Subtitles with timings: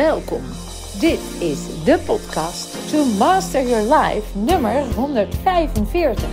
[0.00, 0.42] welkom.
[1.00, 6.28] Dit is de podcast To Master Your Life nummer 145.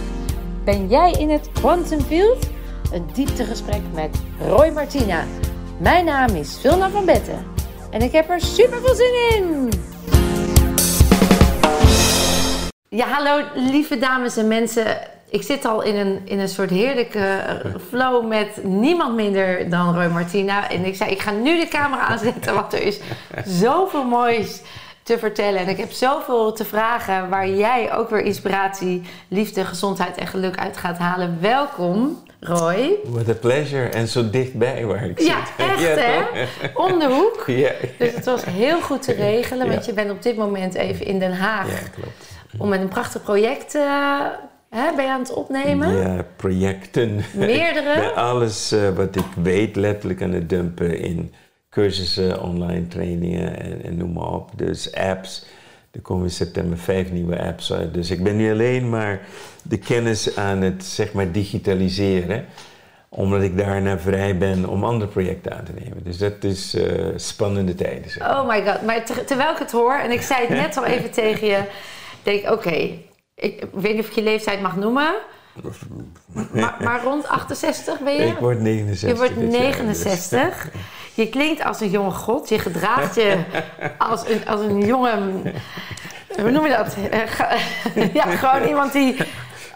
[0.64, 2.50] Ben jij in het Quantum Field?
[2.92, 5.24] Een dieptegesprek met Roy Martina.
[5.80, 7.46] Mijn naam is Vilna van Betten
[7.92, 9.70] en ik heb er super veel zin in.
[12.90, 15.17] Ja, hallo lieve dames en mensen.
[15.30, 17.40] Ik zit al in een, in een soort heerlijke
[17.90, 20.70] flow met niemand minder dan Roy Martina.
[20.70, 23.00] En ik zei, ik ga nu de camera aanzetten, want er is
[23.46, 24.62] zoveel moois
[25.04, 25.60] te vertellen.
[25.60, 30.58] En ik heb zoveel te vragen waar jij ook weer inspiratie, liefde, gezondheid en geluk
[30.58, 31.38] uit gaat halen.
[31.42, 32.96] Welkom, Roy.
[33.04, 33.90] What a pleasure.
[33.90, 35.56] En zo dichtbij waar ik Ja, zit.
[35.68, 36.18] echt Ja, hè?
[36.18, 36.92] toch?
[36.92, 37.44] Om de hoek.
[37.58, 41.06] Ja, Dus het was heel goed te regelen, want je bent op dit moment even
[41.06, 42.26] in Den Haag ja klopt.
[42.58, 44.20] om met een prachtig project eh,
[44.78, 45.96] hè, ben je aan het opnemen.
[45.98, 47.16] Ja, projecten.
[47.34, 47.94] Meerdere?
[48.00, 51.34] Bij alles eh, wat ik weet, letterlijk aan het dumpen in
[51.70, 54.50] cursussen, online trainingen en, en noem maar op.
[54.56, 55.46] Dus apps.
[55.92, 57.94] Er komen in september vijf nieuwe apps uit.
[57.94, 59.20] Dus ik ben nu alleen maar
[59.64, 62.46] de kennis aan het zeg maar digitaliseren.
[63.10, 66.04] Omdat ik daarna vrij ben om andere projecten aan te nemen.
[66.04, 68.10] Dus dat is eh, spannende tijden.
[68.12, 68.20] Zeg.
[68.20, 68.40] maar.
[68.42, 70.86] Oh my god, maar ter- terwijl ik het hoor, en ik zei het net al
[70.86, 71.60] even tegen je,
[72.24, 72.90] denk ik, oké,
[73.38, 75.16] ik weet niet of ik je leeftijd mag noemen,
[76.54, 78.26] maar, maar rond 68 ben je?
[78.26, 79.10] Ik word 69.
[79.10, 80.04] je wordt dit jaar, dus.
[80.04, 80.70] 69.
[81.14, 83.38] Je klinkt als een jonge god, je gedraagt je
[83.98, 85.12] als een, als een jonge,
[86.40, 86.96] hoe noem je dat?
[87.12, 89.16] Eh, Ja, gewoon iemand die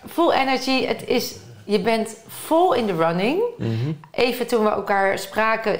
[0.09, 3.41] full energy, het is, je bent vol in de running.
[3.57, 3.91] Mhm.
[4.11, 5.79] Even toen we elkaar spraken,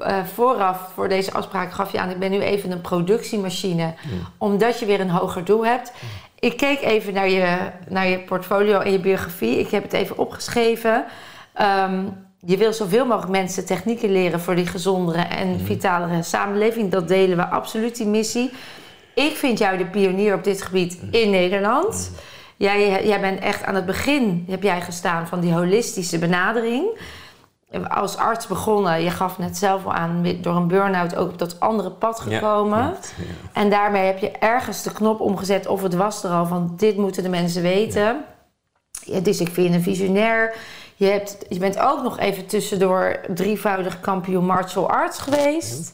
[0.00, 2.10] eh, vooraf voor deze afspraak gaf je aan...
[2.10, 3.94] ik ben nu even een productiemachine,
[4.38, 5.92] omdat je weer een hoger doel hebt.
[6.42, 9.58] Ik keek even naar je, naar je portfolio en je biografie.
[9.58, 11.04] Ik heb het even opgeschreven.
[11.52, 12.04] Ehm,
[12.38, 16.90] je wil zoveel mogelijk mensen technieken leren voor die gezondere en vitalere samenleving.
[16.90, 18.50] Dat delen we absoluut, die missie.
[19.14, 22.10] Ik vind jou de pionier op dit gebied in Nederland.
[22.56, 26.84] Jij, jij bent echt aan het begin heb jij gestaan van die holistische benadering.
[27.88, 31.60] Als arts begonnen, je gaf net zelf al aan, door een burn-out ook op dat
[31.60, 32.90] andere pad Ja, gekomen.
[32.90, 33.60] klopt, ja.
[33.60, 36.96] En daarmee heb je ergens de knop omgezet, of het was er al, van dit
[36.96, 38.24] moeten de mensen weten.
[39.04, 40.54] Ja, dus ik vind je een visionair.
[40.96, 45.92] Je, hebt, je bent ook nog even tussendoor drievoudig kampioen martial arts geweest.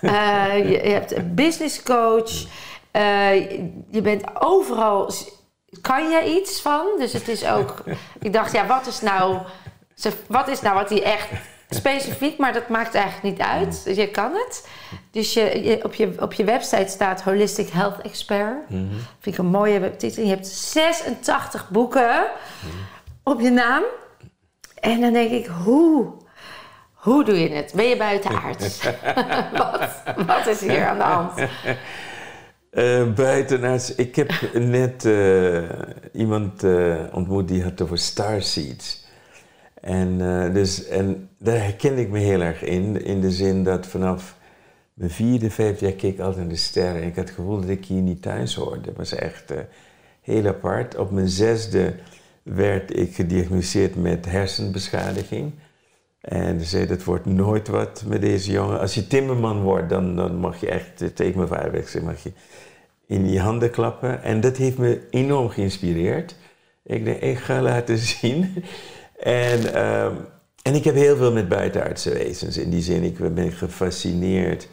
[0.00, 2.30] Eh, je, je hebt een business coach.
[2.90, 3.50] Eh,
[3.90, 5.10] je bent overal.
[5.80, 6.86] Kan jij iets van?
[6.98, 7.82] Dus het is ook.
[8.20, 9.36] Ik dacht, ja, wat is nou.
[9.94, 11.28] Ze- Wat is nou wat hij echt
[11.70, 13.84] specifiek, maar dat maakt eigenlijk niet uit.
[13.84, 14.68] Dus je kan het.
[15.10, 18.70] Dus je, je, op, je, op je website staat Holistic Health Expert.
[18.70, 18.84] Mhm.
[19.20, 20.22] Vind ik een mooie webtitel.
[20.22, 22.24] Je hebt 86 boeken
[23.22, 23.82] op je naam.
[24.80, 26.12] En dan denk ik, hoe?
[26.92, 27.72] Hoe doe je het?
[27.74, 28.82] Ben je buitenaards?
[29.56, 29.88] wat,
[30.26, 31.32] wat is hier aan de hand?
[32.70, 35.62] Eh, buitenaards, ik heb net eh,
[36.12, 39.01] iemand eh, ontmoet die had over starseeds.
[39.82, 43.86] En, eh, dus, en daar herken ik me heel erg in, in de zin dat
[43.86, 44.36] vanaf
[44.94, 47.02] mijn vierde, vijfde jaar keek ik altijd naar de sterren.
[47.02, 48.80] En ik had het gevoel dat ik hier niet thuis hoorde.
[48.80, 49.58] Dat was echt eh,
[50.20, 50.96] heel apart.
[50.96, 51.94] Op mijn zesde
[52.42, 55.52] werd ik gediagnosticeerd met hersenbeschadiging.
[56.20, 58.80] En ze zei, dat wordt nooit wat met deze jongen.
[58.80, 62.22] Als je timmerman wordt, dan, dan mag je echt, eh, tegen mijn vader, zeg, mag
[62.22, 62.32] je
[63.06, 64.22] in je handen klappen.
[64.22, 66.36] En dat heeft me enorm geïnspireerd.
[66.84, 68.64] Ik denk, ik ga laten zien.
[69.22, 70.14] En, ehm,
[70.62, 72.56] en ik heb heel veel met buitenaardse wezens.
[72.56, 74.68] In die zin, ik ben gefascineerd.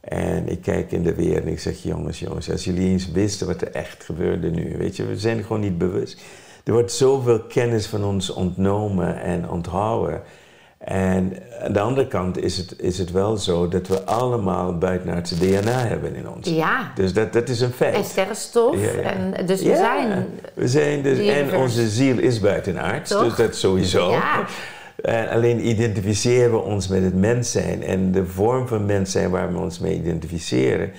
[0.00, 3.46] En ik kijk in de wereld en ik zeg, jongens, jongens, als jullie eens wisten
[3.46, 4.76] wat er echt gebeurde nu.
[4.76, 6.22] Weet je, we zijn gewoon niet bewust.
[6.64, 10.22] Er wordt zoveel kennis van ons ontnomen en onthouden.
[10.88, 11.32] En
[11.62, 15.86] aan de andere kant is het, is het wel zo dat we allemaal buitenaardse DNA
[15.86, 16.48] hebben in ons.
[16.48, 17.94] Ja, Dus dat, dat is een feit.
[17.94, 18.74] en sterrenstof.
[18.80, 19.12] Ja, ja.
[19.12, 20.26] En, dus we Ja, zijn...
[20.54, 23.24] we zijn dus, en onze ziel is buitenaards, Toch?
[23.24, 24.10] dus dat sowieso.
[24.10, 24.44] Ja.
[25.02, 27.82] En alleen identificeren we ons met het mens zijn.
[27.82, 30.90] En de vorm van mens zijn waar we ons mee identificeren,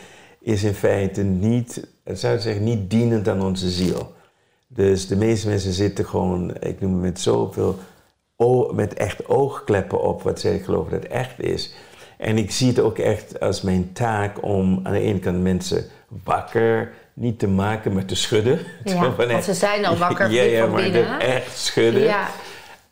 [0.42, 4.14] is in feite niet, ik zou zeggen, niet dienend aan onze ziel.
[4.68, 7.76] Dus de meeste mensen zitten gewoon, ik noem het met zoveel,
[8.72, 11.74] met echt oogkleppen op wat zij geloven dat echt is.
[12.18, 15.86] En ik zie het ook echt als mijn taak om aan de ene kant mensen
[16.24, 18.60] wakker niet te maken, maar te schudden.
[18.84, 21.10] Ja, van, want ze zijn al wakker ja, ja, van maar binnen.
[21.12, 22.02] dat echt schudden.
[22.02, 22.28] Ja,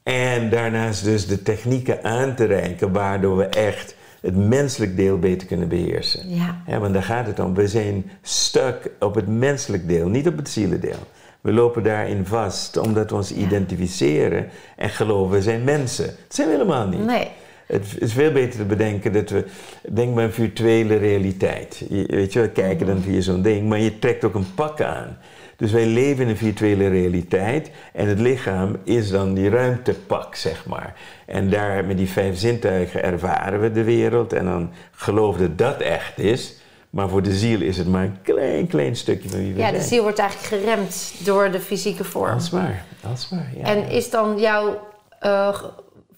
[0.03, 5.47] En daarnaast dus de technieken aan te reiken waardoor we echt het menselijk deel beter
[5.47, 6.35] kunnen beheersen.
[6.35, 6.61] ja.
[6.67, 7.53] Ja, want daar gaat het om.
[7.53, 10.99] We zijn stuk op het menselijk deel, niet op het zielendeel.
[11.47, 16.05] We lopen daarin vast omdat we ons identificeren en geloven we zijn mensen.
[16.05, 17.05] Dat zijn we helemaal niet.
[17.05, 17.27] Nee.
[17.65, 19.45] Het is veel beter te bedenken dat we...
[19.89, 21.85] Denk maar een virtuele realiteit.
[21.89, 24.81] Je, weet je, we kijken dan via zo'n ding, maar je trekt ook een pak
[24.81, 25.17] aan.
[25.55, 30.65] Dus wij leven in een virtuele realiteit en het lichaam is dan die ruimtepak, zeg
[30.65, 30.95] maar.
[31.25, 35.81] En daar met die vijf zintuigen ervaren we de wereld en dan geloven dat dat
[35.87, 36.56] echt is.
[36.97, 39.67] Maar voor de ziel is het maar een klein, klein stukje van wie we Ja,
[39.67, 39.79] zijn.
[39.81, 42.33] de ziel wordt eigenlijk geremd door de fysieke vorm.
[42.33, 43.63] Alsmaar, alsmaar, ja.
[43.63, 44.87] En is dan jouw.
[45.19, 45.61] eh,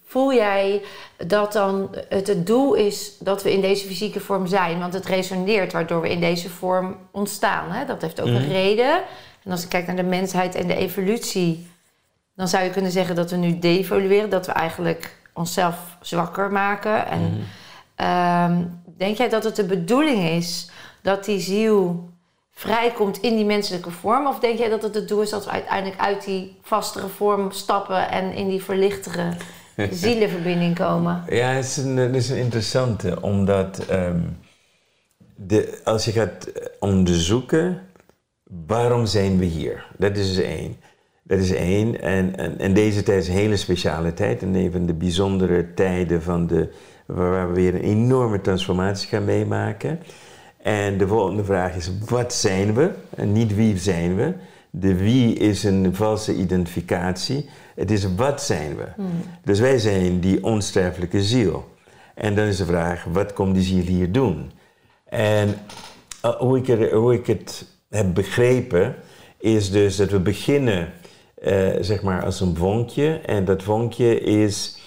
[0.06, 0.82] voel jij
[1.26, 4.78] dat dan het het doel is dat we in deze fysieke vorm zijn?
[4.78, 7.70] Want het resoneert waardoor we in deze vorm ontstaan.
[7.70, 7.84] Hè?
[7.86, 8.36] Dat heeft ook Mhm.
[8.36, 9.00] een reden.
[9.44, 11.66] En als ik kijk naar de mensheid en de evolutie,
[12.36, 17.06] dan zou je kunnen zeggen dat we nu devolueren, dat we eigenlijk onszelf zwakker maken.
[17.06, 17.40] En Mhm.
[17.94, 18.62] ehm,
[19.00, 20.70] denk jij dat het de bedoeling is
[21.02, 22.08] dat die ziel
[22.50, 24.26] vrijkomt in die menselijke vorm?
[24.26, 27.50] Of denk jij dat het het doel is dat we uiteindelijk uit die vastere vorm
[27.50, 29.32] stappen en in die verlichtere
[29.90, 31.24] zielenverbinding komen?
[31.28, 34.20] Ja, het is een, het is een interessante, omdat ehm,
[35.34, 37.80] de, als je gaat eh, onderzoeken
[38.66, 40.76] waarom zijn we hier, dat is dus één.
[41.22, 42.00] Dat is één.
[42.00, 44.42] En, en, en deze tijd is een hele speciale tijd.
[44.42, 46.68] En een van de bijzondere tijden van de,
[47.14, 50.00] waar we weer een enorme transformatie gaan meemaken.
[50.62, 52.90] En de volgende vraag is, wat zijn we?
[53.16, 54.34] En niet wie zijn we.
[54.70, 57.48] De wie is een valse identificatie.
[57.74, 58.84] Het is wat zijn we.
[59.44, 61.68] Dus wij zijn die onsterfelijke ziel.
[62.14, 64.50] En dan is de vraag, wat komt die ziel hier doen?
[65.04, 65.54] En
[66.24, 68.94] uh, hoe, ik er, hoe ik het heb begrepen,
[69.38, 70.92] is dus dat we beginnen
[71.34, 73.20] eh, zeg maar als een vonkje.
[73.26, 74.79] En dat vonkje is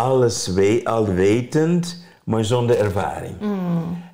[0.00, 3.34] alles we, alwetend, maar zonder ervaring.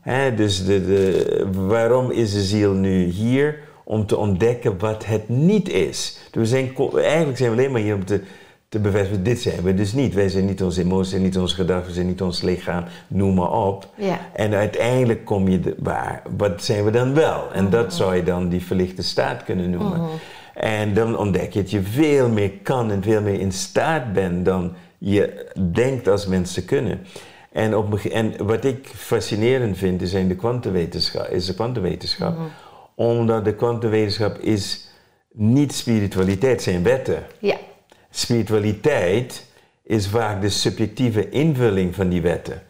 [0.00, 3.59] Hè, dus de, de, waarom is de ziel nu hier?
[3.85, 6.19] Om te ontdekken wat het niet is.
[6.31, 8.21] Dus we zijn, eigenlijk zijn we alleen maar hier om te,
[8.69, 10.15] te bevestigen, dit zijn we dus niet.
[10.15, 13.88] Wij zijn niet onze emoties, niet onze gedachten, zijn niet ons lichaam, noem maar op.
[13.97, 14.19] Ja.
[14.33, 17.53] En uiteindelijk kom je de, waar, wat zijn we dan wel?
[17.53, 20.00] En dat zou je dan die verlichte staat kunnen noemen.
[20.55, 24.44] En dan ontdek je dat je veel meer kan en veel meer in staat bent
[24.44, 27.07] dan je denkt als mensen kunnen.
[27.53, 32.39] En, op, en wat ik fascinerend vind, is de kwantumwetenschap, is de kwantumwetenschap.
[32.95, 34.89] Omdat de kwantumwetenschap is
[35.33, 37.27] niet spiritualiteit, zijn wetten.
[37.39, 37.57] Ja,
[38.11, 39.47] Spiritualiteit
[39.83, 42.63] is vaak de subjectieve invulling van die wetten.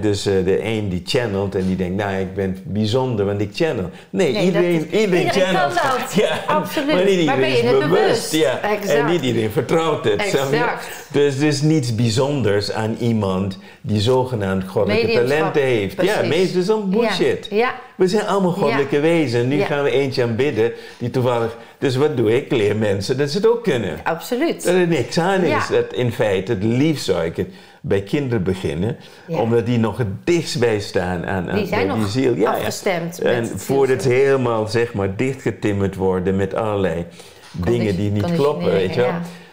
[0.00, 3.50] Dus eh, de een die channelt en die denkt, nou ik ben bijzonder, want ik
[3.54, 3.90] channel.
[4.10, 5.74] Nee, Nee, iedereen, is- iedereen, iedereen kan channelt.
[5.74, 6.14] dat.
[6.24, 6.94] Ja, Absoluut.
[6.94, 8.02] Maar niet Maar ben iedereen je is het bewust.
[8.04, 8.32] bewust?
[8.32, 8.60] Ja.
[8.62, 8.98] Exact.
[8.98, 10.20] En niet iedereen vertrouwt het.
[10.20, 10.88] Exact.
[11.12, 16.02] Dus er is niets bijzonders aan iemand die zogenaamd goddelijke talenten heeft.
[16.02, 17.46] Ja, meestal is dat bullshit.
[17.50, 17.74] Ja, ja.
[17.96, 19.46] We zijn allemaal goddelijke wezens.
[19.46, 19.66] Nu Ja.
[19.66, 21.56] gaan we eentje aanbidden die toevallig...
[21.78, 22.52] Dus wat doe ik?
[22.52, 23.98] Leer mensen dat ze het ook kunnen.
[24.04, 24.64] absoluut.
[24.64, 25.48] Dat er niks aan is.
[25.48, 25.62] Ja.
[25.70, 27.48] Dat in feite, het liefst zou ik het
[27.80, 28.96] bij kinderen beginnen,
[29.26, 29.38] Ja.
[29.38, 32.34] omdat die nog het dichtst bij staan aan, aan Die zijn nog die ziel.
[32.36, 37.06] Ja, afgestemd En voordat ze helemaal zeg maar dichtgetimmerd worden met allerlei
[37.52, 39.12] dingen die niet kloppen, weet je wel.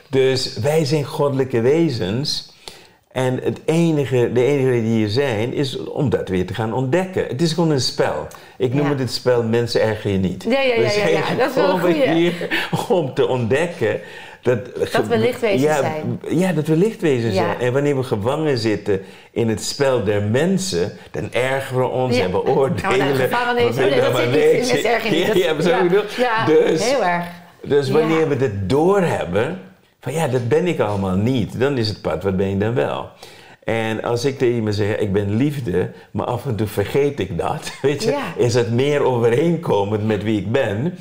[0.09, 2.55] Dus wij zijn goddelijke wezens.
[3.11, 6.73] En het enige, de enige reden die hier zijn, is om dat weer te gaan
[6.73, 7.25] ontdekken.
[7.27, 8.27] Het is gewoon een spel.
[8.57, 8.89] Ik noem Ja.
[8.89, 10.43] het het spel Mensen erger je niet.
[10.49, 12.09] Ja, ja, ja, dat is wel een gewoon goeie.
[12.09, 13.99] hier om te ontdekken
[14.47, 16.19] dat, Dat we lichtwezens ja, zijn.
[16.29, 17.43] Ja, dat we lichtwezens Ja.
[17.43, 17.59] zijn.
[17.59, 19.01] En wanneer we gevangen zitten
[19.31, 22.23] in het spel der mensen, dan ergeren we ons Ja.
[22.23, 22.97] en beoordelen.
[22.97, 24.17] Nou, We oh, nee, vinden dat
[24.65, 25.43] zit niet erger niet.
[25.43, 27.25] Ja, Dat- ja, dus, heel erg.
[27.63, 29.59] dus wanneer we dit doorhebben,
[29.99, 32.73] van ja, dat ben ik allemaal niet, dan is het pad, wat ben je dan
[32.73, 33.09] wel?
[33.63, 37.37] En als ik tegen iemand zeg, ik ben liefde, maar af en toe vergeet ik
[37.37, 40.97] dat, weet je, is het meer overeenkomend met wie ik ben.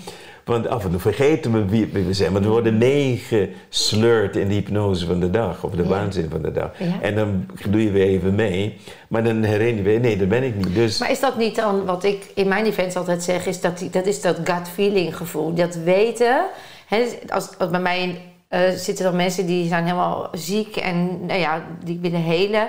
[0.47, 4.49] Want af en toe vergeten we wie wie we zijn, want we worden meegesleurd in
[4.49, 5.89] de hypnose van de dag, of de Ja.
[5.89, 6.71] waanzin van de dag.
[6.79, 7.01] Ja.
[7.01, 10.43] En dan doe je weer even mee, maar dan herinner je weer, nee, dat ben
[10.43, 10.75] ik niet.
[10.75, 13.79] Dus Maar is dat niet dan wat ik in mijn events altijd zeg, is dat,
[13.79, 15.55] die, dat is dat gut feeling gevoel.
[15.55, 16.45] Dat weten.
[16.87, 21.41] Hè, als, als bij mij eh, zitten dan mensen die zijn helemaal ziek en nou
[21.41, 22.69] ja, die willen helen.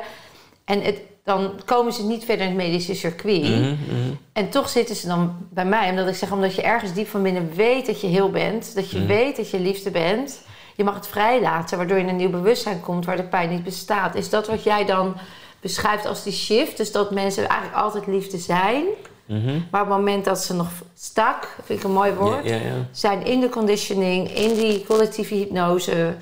[0.66, 3.42] En het, dan komen ze niet verder in het medische circuit.
[3.44, 4.14] Mhm, mhm.
[4.34, 7.24] En toch zitten ze dan bij mij, omdat ik zeg, omdat je ergens diep van
[7.24, 9.08] binnen weet dat je heel bent, dat je Mhm.
[9.08, 10.42] weet dat je liefde bent.
[10.76, 13.64] Je mag het vrijlaten, waardoor je in een nieuw bewustzijn komt waar de pijn niet
[13.64, 14.16] bestaat.
[14.16, 15.16] Is dat wat jij dan
[15.62, 16.78] beschrijft als die shift?
[16.78, 18.84] Dus dat mensen eigenlijk altijd liefde zijn,
[19.72, 22.62] maar op het moment dat ze nog stak, vind ik een mooi woord, Ja, ja,
[22.62, 22.88] ja.
[22.92, 26.16] zijn in de conditioning, in die collectieve hypnose,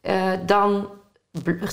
[0.00, 0.88] eh, dan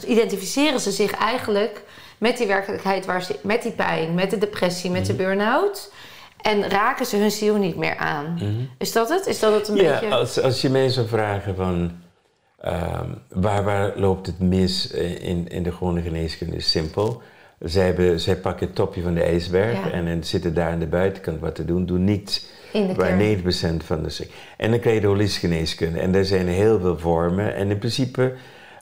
[0.08, 1.84] identificeren ze zich eigenlijk
[2.20, 5.22] met die werkelijkheid, waar ze, met die pijn, met de depressie, met de Mhm.
[5.22, 5.92] burn-out.
[6.42, 8.34] En raken ze hun ziel niet meer aan.
[8.34, 8.46] Mhm.
[8.78, 9.26] Is dat het?
[9.26, 10.16] Is dat het een Ja, beetje...
[10.16, 11.92] als, als je zou vragen van...
[12.62, 16.60] Ehm, waar, waar loopt het mis in, in de gewone geneeskunde?
[16.60, 17.22] Simpel.
[17.60, 19.92] Zij, hebben, zij pakken het topje van de ijsberg Ja.
[19.92, 22.46] en, en zitten daar aan de buitenkant wat te doen, doen niets.
[22.96, 23.20] Waar kern.
[23.80, 24.32] 90% van de ziek.
[24.58, 26.00] En dan krijg je de holistische geneeskunde.
[26.00, 27.56] En daar zijn heel veel vormen.
[27.56, 28.34] En in principe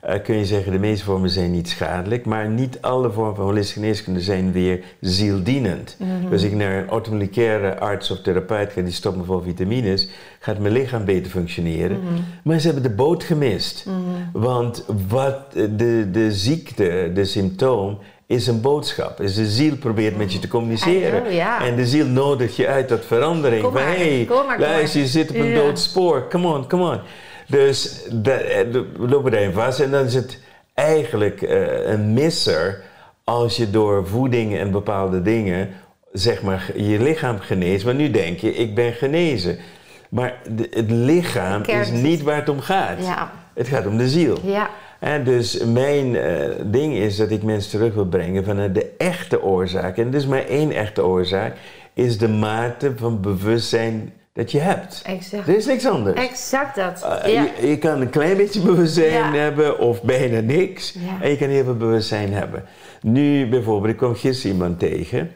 [0.07, 2.25] eh, kun je zeggen, de meeste vormen zijn niet schadelijk.
[2.25, 5.97] Maar niet alle vormen van holistische geneeskunde zijn weer zieldienend.
[5.99, 6.29] Mhm.
[6.29, 10.09] Dus ik naar een orthomoleculaire arts of therapeut ga, die stopt me vol vitamines,
[10.39, 11.99] gaat mijn lichaam beter functioneren.
[11.99, 12.13] Mhm.
[12.43, 13.85] Maar ze hebben de boot gemist.
[14.33, 19.17] Want wat eh, de, de ziekte, de symptoom, is een boodschap.
[19.17, 21.25] Dus de ziel probeert met je te communiceren.
[21.59, 23.63] En de ziel nodigt je uit tot verandering.
[23.63, 26.27] Kom maar, hey, kom maar, kom luister, je zit op een dood spoor.
[26.29, 26.99] Come on, come on.
[27.47, 29.79] Dus de- we lopen daarin vast.
[29.79, 30.39] En dan is het
[30.73, 32.81] eigenlijk eh, een misser
[33.23, 35.69] als je door voeding en bepaalde dingen,
[36.11, 37.85] zeg maar, je lichaam geneest.
[37.85, 39.57] Maar nu denk je, ik ben genezen.
[40.09, 42.97] Maar de- het lichaam De is niet waar het om gaat.
[43.05, 43.31] Ja.
[43.53, 44.37] Het gaat om de ziel.
[44.43, 44.69] Ja.
[44.99, 49.43] En dus mijn eh, ding is dat ik mensen terug wil brengen vanuit de echte
[49.43, 49.97] oorzaak.
[49.97, 51.55] En er is maar één echte oorzaak,
[51.93, 55.01] is de mate van bewustzijn dat je hebt.
[55.05, 55.47] Exact.
[55.47, 56.19] Er is niks anders.
[56.19, 57.05] Exact dat.
[57.25, 57.47] Uh, ja.
[57.59, 59.33] je, je kan een klein beetje bewustzijn Ja.
[59.33, 60.93] hebben of bijna niks.
[60.93, 61.23] Ja.
[61.23, 62.63] En je kan heel veel bewustzijn hebben.
[63.01, 65.31] Nu bijvoorbeeld, ik kwam gisteren iemand tegen.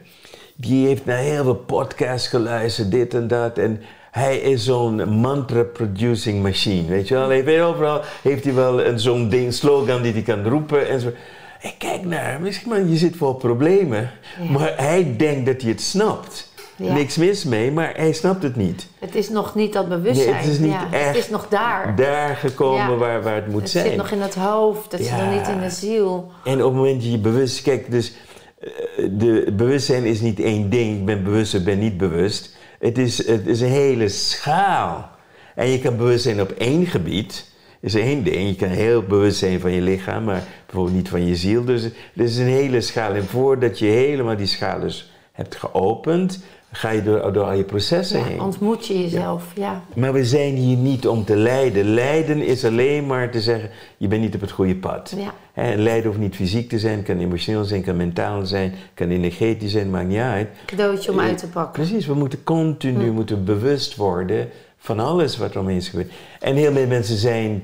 [0.56, 3.58] Die heeft naar heel veel podcasts geluisterd, dit en dat.
[3.58, 3.80] En
[4.10, 7.28] hij is zo'n mantra-producing machine, weet je wel.
[7.28, 11.00] Hij weet overal heeft hij wel een zo'n ding, slogan die hij kan roepen en
[11.00, 11.08] zo.
[11.60, 14.10] Ik kijk naar hem, zeg, man, je zit vol problemen.
[14.50, 16.51] Maar hij denkt dat hij het snapt.
[16.76, 16.92] Ja.
[16.92, 18.86] Niks mis mee, maar hij snapt het niet.
[18.98, 20.30] Het is nog niet dat bewustzijn.
[20.30, 20.88] Nee, het is niet ja.
[20.92, 21.96] echt Het is nog daar.
[21.96, 22.96] Daar gekomen Ja.
[22.96, 23.86] waar, waar het moet het zijn.
[23.86, 24.92] zit nog in het hoofd.
[24.92, 26.32] Het zit nog niet in de ziel.
[26.44, 27.62] En op het moment dat je bewust...
[27.62, 28.12] Kijk, dus
[28.60, 28.68] eh,
[29.10, 30.98] de bewustzijn is niet één ding.
[30.98, 32.56] Ik ben bewust, ik ben niet bewust.
[32.78, 35.10] Het is, het is een hele schaal.
[35.54, 37.50] En je kan bewust zijn op één gebied.
[37.80, 38.48] is één ding.
[38.48, 41.64] Je kan heel bewust zijn van je lichaam, maar bijvoorbeeld niet van je ziel.
[41.64, 43.14] Dus het is een hele schaal.
[43.14, 46.40] En voordat je helemaal die schaal dus hebt geopend...
[46.74, 48.40] ga je door, door al je processen Ja, heen.
[48.40, 49.44] ontmoet je jezelf.
[49.54, 49.82] Ja.
[49.94, 51.84] Maar we zijn hier niet om te lijden.
[51.94, 55.14] Lijden is alleen maar te zeggen, je bent niet op het goede pad.
[55.16, 55.32] Ja.
[55.76, 59.90] Lijden hoeft niet fysiek te zijn, kan emotioneel zijn, kan mentaal zijn, kan energetisch zijn,
[59.90, 60.48] maakt niet uit.
[60.66, 61.72] Cadeautje om uit te pakken.
[61.82, 63.12] Precies, we moeten continu Hm.
[63.12, 64.48] moeten bewust worden
[64.78, 66.10] van alles wat er omheen is gebeurd.
[66.40, 67.62] En heel veel mensen zijn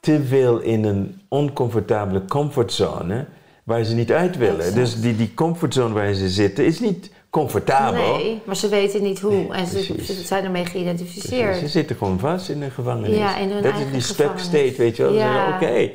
[0.00, 3.26] te veel in een oncomfortabele comfortzone
[3.64, 4.56] waar ze niet uit willen.
[4.58, 4.74] Exact.
[4.74, 8.16] Dus die, die comfortzone waar ze zitten is niet comfortabel.
[8.16, 9.54] Nee, maar ze weten niet hoe.
[9.54, 11.56] En ze, ze zijn ermee Precies, geïdentificeerd.
[11.56, 13.16] Ze zitten gewoon vast in een gevangenis.
[13.16, 14.42] Ja, in hun Dat is die gevangenis.
[14.44, 15.12] state, weet je wel.
[15.12, 15.54] Ja.
[15.54, 15.90] Oké.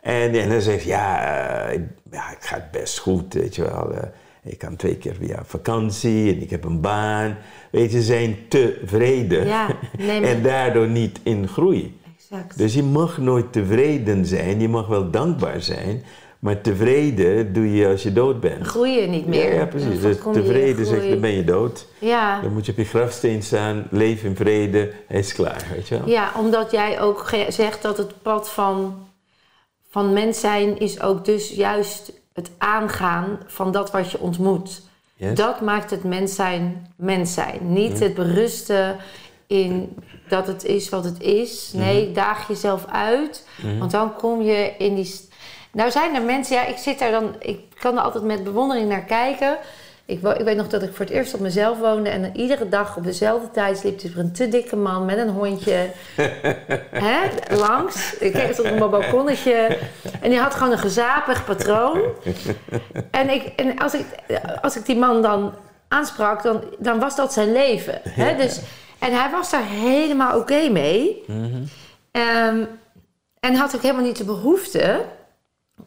[0.00, 1.24] En, en dan zegt ja,
[1.68, 3.92] eh, ik- ja, het gaat best goed, weet je wel.
[3.94, 4.02] Eh,
[4.42, 7.36] ik kan twee keer via vakantie en ik heb een baan.
[7.70, 9.46] Weet je, ze zijn tevreden.
[9.46, 9.66] Ja,
[9.98, 11.98] nee, maar- en daardoor niet in groei.
[12.18, 12.58] Exact.
[12.58, 14.60] Dus je mag nooit tevreden zijn.
[14.60, 16.02] Je mag wel dankbaar zijn.
[16.44, 18.66] Maar tevreden doe je als je dood bent.
[18.66, 19.52] Groei je niet meer.
[19.52, 20.00] Ja, ja, precies.
[20.00, 21.10] Dus tevreden groei.
[21.10, 21.86] dan ben je dood.
[21.98, 22.40] Ja.
[22.40, 25.98] Dan moet je op je grafsteen staan, leef in vrede, hij is klaar, weet je
[25.98, 26.08] wel?
[26.08, 29.06] ja, omdat jij ook zegt dat het pad van,
[29.90, 34.82] van mens zijn is ook dus juist het aangaan van dat wat je ontmoet.
[35.14, 35.34] Yes?
[35.34, 37.72] Dat maakt het mens zijn mens zijn.
[37.72, 38.96] Niet het berusten
[39.46, 39.96] in
[40.28, 41.70] dat het is wat het is.
[41.74, 43.46] Nee, daag jezelf uit.
[43.78, 45.32] Want dan kom je in die...
[45.74, 47.34] Nou zijn er mensen, ja, ik zit daar dan...
[47.38, 49.58] Ik kan er altijd met bewondering naar kijken.
[50.06, 52.08] Ik, weet nog dat ik voor het eerst op mezelf woonde...
[52.08, 55.90] en iedere dag op dezelfde tijd liep er een te dikke man met een hondje
[57.06, 57.18] hè,
[57.56, 58.14] langs.
[58.14, 59.78] Ik keek tot op mijn balkonnetje.
[60.20, 62.02] En die had gewoon een gezapig patroon.
[63.10, 64.06] En, ik, en als, ik,
[64.62, 65.54] als ik die man dan
[65.88, 68.00] aansprak, dan, dan was dat zijn leven.
[68.08, 68.36] Hè?
[68.36, 68.60] Dus,
[68.98, 71.24] en hij was daar helemaal oké mee.
[72.10, 72.64] Ehm,
[73.40, 75.04] en had ook helemaal niet de behoefte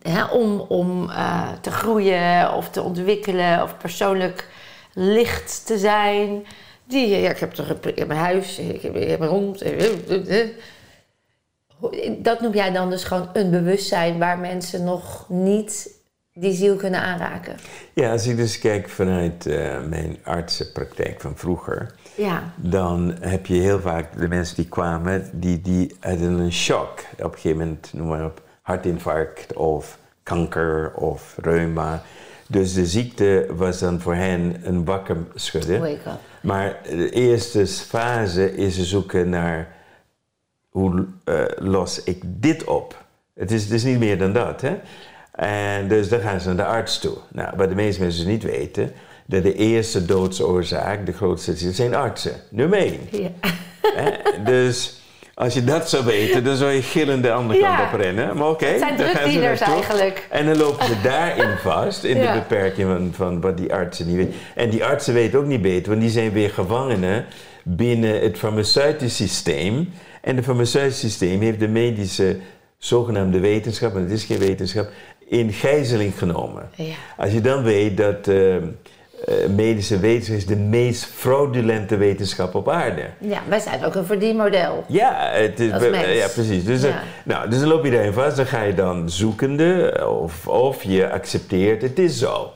[0.01, 4.47] hè, om, om eh, te groeien of te ontwikkelen of persoonlijk
[4.93, 6.45] licht te zijn.
[6.83, 9.63] Die, ja, ik heb toch heb een huis, ik heb, ik heb een hond.
[12.17, 15.95] Dat noem jij dan dus gewoon een bewustzijn waar mensen nog niet
[16.39, 17.55] die ziel kunnen aanraken.
[17.93, 23.53] Ja, als ik dus kijk vanuit eh, mijn artsenpraktijk van vroeger, Ja, dan heb je
[23.53, 26.99] heel vaak de mensen die kwamen, die, die hadden een shock.
[27.17, 32.01] Op een gegeven moment, noem maar op, hartinfarct of kanker of reuma.
[32.47, 35.91] Dus de ziekte was dan voor hen een wakker schudden.
[35.91, 36.07] up.
[36.41, 39.75] Maar de eerste fase is ze zoeken naar
[40.69, 43.05] hoe eh, los ik dit op.
[43.33, 44.61] Het is, het is niet meer dan dat.
[44.61, 44.79] Hè?
[45.31, 47.17] En dus dan gaan ze naar de arts toe.
[47.31, 48.91] Nou, wat de meeste mensen niet weten,
[49.25, 52.35] dat de eerste doodsoorzaak, de grootste, zijn artsen.
[52.49, 52.99] Nummer één.
[53.11, 53.31] Ja.
[54.43, 54.96] Dus
[55.39, 57.75] Als je dat zou weten, dan zou je gillend de andere Ja.
[57.77, 58.37] kant op rennen.
[58.37, 59.75] Maar oké, Het zijn dan gaan ze drugdealers naartoe.
[59.83, 60.27] eigenlijk.
[60.29, 62.33] En dan lopen ze daarin vast, in Ja.
[62.33, 64.33] de beperking van, van wat die artsen niet weten.
[64.55, 67.25] En die artsen weten ook niet beter, want die zijn weer gevangenen
[67.63, 69.89] binnen het farmaceutisch systeem.
[70.21, 72.37] En het farmaceutisch systeem heeft de medische
[72.77, 74.89] zogenaamde wetenschap, en het is geen wetenschap,
[75.27, 76.69] in gijzeling genomen.
[76.75, 76.93] Ja.
[77.17, 78.55] Als je dan weet dat eh,
[79.27, 83.01] eh, medische wetenschap is de meest fraudulente wetenschap op aarde.
[83.19, 84.83] Ja, wij zijn ook een verdienmodel.
[84.87, 85.69] Ja, het is,
[86.17, 86.63] ja precies.
[86.63, 87.01] Dus, dan- Ja.
[87.25, 91.09] nou, dus dan loop je daarin vast, dan ga je dan zoekende of, of je
[91.11, 92.51] accepteert, het is zo.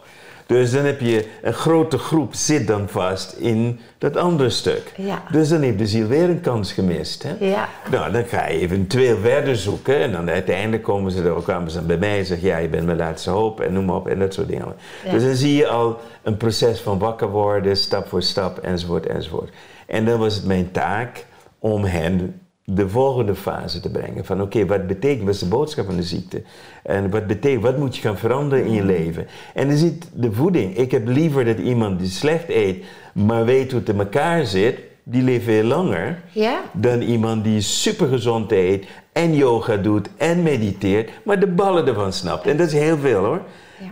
[0.51, 4.93] Dus dan heb je een grote groep zit dan vast in dat andere stuk.
[4.97, 5.23] Ja.
[5.31, 7.23] Dus dan heeft de ziel weer een kans gemist.
[7.23, 7.35] Hè?
[7.39, 7.69] Ja.
[7.91, 11.77] Nou, dan ga je eventueel verder zoeken en dan uiteindelijk komen ze er, kwamen ze
[11.77, 14.07] dan bij mij en zeggen, ja, je bent mijn laatste hoop en noem maar op
[14.07, 14.75] en dat soort dingen.
[15.05, 15.11] Ja.
[15.11, 19.53] Dus dan zie je al een proces van wakker worden, stap voor stap, enzovoort, enzovoort.
[19.87, 21.25] En dan was het mijn taak
[21.59, 24.25] om hen de volgende fase te brengen.
[24.25, 26.41] Van oké, wat betekent, wat is de boodschap van de ziekte?
[26.83, 29.27] En wat betekent, wat moet je gaan veranderen in je leven?
[29.53, 30.77] En dan zit de voeding.
[30.77, 34.79] Ik heb liever dat iemand die slecht eet, maar weet hoe het in elkaar zit,
[35.03, 36.61] die leeft veel langer Ja?
[36.73, 42.13] dan iemand die super gezond eet en yoga doet en mediteert, maar de ballen ervan
[42.13, 42.47] snapt.
[42.47, 43.41] En dat is heel veel hoor.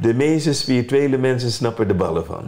[0.02, 2.44] De meeste spirituele mensen snappen de ballen van.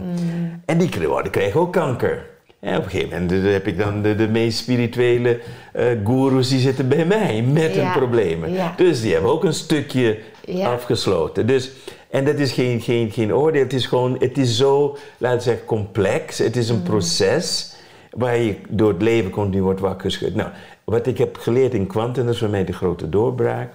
[0.64, 2.26] En die, krijgen- oh, die krijgen ook kanker.
[2.62, 5.40] En op een gegeven moment heb ik dan de, de meest spirituele
[5.72, 8.52] eh goeroes die zitten bij mij met hun Ja, problemen.
[8.52, 8.74] ja.
[8.76, 10.72] Dus die hebben ook een stukje Ja.
[10.72, 11.46] afgesloten.
[11.46, 11.70] Dus,
[12.10, 15.44] en dat is geen, geen, geen oordeel, het is gewoon, het is zo, laten we
[15.44, 16.38] zeggen, complex.
[16.38, 16.82] Het is een Mm.
[16.82, 17.74] proces
[18.10, 20.34] waar je door het leven continu wordt wakker geschud.
[20.34, 20.50] Nou,
[20.84, 23.72] wat ik heb geleerd in kwantum, dat is voor mij de grote doorbraak,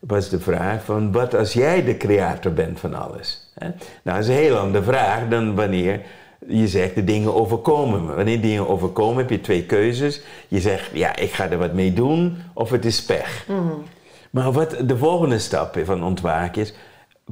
[0.00, 3.50] was de vraag van, wat als jij de creator bent van alles?
[3.58, 3.66] Hè?
[3.66, 6.00] Nou, dat is een heel andere vraag dan wanneer
[6.48, 8.14] je zegt, de dingen overkomen me.
[8.14, 10.20] Wanneer dingen overkomen, heb je twee keuzes.
[10.48, 13.46] Je zegt, ja, ik ga er wat mee doen, of het is pech.
[14.30, 16.74] Maar wat de volgende stap van ontwaken is,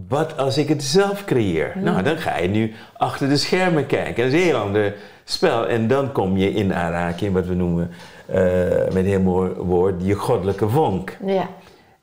[0.09, 1.73] wat als ik het zelf creëer?
[1.77, 4.25] Nou, dan ga je nu achter de schermen kijken.
[4.25, 5.67] Dat is een heel ander spel.
[5.67, 7.91] En dan kom je in aanraking, wat we noemen,
[8.27, 8.39] eh,
[8.85, 11.17] met een heel mooi woord, je goddelijke vonk.
[11.25, 11.49] Ja.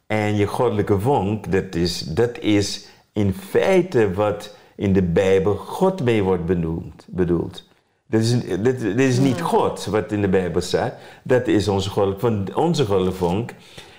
[0.07, 6.03] En je goddelijke vonk, dat is, dat is in feite wat in de Bijbel God
[6.03, 7.63] mee wordt benoemd, bedoeld.
[8.07, 10.93] Dat is, dit, dit is niet God wat in de Bijbel staat.
[11.23, 12.57] Dat is onze goddelijke vonk.
[12.57, 13.51] Onze goddelijke vonk,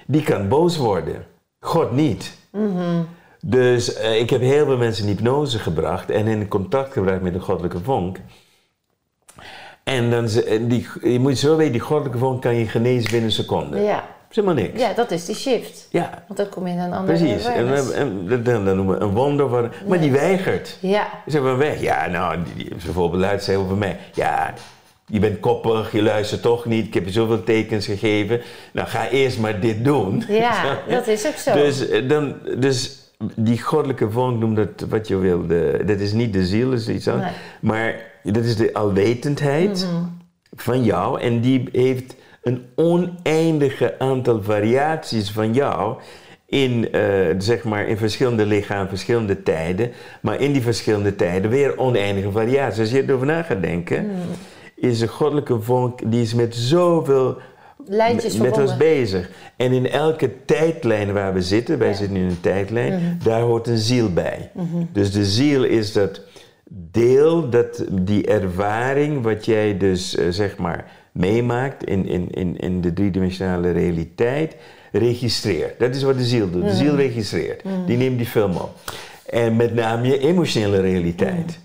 [0.06, 1.26] die kan boos worden.
[1.60, 2.38] God niet.
[3.40, 7.32] Dus eh, ik heb heel veel mensen in hypnose gebracht en in contact gebracht met
[7.32, 8.18] de goddelijke vonk.
[9.82, 10.26] En dan,
[10.68, 13.80] die, je moet zo weten, die goddelijke vonk kan je genezen binnen een seconde.
[13.80, 14.13] Ja.
[14.36, 14.80] Is helemaal niks.
[14.80, 15.86] ja, dat is die shift.
[15.90, 17.44] Ja, Want dan kom je in een andere precies.
[17.46, 19.48] En, we hebben- en dan, dan noemen we een wonder.
[19.48, 20.78] Van, maar die weigert.
[20.80, 21.06] Ja.
[21.24, 21.80] Ze zeggen weg.
[21.80, 23.98] Ja, nou, die, die, bijvoorbeeld luistert zij over mij.
[24.14, 24.54] Ja,
[25.06, 26.86] je bent koppig, je luistert toch niet.
[26.86, 28.40] Ik heb je zoveel tekens gegeven.
[28.72, 30.24] Nou, ga eerst maar dit doen.
[30.28, 31.52] Ja, dat is ook zo.
[31.52, 32.98] Dus, eh, dan, dus
[33.36, 35.46] die goddelijke vonk noemt dat wat je wil.
[35.46, 37.30] De, dat is niet de ziel, dat is iets anders.
[37.30, 37.70] Nee.
[37.72, 39.86] Maar dat is de alwetendheid
[40.56, 41.20] van jou.
[41.20, 42.14] En die heeft
[42.44, 45.96] een oneindige aantal variaties van jou.
[46.46, 47.00] In, eh,
[47.38, 49.90] zeg maar, in verschillende lichamen, verschillende tijden.
[50.22, 52.80] Maar in die verschillende tijden weer oneindige variaties.
[52.80, 54.07] Als je erover na gaat denken,
[54.76, 57.37] is de goddelijke vonk, die is met zoveel
[57.87, 59.30] Lijntjes met, ons bezig.
[59.57, 61.94] En in elke tijdlijn waar we zitten, wij Ja.
[61.94, 63.24] zitten nu in een tijdlijn, Mhm.
[63.24, 64.50] daar hoort een ziel bij.
[64.92, 66.20] Dus de ziel is dat
[66.70, 72.81] deel, dat, die ervaring wat jij dus eh, zeg maar meemaakt in, in, in, in
[72.81, 74.57] de driedimensionale realiteit,
[74.92, 75.79] registreert.
[75.79, 76.62] Dat is wat de ziel doet.
[76.62, 77.62] De ziel registreert.
[77.87, 78.70] Die neemt die film op.
[79.27, 81.59] En met name je emotionele realiteit.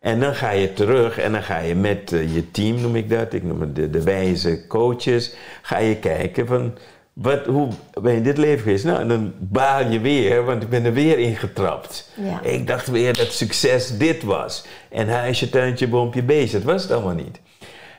[0.00, 3.10] En dan ga je terug en dan ga je met eh, je team, noem ik
[3.10, 6.74] dat, ik noem het de, de wijze coaches, ga je kijken van,
[7.12, 7.68] wat, hoe
[8.02, 8.84] ben je in dit leven geweest?
[8.84, 12.10] Nou, en dan baal je weer, want ik ben er weer ingetrapt.
[12.14, 12.42] Ja.
[12.42, 14.66] Ik dacht weer dat succes dit was.
[14.90, 17.40] En huisje, tuintje, boompje, beestje, dat was het allemaal niet.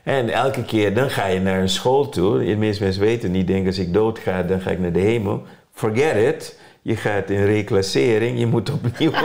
[0.05, 2.45] En elke keer, dan ga je naar een school toe.
[2.45, 5.43] De meeste mensen weten niet, denken als ik doodga, dan ga ik naar de hemel.
[5.73, 6.59] Forget it.
[6.81, 9.11] Je gaat in reclassering, je moet opnieuw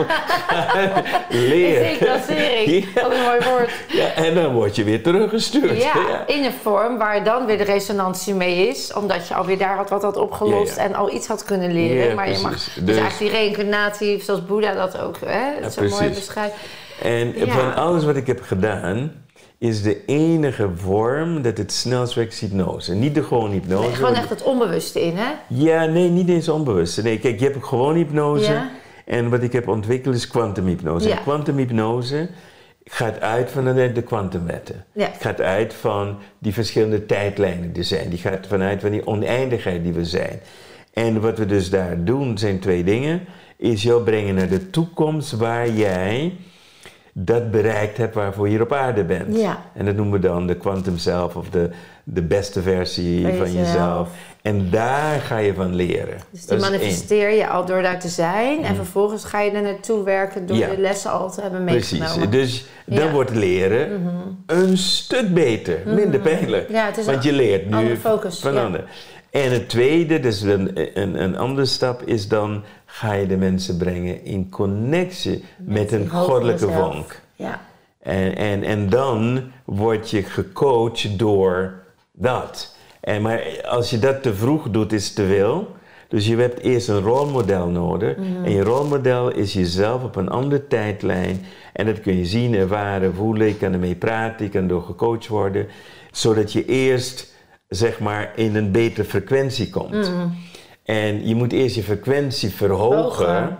[1.28, 1.82] leren.
[1.82, 2.84] Reclassering.
[2.94, 3.02] Ja.
[3.02, 3.70] Wat een mooi woord.
[3.92, 5.82] Ja, en dan word je weer teruggestuurd.
[5.82, 8.92] Ja, in een vorm waar dan weer de resonantie mee is.
[8.92, 12.14] Omdat je alweer daar had wat had opgelost Ja, en al iets had kunnen leren.
[12.14, 12.74] Maar je mag, precies.
[12.74, 16.16] dus, Dus- eigenlijk die reïncarnatie, zoals Boeddha dat ook hè, zo mooi precies.
[16.16, 16.54] beschrijft.
[17.02, 19.12] En van alles wat ik heb gedaan,
[19.60, 22.94] is de enige vorm dat het snelst werkt is hypnose.
[22.94, 23.86] Niet de gewoon hypnose.
[23.86, 25.32] Nee, gewoon echt het onbewuste in, hè?
[25.48, 27.02] Ja, nee, niet eens onbewust.
[27.02, 28.52] Nee, kijk, je hebt gewoon hypnose.
[28.52, 28.70] Ja.
[29.04, 31.08] En wat ik heb ontwikkeld is kwantumhypnose.
[31.08, 31.16] Ja.
[31.16, 32.28] En kwantumhypnose
[32.84, 34.84] gaat uit van de de kwantumwetten.
[34.92, 35.10] Ja.
[35.18, 38.08] Gaat uit van die verschillende tijdlijnen die er zijn.
[38.08, 40.40] Die gaat vanuit van die oneindigheid die we zijn.
[40.92, 43.24] En wat we dus daar doen zijn twee dingen.
[43.56, 46.32] Is jou brengen naar de toekomst waar jij
[47.12, 49.36] dat bereikt hebt waarvoor je hier op aarde bent.
[49.36, 49.58] Ja.
[49.74, 51.70] En dat noemen we dan de quantum self of de,
[52.04, 53.66] de beste versie Van van jezelf.
[53.72, 54.08] jezelf.
[54.42, 56.18] En daar ga je van leren.
[56.30, 58.64] Dus die Dat manifesteer je al door daar te zijn.
[58.64, 60.68] En vervolgens ga je er naartoe werken door Ja.
[60.68, 61.98] de lessen al te hebben Precies.
[61.98, 62.30] meegenomen.
[62.30, 63.04] Dus dan Ja.
[63.04, 63.14] Mhm.
[63.14, 63.88] wordt leren
[64.46, 66.70] een stuk beter, minder pijnlijk.
[66.70, 68.86] Ja, het is Want je leert nu focus, van anderen.
[69.30, 70.70] En het tweede, dus een,
[71.00, 76.08] een, een andere stap, is dan ga je de mensen brengen in connectie met, een
[76.08, 76.74] goddelijke zelf.
[76.74, 77.20] vonk.
[77.34, 77.60] Ja.
[78.02, 81.72] En, en, en dan word je gecoacht door
[82.12, 82.76] dat.
[83.00, 85.78] En maar als je dat te vroeg doet, is het te veel.
[86.08, 88.16] Dus je hebt eerst een rolmodel nodig.
[88.16, 91.44] En je rolmodel is jezelf op een andere tijdlijn.
[91.72, 93.46] En dat kun je zien, ervaren, voelen.
[93.46, 95.66] Je kan ermee praten, je kan door gecoacht worden.
[96.10, 97.32] Zodat je eerst,
[97.68, 100.12] zeg maar, in een betere frequentie komt.
[100.90, 103.56] En je moet eerst je frequentie verhogen.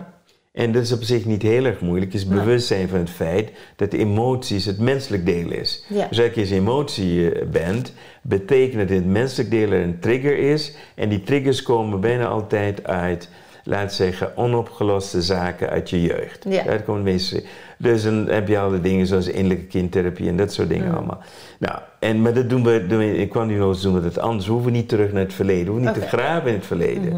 [0.51, 2.11] En dat is op zich niet heel erg moeilijk.
[2.11, 5.85] Het is bewustzijn van het feit dat de emoties het menselijk deel is.
[5.89, 6.07] Ja.
[6.07, 10.37] Dus als je eens emotie eh, bent, betekent dat het menselijk deel er een trigger
[10.37, 10.75] is.
[10.95, 13.29] En die triggers komen bijna altijd uit,
[13.63, 16.45] laat zeggen, onopgeloste zaken uit je jeugd.
[16.49, 16.63] Ja.
[16.63, 17.43] Daar meeste.
[17.81, 20.93] Dus dan heb je al de dingen zoals innerlijke kindtherapie en dat soort dingen Mm.
[20.95, 21.21] allemaal.
[21.59, 24.45] Nou, en, maar dat doen we, doen we in kwantumloos doen we dat anders.
[24.47, 25.65] We hoeven niet terug naar het verleden.
[25.65, 27.11] We hoeven niet te graven in het verleden.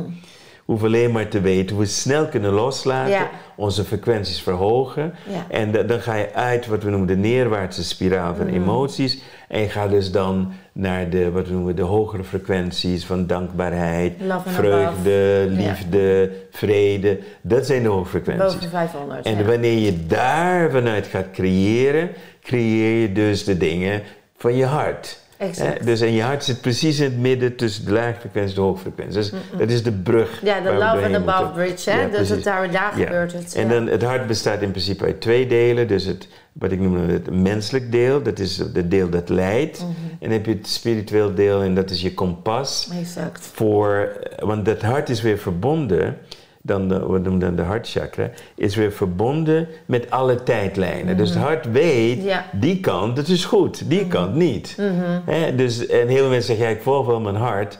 [0.66, 3.30] We hoeven alleen maar te weten hoe we snel kunnen loslaten, Ja.
[3.56, 5.14] onze frequenties verhogen.
[5.30, 5.46] Ja.
[5.50, 9.22] En da- dan ga je uit wat we noemen de neerwaartse spiraal van emoties.
[9.54, 14.14] En je gaat dus dan naar de, wat we noemen de hogere frequenties van dankbaarheid,
[14.46, 15.62] vreugde, above.
[15.62, 15.68] Ja.
[15.70, 17.20] liefde, vrede.
[17.42, 18.54] Dat zijn de hoge frequenties.
[18.54, 19.26] Boven 500.
[19.26, 19.44] En ja.
[19.44, 22.10] wanneer je daar vanuit gaat creëren,
[22.42, 24.02] creëer je dus de dingen
[24.38, 25.23] van je hart.
[25.48, 25.80] Exact.
[25.80, 25.86] Hè?
[25.86, 28.68] Dus en je hart zit precies in het midden tussen de lage frequentie en de
[28.68, 29.16] hoge frequentie.
[29.16, 30.40] Dus dat is de brug.
[30.44, 32.02] Ja, de love and above bridge, hè?
[32.02, 33.06] Ja, dus het daar, daar Ja.
[33.06, 33.56] gebeurt het.
[33.56, 35.88] En dan, het hart bestaat in principe uit twee delen.
[35.88, 39.80] Dus het, wat ik noem het menselijk deel, dat is het deel dat leidt.
[39.80, 39.90] Mhm.
[40.12, 42.90] En dan heb je het spiritueel deel en dat is je kompas.
[43.00, 43.50] Exact.
[43.54, 46.18] Voor, want dat hart is weer verbonden,
[46.66, 51.18] dan de, we noemen dan de hartchakra, is weer verbonden met alle tijdlijnen.
[51.18, 52.28] Dus het hart weet, Mhm.
[52.28, 52.46] Ja.
[52.52, 52.60] Mhm.
[52.62, 54.78] die kant, dat is goed, die kant niet.
[55.26, 57.80] Hè, dus, en heel veel mensen zeggen, ja, ik volg wel mijn hart.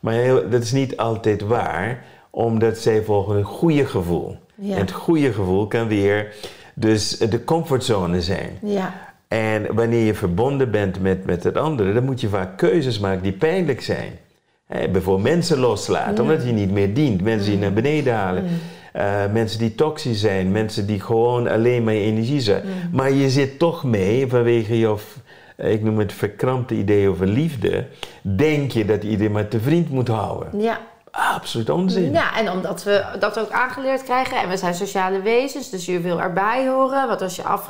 [0.00, 4.36] Maar heel- dat is niet altijd waar, omdat zij volgen een goede gevoel.
[4.54, 4.74] Ja.
[4.74, 6.34] En het goede gevoel kan weer
[6.74, 8.58] dus de comfortzone zijn.
[8.62, 8.94] Ja.
[9.28, 13.22] En wanneer je verbonden bent met, met het andere, dan moet je vaak keuzes maken
[13.22, 14.12] die pijnlijk zijn.
[14.72, 17.22] Hè, bijvoorbeeld mensen loslaten, omdat je niet meer dient.
[17.22, 18.44] Mensen die je naar beneden halen.
[18.92, 20.50] Eh, mensen die toxisch zijn.
[20.52, 22.62] Mensen die gewoon alleen maar je energie zijn.
[22.92, 25.16] Maar je zit toch mee vanwege je, of,
[25.56, 27.86] eh, ik noem het verkrampte idee over liefde.
[28.22, 30.60] Denk je dat iedereen maar te vriend moet houden.
[30.60, 30.80] Ja.
[31.12, 32.12] Absoluut onzin.
[32.12, 34.36] Ja, en omdat we dat ook aangeleerd krijgen.
[34.36, 37.08] En we zijn sociale wezens, dus je wil erbij horen.
[37.08, 37.68] Want als je, af,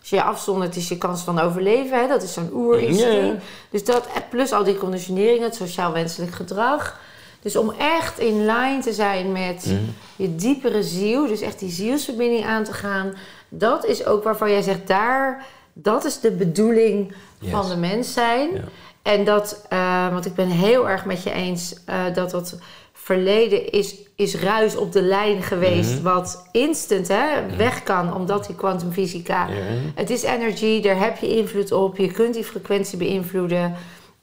[0.00, 2.00] als je je afzondert, is je kans van overleven.
[2.00, 2.08] Hè?
[2.08, 3.44] Dat is zo'n oerinstinct.
[3.70, 6.98] Dus dat, plus al die conditioneringen, het sociaal wenselijk gedrag.
[7.42, 9.74] Dus om echt in line te zijn met
[10.16, 13.14] je diepere ziel, dus echt die zielsverbinding aan te gaan.
[13.48, 18.50] Dat is ook waarvan jij zegt, daar, dat is de bedoeling van de mens zijn.
[18.54, 18.60] Ja.
[19.02, 22.58] En dat, eh, want ik ben heel erg met je eens eh, dat dat
[23.04, 26.02] verleden is, is ruis op de lijn geweest, Mhm.
[26.02, 29.48] wat instant hè, weg kan, omdat die kwantumfysica.
[29.94, 31.96] Het is energie, daar heb je invloed op.
[31.96, 33.74] Je kunt die frequentie beïnvloeden.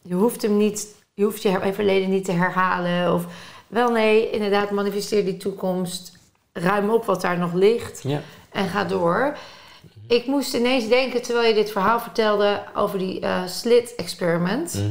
[0.01, 3.13] Je hoeft hem niet, je hoeft je verleden niet te herhalen.
[3.13, 3.25] Of
[3.67, 6.17] wel nee, inderdaad, manifesteer die toekomst.
[6.53, 8.03] Ruim op wat daar nog ligt
[8.51, 9.37] en ga door.
[10.07, 14.81] Ik moest ineens denken, terwijl je dit verhaal vertelde, over die eh, slit experiment.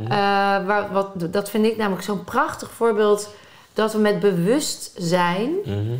[0.00, 0.12] Mhm.
[0.12, 0.18] Eh,
[0.66, 3.34] waar, wat, dat vind ik namelijk zo'n prachtig voorbeeld
[3.74, 5.94] dat we met bewustzijn Mhm.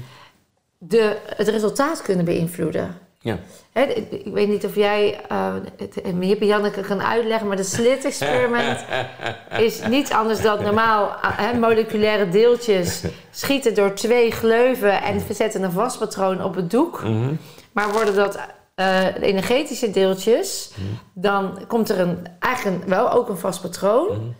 [0.78, 2.98] de, het resultaat kunnen beïnvloeden.
[3.22, 3.38] Ja.
[3.72, 8.84] Ik, weet niet of jij eh het en Janneke kan uitleggen, maar de slit experiment
[9.66, 15.72] is niets anders dan normaal eh, moleculaire deeltjes schieten door twee gleuven en zetten een
[15.72, 17.02] vast patroon op het doek.
[17.02, 17.34] Mhm.
[17.72, 18.38] Maar worden dat
[18.80, 20.70] eh, de energetische deeltjes,
[21.14, 24.34] dan komt er een, eigenlijk een- wel ook een vast patroon.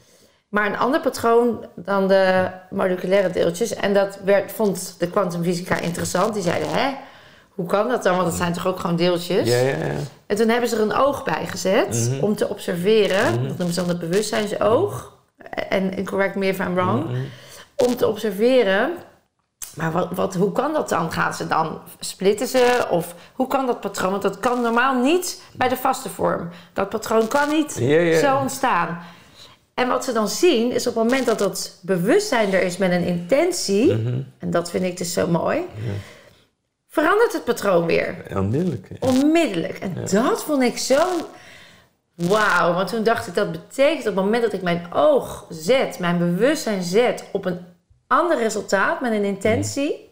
[0.49, 3.75] Maar een ander patroon dan de moleculaire deeltjes.
[3.75, 6.35] En dat werd, vond de kwantumfysica interessant.
[6.35, 6.91] Die zeiden, hè,
[7.51, 8.15] hoe kan dat dan?
[8.17, 9.49] Want het zijn toch ook gewoon deeltjes?
[9.49, 9.93] Ja, ja, ja.
[10.27, 13.33] En toen hebben ze er een oog bij gezet om te observeren.
[13.33, 15.19] Dat noemen ze dan het bewustzijnsoog.
[15.69, 17.07] En, en correct me if I'm wrong.
[17.77, 18.93] Om te observeren
[19.77, 21.13] maar wat, wat, hoe kan dat dan?
[21.13, 22.87] Gaan ze dan splitten ze?
[22.91, 24.11] Of hoe kan dat patroon?
[24.11, 26.49] Want dat kan normaal niet bij de vaste vorm.
[26.73, 27.73] Dat patroon kan niet
[28.21, 28.99] zo ontstaan.
[29.75, 32.91] En wat ze dan zien is op het moment dat dat bewustzijn er is met
[32.93, 34.21] een intentie, Mhm.
[34.39, 35.61] en dat vind ik dus zo mooi,
[36.89, 38.17] verandert het patroon weer.
[38.37, 38.87] Onmiddellijk.
[38.89, 39.09] ja.
[39.09, 39.79] Onmiddellijk.
[39.79, 41.03] En dat vond ik zo.
[42.15, 45.99] Wauw, want toen dacht ik dat betekent op het moment dat ik mijn oog zet,
[45.99, 47.61] mijn bewustzijn zet op een
[48.11, 50.11] ander resultaat met een intentie,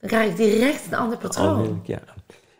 [0.00, 1.80] dan krijg ik direct een ander patroon.
[1.84, 2.00] Ja.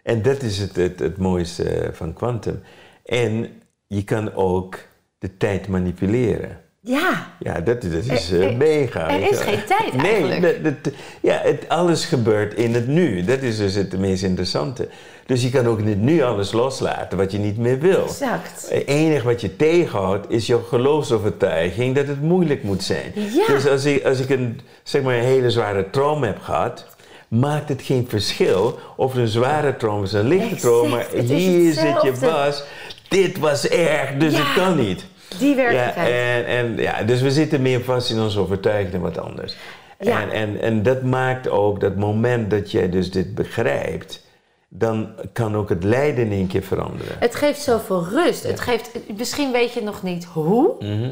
[0.02, 2.62] En dat is het, het, het mooiste van quantum.
[3.04, 4.78] En je kan ook
[5.18, 6.60] de tijd manipuleren.
[6.88, 9.10] Ja, Ja, dat, dat is Er- eh, er- mega.
[9.10, 10.64] er is geen tijd nee, eigenlijk.
[10.64, 13.24] dat- dat- ja, het, alles gebeurt in het nu.
[13.24, 14.88] Dat is dus het meest interessante.
[15.26, 18.02] Dus je kan ook in het nu alles loslaten wat je niet meer wil.
[18.04, 18.66] exact.
[18.70, 23.12] Het enige wat je tegenhoudt is jouw geloofsovertuiging dat het moeilijk moet zijn.
[23.14, 23.46] Ja.
[23.46, 26.86] Dus als ik, als ik een, zeg maar een hele zware droom heb gehad,
[27.28, 32.02] maakt het geen verschil of het een zware droom is, een lichte is hier zit
[32.02, 32.66] je vast.
[33.08, 34.38] Dit was erg, dus Ja.
[34.38, 35.04] het kan niet.
[35.38, 36.12] Die Ja, werkelijkheid.
[36.12, 39.56] en, en, ja, dus we zitten meer vast in onze overtuiging dan wat anders.
[39.98, 40.20] Ja.
[40.22, 44.24] En, en, en dat maakt ook dat moment dat jij dus dit begrijpt,
[44.68, 47.16] dan kan ook het lijden in één keer veranderen.
[47.18, 48.42] Het geeft zoveel rust.
[48.42, 51.10] Het geeft, misschien weet je nog niet hoe, Mhm.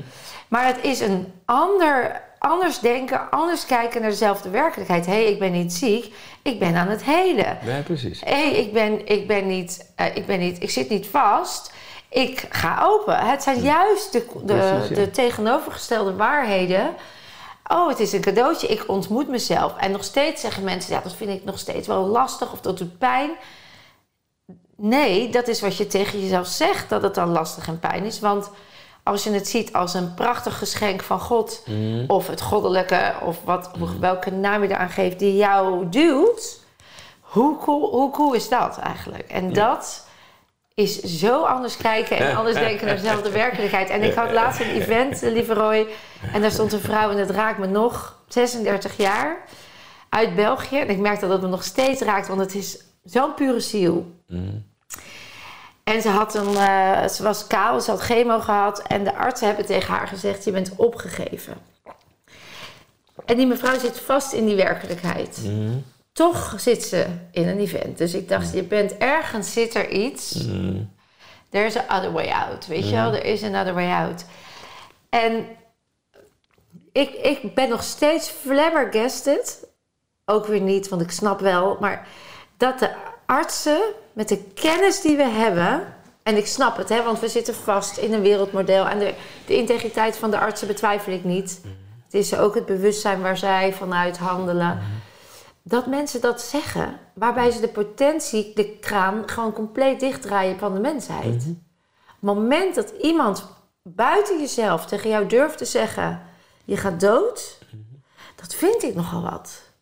[0.48, 5.06] maar het is een ander, anders denken, anders kijken naar dezelfde werkelijkheid.
[5.06, 7.58] Hé, hey, ik ben niet ziek, ik ben aan het helen.
[7.64, 8.20] Ja, precies.
[8.24, 11.72] Hé, hey, ik, ben, ik, ben niet, eh, ik ben niet, ik zit niet vast.
[12.14, 13.16] Ik ga open.
[13.18, 14.94] Het zijn juist de, de, Precies, ja.
[14.94, 16.94] de tegenovergestelde waarheden.
[17.66, 18.66] Oh, het is een cadeautje.
[18.66, 19.76] Ik ontmoet mezelf.
[19.76, 22.78] En nog steeds zeggen mensen, ja, dat vind ik nog steeds wel lastig of dat
[22.78, 23.30] doet pijn.
[24.76, 28.20] Nee, dat is wat je tegen jezelf zegt, dat het dan lastig en pijn is.
[28.20, 28.50] Want
[29.02, 32.04] als je het ziet als een prachtig geschenk van God, Mhm.
[32.06, 36.60] of het goddelijke, of wat, hoe- welke naam je eraan geeft, die jou duwt,
[37.20, 39.30] hoe cool, hoe cool is dat eigenlijk?
[39.30, 40.03] En dat
[40.74, 43.90] is zo anders kijken en anders denken naar dezelfde werkelijkheid.
[43.90, 45.86] En ik had laatst een event, eh, lieve Roy,
[46.32, 49.44] en daar stond een vrouw en dat raakt me nog, 36 jaar,
[50.08, 50.78] uit België.
[50.78, 54.12] En ik merk dat het me nog steeds raakt, want het is zo'n pure ziel.
[55.84, 58.82] En ze, had een, eh, ze was kaal, ze had chemo gehad.
[58.82, 61.54] En de artsen hebben tegen haar gezegd: Je bent opgegeven.
[63.24, 65.40] En die mevrouw zit vast in die werkelijkheid.
[66.14, 67.98] Toch zit ze in een event.
[67.98, 70.46] Dus ik dacht: Je bent ergens, zit er iets.
[71.50, 72.66] There's a other way out.
[72.66, 73.12] Weet je wel?
[73.14, 74.24] Er is another way out.
[75.08, 75.46] En
[76.92, 79.66] ik, ik ben nog steeds flabbergasted.
[80.24, 81.76] Ook weer niet, want ik snap wel.
[81.80, 82.08] Maar
[82.56, 82.90] dat de
[83.26, 83.80] artsen
[84.12, 85.94] met de kennis die we hebben.
[86.22, 88.88] En ik snap het, hè, want we zitten vast in een wereldmodel.
[88.88, 89.14] En de,
[89.46, 91.60] de integriteit van de artsen betwijfel ik niet.
[92.04, 94.82] Het is ook het bewustzijn waar zij vanuit handelen.
[95.66, 100.80] Dat mensen dat zeggen, waarbij ze de potentie, de kraan, gewoon compleet dichtdraaien van de
[100.80, 101.34] mensheid.
[101.34, 103.48] Op het moment dat iemand
[103.82, 106.20] buiten jezelf tegen jou durft te zeggen:
[106.64, 107.58] je gaat dood,
[108.34, 109.72] dat vind ik nogal wat.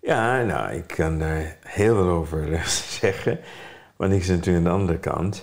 [0.00, 2.62] Ja, nou, ik kan daar heel veel over
[3.00, 3.40] zeggen.
[3.96, 5.42] Want ik zit natuurlijk aan de andere kant.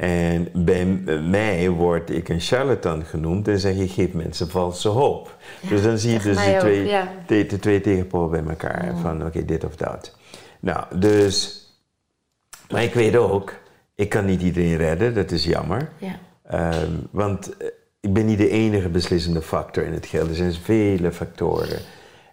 [0.00, 4.88] En bij m- mij word ik een charlatan genoemd en zeg je geeft mensen valse
[4.88, 5.36] hoop.
[5.68, 7.08] dus dan zie je dus die twee, ja.
[7.26, 8.92] de, de twee tegenpolen bij elkaar.
[9.02, 10.16] Van oké, dit of dat.
[10.60, 11.58] Nou, dus...
[12.70, 13.52] Maar ik weet ook,
[13.94, 15.88] ik kan niet iedereen redden, dat is jammer.
[15.98, 16.18] Ja.
[16.46, 17.66] Ehm, want eh,
[18.00, 20.28] ik ben niet de enige beslissende factor in het geheel.
[20.28, 21.78] Er zijn vele factoren.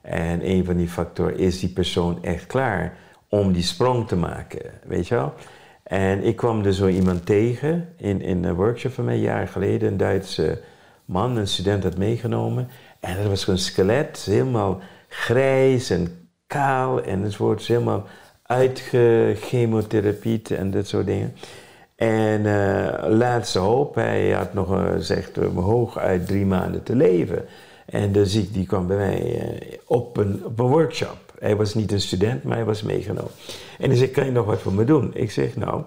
[0.01, 2.97] En een van die factoren is die persoon echt klaar
[3.29, 4.71] om die sprong te maken.
[4.83, 5.33] Weet je wel?
[5.87, 9.91] En ik kwam er zo iemand tegen in, in een workshop van mij jaren geleden.
[9.91, 10.61] Een Duitse
[11.05, 12.69] man, een student had meegenomen.
[12.99, 17.67] En dat was gewoon een skelet, helemaal grijs en kaal enzovoort.
[17.67, 18.07] Helemaal
[18.43, 21.33] uitgechemotherapie en dat soort dingen.
[21.95, 27.45] En eh, laatste hoop, hij had nog uh, zegt, uh, hooguit drie maanden te leven.
[27.85, 31.26] En de ziek die kwam bij mij op, een, op een workshop.
[31.39, 33.31] Hij was niet een student, maar hij was meegenomen.
[33.79, 35.11] En hij zei, kan je nog wat voor me doen?
[35.13, 35.83] Ik zeg, nou,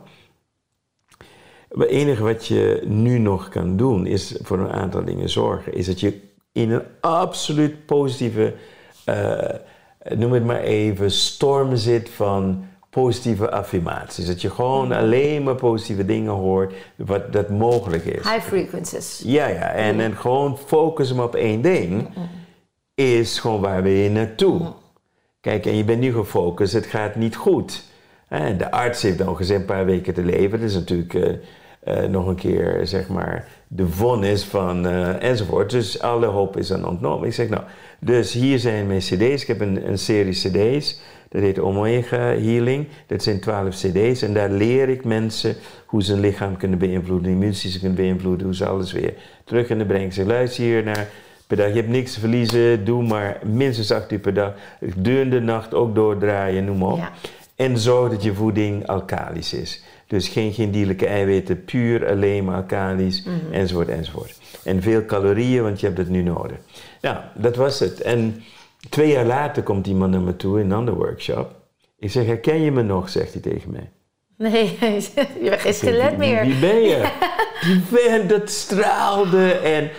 [1.69, 5.75] het enige wat je nu nog kan doen, is voor een aantal dingen zorgen.
[5.75, 6.21] Is dat je
[6.53, 8.55] in een absoluut positieve,
[9.07, 9.39] uh,
[10.19, 14.27] noem het maar even, storm zit van positieve affirmaties.
[14.27, 18.31] Dat je gewoon alleen maar positieve dingen hoort, wat dat mogelijk is.
[18.31, 19.23] High frequencies.
[19.25, 19.71] Ja, ja.
[19.73, 22.09] En, en gewoon focussen op één ding
[22.95, 24.73] is gewoon waar we je naartoe.
[25.41, 27.83] Kijk, en je bent nu gefocust, het gaat niet goed.
[28.59, 30.61] De arts heeft dan gezegd een paar weken te leven.
[30.61, 31.35] Dat is natuurlijk uh,
[31.81, 35.71] eh, nog een keer, zeg maar, de vonnis van eh, enzovoort.
[35.71, 37.27] Dus alle hoop is dan ontnomen.
[37.27, 37.63] Ik zeg, nou,
[38.01, 39.43] dus hier zijn mijn cd's.
[39.43, 41.01] Ik heb een, een serie cd's.
[41.29, 42.89] Dat heet Omega Healing.
[43.07, 44.23] Dat zijn twaalf cd's.
[44.23, 48.55] En daar leer ik mensen hoe ze hun lichaam kunnen beïnvloeden, immuunsysteem kunnen beïnvloeden, hoe
[48.55, 50.13] ze alles weer terug kunnen brengen.
[50.13, 51.09] Zeg, luister hier naar
[51.51, 51.69] per dag.
[51.69, 52.85] Je hebt niks te verliezen.
[52.85, 54.53] Doe maar minstens acht uur per dag.
[54.97, 56.99] Durende nacht ook doordraaien, noem maar op.
[56.99, 57.13] Ja.
[57.57, 59.83] En zorg dat je voeding alkalisch is.
[60.07, 64.39] Dus geen, geen dierlijke eiwitten, puur alleen maar alkalisch, enzovoort, enzovoort.
[64.65, 66.57] En veel calorieën, want je hebt het nu nodig.
[67.01, 68.01] Nou, dat was het.
[68.01, 68.43] En
[68.89, 71.55] twee jaar later komt iemand naar me toe in een andere workshop.
[71.99, 73.91] Ik zeg, herken je me nog, zegt hij tegen mij.
[74.37, 74.79] Nee,
[75.43, 76.45] je bent geen skelet meer.
[76.45, 76.99] Wie ben je?
[77.61, 79.91] Die vent, dat straalde en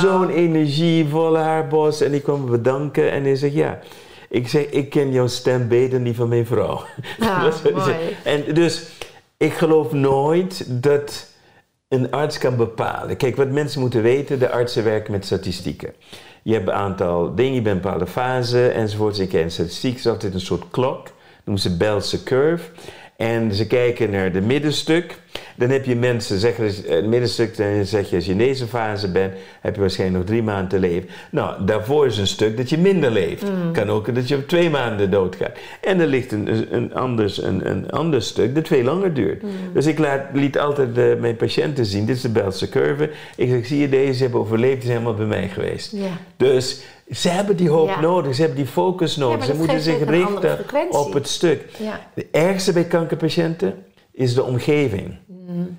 [0.00, 2.00] zo'n energievolle haarbos.
[2.00, 3.78] En ik kwam me bedanken en hij zegt, ja.
[4.28, 6.84] Ik zeg, ik ken jouw stem beter dan die van mijn vrouw.
[7.18, 7.44] Ah,
[7.74, 7.94] mooi.
[8.22, 8.82] En dus,
[9.36, 11.30] ik geloof nooit dat
[11.88, 13.16] een arts kan bepalen.
[13.16, 15.92] Kijk, wat mensen moeten weten, de artsen werken met statistieken.
[16.42, 19.16] Je hebt een aantal dingen, je bent in bepaalde fasen enzovoort.
[19.16, 21.08] Ze kijken statistiek, is altijd een soort klok.
[21.44, 22.64] Noemen ze Bell's curve.
[23.16, 25.20] En ze kijken naar de middenstuk.
[25.62, 28.66] Dan heb je mensen, zeggen ze, het middenstuk, dan zeg je als je in deze
[28.66, 31.08] fase bent, heb je waarschijnlijk nog drie maanden te leven.
[31.30, 33.44] Nou, daarvoor is een stuk dat je minder leeft.
[33.72, 35.58] Kan ook dat je op twee maanden doodgaat.
[35.80, 39.42] En er ligt een, een, anders, een, een ander stuk dat veel langer duurt.
[39.72, 43.10] Dus ik laat, liet altijd eh, mijn patiënten zien, dit is de Bell's curve.
[43.36, 45.94] Ik zeg, zie je deze, ze hebben overleefd, die zijn helemaal bij mij geweest.
[46.36, 48.00] Dus ze hebben die hoop Ja.
[48.00, 49.44] nodig, ze hebben die focus nodig.
[49.44, 50.58] ze moeten zich richten
[50.90, 51.64] op het stuk.
[51.78, 52.00] Ja.
[52.14, 53.74] De ergste bij kankerpatiënten
[54.12, 55.16] is de omgeving.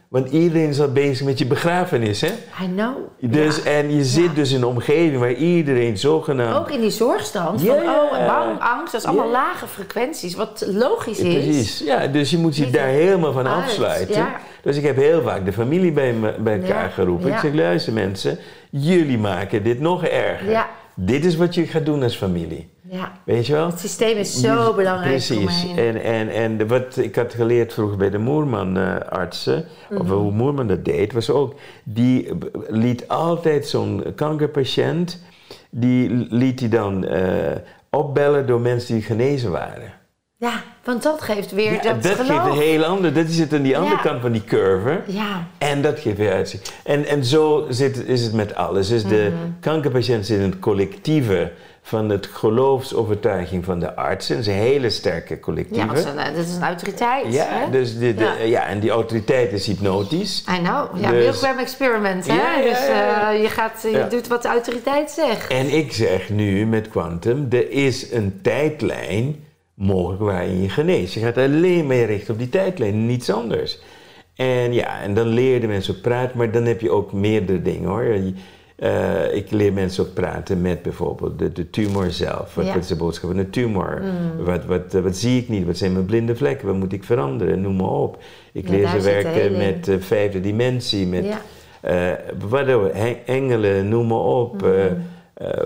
[0.07, 2.27] Want iedereen is al bezig met je begrafenis, hè?
[2.63, 2.95] I know.
[3.19, 3.71] Dus, Ja.
[3.71, 4.33] En je zit Ja.
[4.33, 6.57] dus in een omgeving waar iedereen zogenaamd...
[6.57, 10.65] Ook in die zorgstand van oh, en bang, angst, dat is allemaal lage frequenties, wat
[10.67, 11.33] logisch is.
[11.43, 14.15] Precies, ja, dus je moet Niet daar helemaal van uit, afsluiten.
[14.15, 14.35] ja.
[14.61, 17.31] Dus ik heb heel vaak de familie bij, me, bij elkaar geroepen.
[17.31, 18.37] Ik zeg, luister mensen,
[18.69, 20.49] jullie maken dit nog erger.
[20.49, 20.67] Ja.
[20.95, 22.72] Dit is wat je gaat doen als familie.
[22.89, 23.11] Ja.
[23.25, 23.65] Weet je wel?
[23.65, 25.61] Het systeem is zo belangrijk Precies.
[25.61, 25.87] voor mij.
[25.87, 30.01] En, en, en wat ik had geleerd vroeger bij de Moerman-artsen, Mhm.
[30.01, 32.29] of hoe Moerman dat deed, was ook, die
[32.67, 35.21] liet altijd zo'n kankerpatiënt,
[35.69, 37.51] die liet hij dan eh,
[37.89, 39.93] opbellen door mensen die genezen waren.
[40.37, 42.45] Ja, want dat geeft weer Ja, dat, dat geeft geloof.
[42.45, 44.01] een heel ander, dat zit aan die andere Ja.
[44.01, 45.01] kant van die curve.
[45.07, 46.73] Ja, En dat geeft weer uitzicht.
[46.83, 48.87] En, en zo zit, is het met alles.
[48.87, 49.49] Dus de Mhm.
[49.59, 51.51] kankerpatiënt zit in het collectieve
[51.85, 54.29] van het geloofsovertuiging van de arts.
[54.29, 55.85] En dat is een hele sterke ja collectieve.
[55.87, 57.33] want dat is een- dat is een autoriteit.
[57.33, 57.69] Ja, hè?
[57.69, 58.43] dus de, de- Ja.
[58.43, 58.65] ja.
[58.67, 60.43] en die autoriteit is hypnotisch.
[60.57, 61.01] I know.
[61.01, 62.27] Ja, Dus- Milgram experiment.
[62.27, 62.33] Hè?
[62.35, 63.31] Ja, ja, dus ja, ja.
[63.33, 64.07] eh, je, gaat, je Ja.
[64.07, 65.47] doet wat de autoriteit zegt.
[65.51, 71.13] En ik zeg nu met Quantum, er is een tijdlijn mogelijk waarin je geneest.
[71.13, 73.79] Je gaat alleen maar je richten op die tijdlijn, niets anders.
[74.35, 77.61] En ja, en dan leer je de mensen praten, maar dan heb je ook meerdere
[77.61, 78.03] dingen hoor.
[78.75, 82.55] Eh, ik leer mensen ook praten met bijvoorbeeld de, de tumor zelf.
[82.55, 82.73] Wat, Ja.
[82.73, 84.01] wat is de boodschap van de tumor?
[84.39, 85.65] Wat, wat, eh, wat zie ik niet?
[85.65, 86.67] Wat zijn mijn blinde vlekken?
[86.67, 87.61] Wat moet ik veranderen?
[87.61, 88.17] Noem maar op.
[88.53, 91.41] Ik Ja, leer ze de werken met de vijfde dimensie, met Ja.
[91.81, 94.63] eh, he- engelen, noem maar op.
[94.63, 94.93] eh, eh,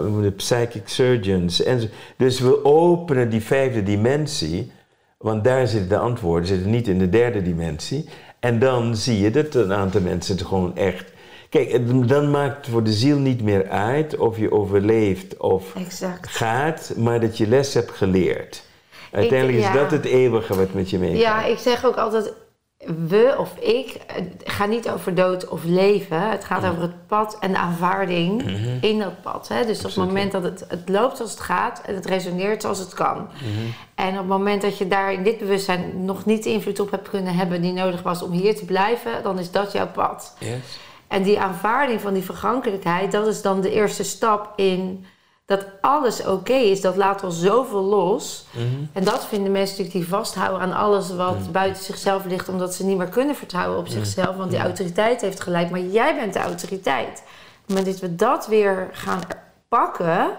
[0.02, 1.63] we moeten psychic surgeons.
[1.63, 1.88] En zo.
[2.17, 4.72] Dus we openen die vijfde dimensie,
[5.17, 8.06] want daar zitten de antwoorden, zitten niet in de derde dimensie.
[8.39, 11.15] En dan zie je dat een aantal mensen het gewoon echt.
[11.49, 16.27] Kijk, dan maakt het voor de ziel niet meer uit of je overleeft of Exact.
[16.27, 18.63] gaat, maar dat je les hebt geleerd.
[19.12, 19.69] Uiteindelijk ja.
[19.69, 21.21] is dat het eeuwige wat met je meegaat.
[21.21, 22.33] Ja, ik zeg ook altijd,
[23.07, 26.29] we of ik, het gaat niet over dood of leven.
[26.29, 28.43] Het gaat over het pad en de aanvaarding
[28.81, 29.47] in dat pad.
[29.47, 29.65] Hè?
[29.65, 32.79] Dus op het moment dat het, het loopt zoals het gaat en het resoneert zoals
[32.79, 33.27] het kan.
[33.95, 36.91] En op het moment dat je daar in dit bewustzijn nog niet de invloed op
[36.91, 40.36] hebt kunnen hebben die nodig was om hier te blijven, dan is dat jouw pad.
[40.39, 40.79] Yes.
[41.08, 45.06] En die aanvaarding van die vergankelijkheid, dat is dan de eerste stap in
[45.46, 46.82] dat alles oké is.
[46.82, 48.46] Dat laat al zoveel los.
[48.93, 52.86] En dat vinden mensen natuurlijk die vasthouden aan alles wat buiten zichzelf ligt, omdat ze
[52.86, 54.36] niet meer kunnen vertrouwen op zichzelf.
[54.36, 57.24] Want die autoriteit heeft gelijk, maar jij bent de autoriteit.
[57.67, 59.20] Moment dat we dat weer gaan
[59.67, 60.30] pakken,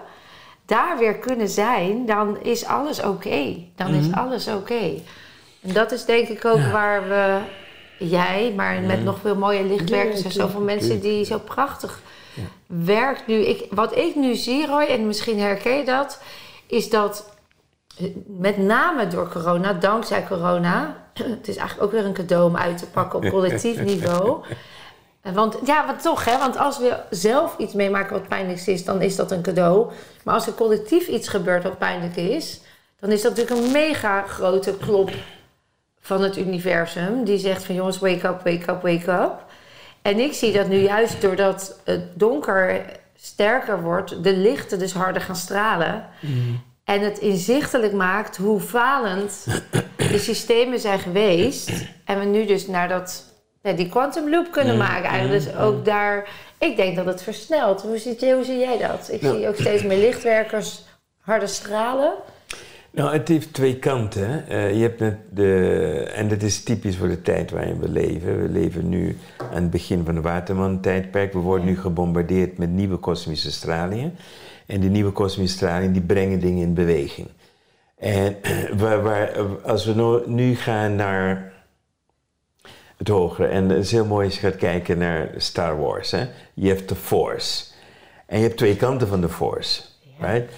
[0.65, 3.55] daar weer kunnen zijn, dan is alles oké.
[3.75, 5.01] Dan is alles oké.
[5.61, 7.39] En dat is denk ik ook waar we,
[7.99, 12.01] jij, maar met nog veel mooie lichtwerkers en zoveel mensen die zo prachtig
[12.65, 13.35] werkt nu.
[13.35, 16.21] Ik, wat ik nu zie, Roy, en misschien herken je dat,
[16.67, 17.33] is dat
[17.97, 22.57] eh, met name door corona, dankzij corona, het is eigenlijk ook weer een cadeau om
[22.57, 24.43] uit te pakken op collectief niveau.
[25.21, 26.37] Eh, Want ja, want toch, hè?
[26.37, 29.91] Want als we zelf iets meemaken wat pijnlijk is, dan is dat een cadeau.
[30.23, 32.61] Maar als er collectief iets gebeurt wat pijnlijk is,
[32.99, 35.11] dan is dat natuurlijk een mega grote klop
[36.09, 39.45] van het universum die zegt van jongens, wake up, wake up, wake up.
[40.01, 42.81] En ik zie dat nu juist doordat het donker
[43.15, 46.05] sterker wordt, de lichten dus harder gaan stralen.
[46.83, 49.45] En het inzichtelijk maakt hoe falend
[49.97, 51.71] de systemen zijn geweest.
[52.05, 53.23] En we nu dus naar dat,
[53.61, 55.09] die quantum loop kunnen maken.
[55.09, 55.43] Eigenlijk.
[55.43, 57.81] Dus ook daar, ik denk dat het versnelt.
[57.81, 59.09] Hoe zie, hoe zie jij dat?
[59.11, 59.35] Ik Nou.
[59.37, 60.81] zie ook steeds meer lichtwerkers
[61.21, 62.13] harder stralen.
[62.91, 64.47] Nou, het heeft twee kanten.
[64.47, 68.41] Eh, je hebt net de, en dat is typisch voor de tijd waarin we leven.
[68.41, 71.33] We leven nu aan het begin van de Waterman-tijdperk.
[71.33, 74.15] We worden nu gebombardeerd met nieuwe kosmische stralingen.
[74.65, 77.27] En die nieuwe kosmische stralingen die brengen dingen in beweging.
[77.97, 78.35] En
[78.81, 81.53] waar, waar, als we no- nu gaan naar
[82.97, 86.11] het hogere, en het is heel mooi als je gaat kijken naar Star Wars.
[86.11, 86.25] Hè?
[86.53, 87.65] Je hebt de Force.
[88.25, 89.81] En je hebt twee kanten van de Force.
[90.19, 90.51] Right?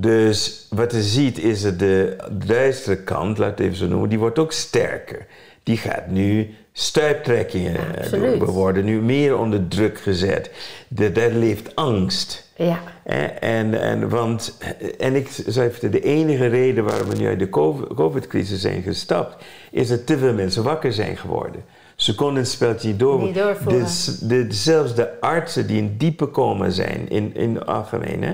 [0.00, 2.16] Dus wat je ziet is dat de
[2.46, 5.26] duistere kant, laat het even zo noemen, die wordt ook sterker.
[5.62, 7.76] Die gaat nu stuiptrekkingen
[8.10, 8.38] doen.
[8.38, 10.50] We worden nu meer onder druk gezet.
[10.88, 12.44] De- Daar leeft angst.
[12.56, 14.58] Ja, En, en, en, want,
[14.98, 18.82] en ik zei even, de enige reden waarom we nu uit de COVID- COVID-crisis zijn
[18.82, 21.64] gestapt, is dat te veel mensen wakker zijn geworden.
[21.96, 23.22] Ze konden het speltje niet door.
[23.22, 23.82] Niet doorvoeren.
[23.82, 28.32] Dus de, zelfs de artsen die in diepe coma zijn, in, in het algemeen, hè,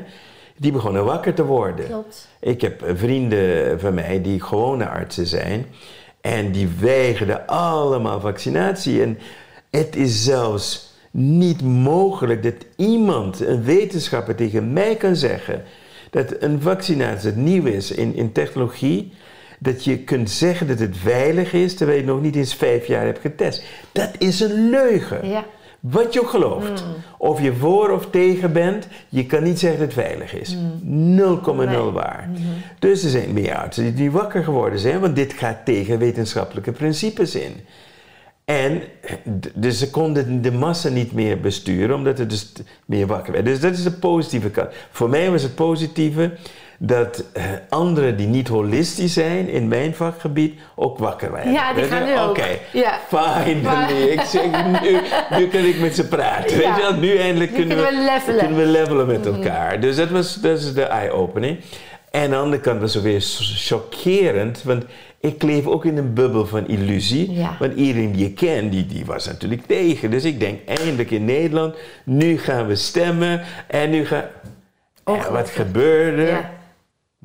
[0.63, 1.87] die begonnen wakker te worden.
[1.87, 2.29] klopt.
[2.41, 5.67] Ik heb vrienden van mij die gewone artsen zijn.
[6.21, 9.03] En die weigerden allemaal vaccinatie.
[9.03, 9.19] En
[9.71, 15.63] het is zelfs niet mogelijk dat iemand, een wetenschapper, tegen mij kan zeggen
[16.11, 19.13] dat een vaccinatie dat nieuw is in, in technologie.
[19.59, 22.87] Dat je kunt zeggen dat het veilig is terwijl je het nog niet eens vijf
[22.87, 23.63] jaar hebt getest.
[23.93, 25.29] Dat is een leugen.
[25.29, 25.45] Ja.
[25.83, 26.85] Wat je ook gelooft.
[27.19, 30.57] Of je voor of tegen bent, je kan niet zeggen dat het veilig is.
[30.57, 32.31] 0,0 waar.
[32.79, 37.35] Dus er zijn meer artsen die wakker geworden zijn, want dit gaat tegen wetenschappelijke principes
[37.35, 37.53] in.
[38.45, 38.83] En
[39.55, 42.53] dus ze konden de massa niet meer besturen, omdat het dus
[42.87, 43.45] meer wakker werd.
[43.45, 44.69] Dus dat is de positieve kant.
[44.91, 46.33] Voor mij was het positieve
[46.85, 51.53] dat eh, anderen die niet holistisch zijn in mijn vakgebied ook wakker werden.
[51.53, 52.31] Ja, die gaan nu.
[52.31, 52.99] Oké, Ja.
[53.09, 54.03] finally.
[54.03, 54.43] Ik zeg,
[54.83, 54.99] nu,
[55.39, 56.51] nu kan ik met ze praten.
[56.51, 56.69] Ja.
[56.69, 57.01] Weet je wel?
[57.01, 58.37] Nu eindelijk Nu kunnen, kunnen we levelen.
[58.37, 58.45] Mhm.
[58.47, 59.81] kunnen we levelen met elkaar.
[59.81, 61.59] Dus dat was dat is de eye-opening.
[62.11, 63.21] En aan de andere kant was het weer
[63.57, 64.85] chockerend, want
[65.21, 67.33] ik leef ook in een bubbel van illusie.
[67.33, 67.57] Ja.
[67.59, 70.11] Want iedereen die je kent, die, die was natuurlijk tegen.
[70.11, 71.75] Dus ik denk, eindelijk in Nederland,
[72.05, 73.41] nu gaan we stemmen.
[73.67, 74.25] En nu gaat...
[75.05, 76.23] En wat gebeurde?
[76.23, 76.51] Ja.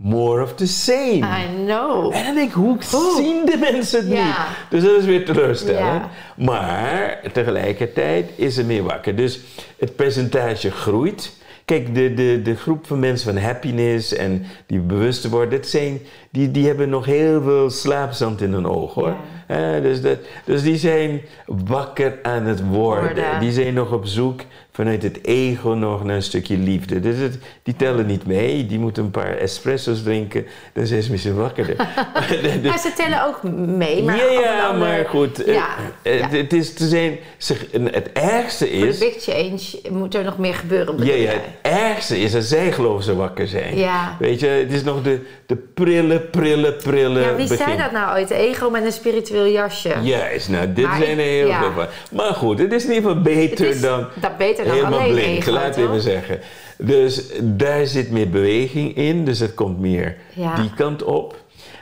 [0.02, 1.24] More of the same.
[1.24, 2.14] I know.
[2.14, 2.78] En dan denk ik, hoe
[3.16, 4.36] zien de mensen het niet?
[4.70, 6.04] Dus dat is weer teleurstellend.
[6.36, 9.16] Maar tegelijkertijd is er meer wakker.
[9.16, 9.40] Dus
[9.78, 11.36] het percentage groeit.
[11.66, 16.00] Kijk, de, de, de groep van mensen van happiness en die bewust worden, dat zijn,
[16.38, 19.16] die, die hebben nog heel veel slaapzand in hun ogen hoor.
[19.48, 23.04] Eh, dus, dat, dus die zijn wakker aan het worden.
[23.04, 23.40] Worden.
[23.40, 27.00] Die zijn nog op zoek vanuit het ego nog naar een stukje liefde.
[27.00, 28.66] Dus het, die tellen niet mee.
[28.66, 30.46] Die moeten een paar espresso's drinken.
[30.74, 31.76] Dan zijn ze misschien wakkerder.
[32.64, 35.44] Maar ze tellen ook mee, maar ja, andere- maar goed.
[35.44, 35.68] eh, Ja,
[36.02, 36.30] eh, ja.
[36.30, 38.98] Het, is te zijn, zeg, het ergste Voor de is...
[38.98, 41.06] big change moet er nog meer gebeuren.
[41.06, 43.78] Ja, ja, het ergste is dat zij geloven ze wakker zijn.
[43.78, 44.16] Ja.
[44.20, 47.66] Weet je, het is nog de, de prille, prille, prille Ja, wie begin.
[47.66, 48.28] zei dat nou ooit?
[48.28, 49.94] De ego met een spiritueel jasje.
[50.02, 51.60] Juist, nou, dit Maar zijn er ik- heel ja.
[51.60, 51.86] veel van.
[52.12, 55.00] Maar goed, het is in ieder geval beter Het is dan dat beter dan helemaal
[55.00, 56.40] alleen blind, ego, laat even zeggen.
[56.78, 60.56] Dus daar zit meer beweging in, dus het komt meer Ja.
[60.56, 61.36] die kant op.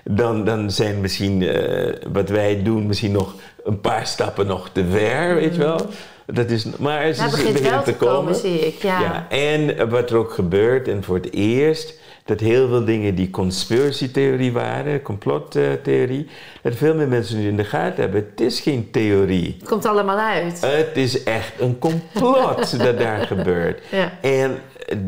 [0.04, 3.34] Dan, dan zijn misschien eh, wat wij doen misschien nog
[3.64, 5.80] een paar stappen nog te ver, weet je wel.
[6.26, 8.82] Dat is, maar het, Nou, is, begint wel te komen, zie ik.
[8.82, 9.00] Ja.
[9.02, 11.93] ja, en wat er ook gebeurt, en voor het eerst,
[12.26, 16.28] dat heel veel dingen die conspiracy-theorie waren, complottheorie,
[16.61, 18.26] dat veel meer mensen nu in de gaten hebben.
[18.30, 19.55] Het is geen theorie.
[19.59, 20.61] Het komt allemaal uit.
[20.61, 23.82] Het is echt een complot dat daar gebeurt.
[23.91, 24.11] Ja.
[24.21, 24.57] En,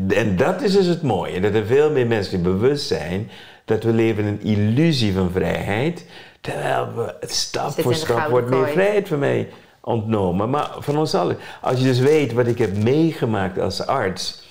[0.08, 3.30] en dat is dus het mooie, dat er veel meer mensen die bewust zijn
[3.64, 6.04] dat we leven in een illusie van vrijheid,
[6.40, 9.48] terwijl we stap Zit voor stap wordt meer vrijheid van mij
[9.80, 10.50] ontnomen.
[10.50, 11.36] Maar van ons allen.
[11.60, 14.42] Als je dus weet wat ik heb meegemaakt als arts,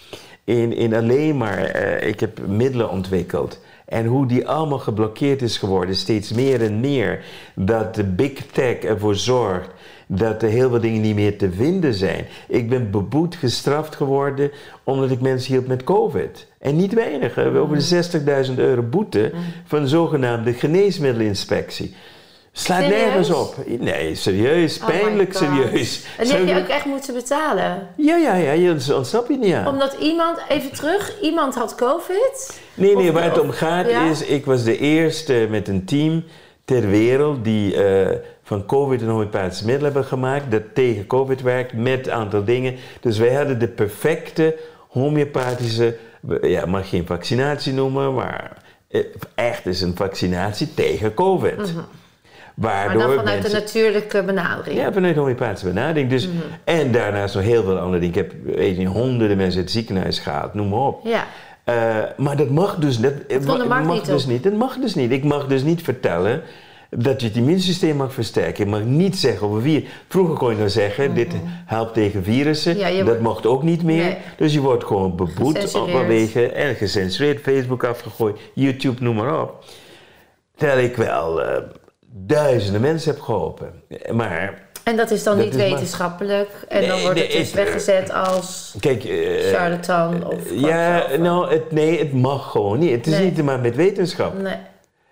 [0.47, 3.59] in, in alleen maar, eh, ik heb middelen ontwikkeld.
[3.85, 7.23] En hoe die allemaal geblokkeerd is geworden, steeds meer en meer.
[7.55, 9.69] Dat de big tech ervoor zorgt
[10.07, 12.25] dat er heel veel dingen niet meer te vinden zijn.
[12.47, 14.51] Ik ben beboet, gestraft geworden
[14.83, 16.47] omdat ik mensen hielp met COVID.
[16.59, 19.31] En niet weinig, we hebben over de 60.000 euro boete
[19.65, 21.95] van de zogenaamde geneesmiddelinspectie.
[22.59, 23.55] Slaat nergens op.
[23.79, 26.05] Nee, serieus, Oh pijnlijk serieus.
[26.17, 27.87] En die heb je ook echt moeten betalen.
[27.95, 29.67] Ja, ja, ja, je ontsnap je niet aan.
[29.67, 32.61] Omdat iemand, even terug, iemand had COVID.
[32.73, 34.09] Nee, nee, Of- waar het om gaat ja?
[34.09, 36.23] is, ik was de eerste met een team
[36.65, 41.73] ter wereld die eh, van COVID een homeopathische middel hebben gemaakt, dat tegen COVID werkt
[41.73, 42.75] met een aantal dingen.
[42.99, 44.55] Dus wij hadden de perfecte
[44.87, 45.97] homeopathische,
[46.41, 48.57] ja, mag geen vaccinatie noemen, maar
[48.89, 49.01] eh,
[49.35, 51.57] echt is een vaccinatie tegen COVID.
[51.57, 51.79] Mhm.
[52.57, 54.77] Waardoor Maar dan vanuit mensen, de natuurlijke benadering.
[54.79, 56.09] ja, vanuit homeopathische benadering.
[56.09, 56.35] Dus, Mhm.
[56.63, 58.15] En daarnaast nog heel veel andere dingen.
[58.15, 61.05] Ik heb weet niet, honderden mensen uit het ziekenhuis gehaald, noem maar op.
[61.05, 61.25] Ja.
[61.63, 61.75] Eh,
[62.17, 64.29] maar dat mag dus, dat, de mag, niet dus op.
[64.29, 64.43] niet.
[64.43, 65.11] Dat mag dus niet.
[65.11, 66.41] Ik mag dus niet vertellen
[66.89, 68.63] dat je het immuunsysteem mag versterken.
[68.65, 69.83] Je mag niet zeggen over vier.
[70.07, 71.33] Vroeger kon je nou zeggen, dit
[71.65, 72.77] helpt tegen virussen.
[72.77, 72.87] Mhm.
[72.87, 74.03] Ja, dat mocht ook niet meer.
[74.03, 74.17] Nee.
[74.37, 79.63] Dus je wordt gewoon beboet op vanwege en gecensureerd, Facebook afgegooid, YouTube, noem maar op.
[80.55, 81.61] Terwijl ik wel eh,
[82.25, 83.73] duizenden mensen heb geholpen.
[84.11, 86.49] Maar En dat is dan Dat niet is wetenschappelijk.
[86.67, 89.03] En dan Nee, wordt het dus weggezet als kijk...
[89.03, 91.19] eh, charlatan of ja, kwakzalver.
[91.19, 92.91] nou, het, nee, het mag gewoon niet.
[92.91, 93.23] Het is Nee.
[93.31, 94.41] niet maar met wetenschap.
[94.41, 94.55] Nee.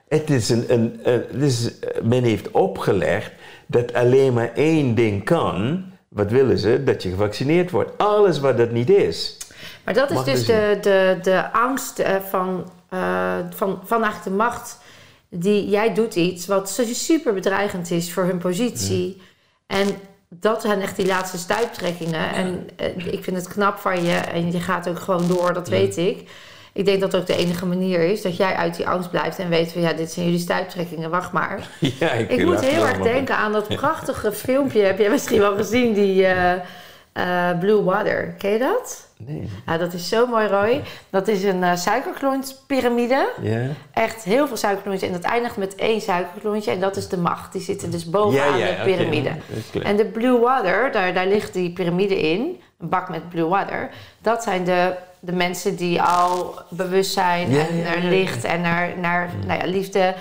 [0.07, 1.71] Het is een, een, een- het is,
[2.03, 3.31] men heeft opgelegd
[3.67, 5.83] dat alleen maar één ding kan.
[6.07, 6.83] Wat willen ze?
[6.83, 7.91] Dat je gevaccineerd wordt.
[7.97, 9.37] Alles wat dat niet is.
[9.83, 14.23] Maar dat is dus dus de, de, de angst eh, van, eh, van, van eigenlijk
[14.37, 14.77] de macht.
[15.30, 19.21] Die, jij doet iets wat super bedreigend is voor hun positie.
[19.67, 19.88] En
[20.30, 22.34] dat zijn echt die laatste stuiptrekkingen.
[22.34, 24.15] En eh, ik vind het knap van je.
[24.15, 26.30] En je gaat ook gewoon door, dat weet ik.
[26.76, 29.49] Ik denk dat ook de enige manier is dat jij uit die angst blijft en
[29.49, 31.69] weet van ja, dit zijn jullie stuiptrekkingen, wacht maar.
[31.99, 34.82] Ja, ik, Ik moet heel erg denken aan dat prachtige filmpje.
[34.82, 36.53] Heb jij misschien wel gezien, die eh,
[37.13, 38.36] eh, Blue Water.
[38.38, 39.07] Ken je dat?
[39.18, 39.49] Nee.
[39.66, 40.82] Ja, dat is zo mooi, Roy.
[41.09, 43.30] Dat is een eh suikerklontspyramide.
[43.41, 43.68] Ja?
[43.93, 45.09] Echt heel veel suikerklontjes.
[45.09, 46.72] En dat eindigt met één suikerklontje.
[46.72, 47.51] En dat is de macht.
[47.51, 49.32] Die zitten dus bovenaan ja, de piramide.
[49.72, 49.86] Klein.
[49.86, 52.61] En de Blue Water, daar, daar ligt die piramide in.
[52.80, 53.89] Een bak met Blue Water.
[54.22, 59.30] Dat zijn de, de mensen die al bewust zijn en naar licht en naar, naar
[59.45, 60.16] nou ja, liefde.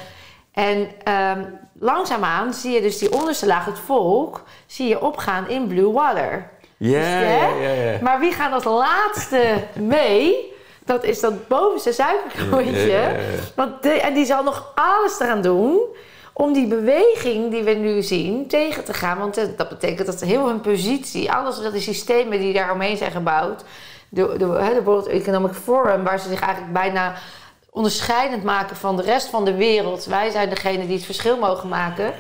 [0.53, 1.43] En ehm,
[1.79, 6.53] langzaamaan zie je dus die onderste laag, het volk, zie je opgaan in Blue Water.
[6.91, 7.49] Ja.
[8.03, 10.53] Maar wie gaat als laatste mee?
[10.85, 11.95] Dat is dat bovenste
[12.87, 13.11] ja.
[13.55, 15.81] Want de- en die zal nog alles eraan doen
[16.33, 19.19] om die beweging die we nu zien tegen te gaan.
[19.19, 22.97] Want eh, dat betekent dat heel hun positie, alles wat de systemen die daar omheen
[22.97, 23.65] zijn gebouwd,
[24.09, 27.15] de, de, de World Economic Forum, waar ze zich eigenlijk bijna
[27.71, 30.05] onderscheidend maken van de rest van de wereld.
[30.05, 32.13] Wij zijn degene die het verschil mogen maken.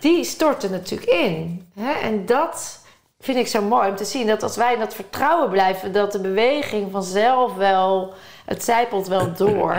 [0.00, 1.66] Die storten natuurlijk in.
[1.80, 1.92] Hè?
[1.92, 2.80] En dat
[3.24, 4.26] vind ik zo mooi om te zien.
[4.26, 8.12] Dat als wij in dat vertrouwen blijven, dat de beweging vanzelf wel,
[8.44, 9.76] het zijpelt wel door.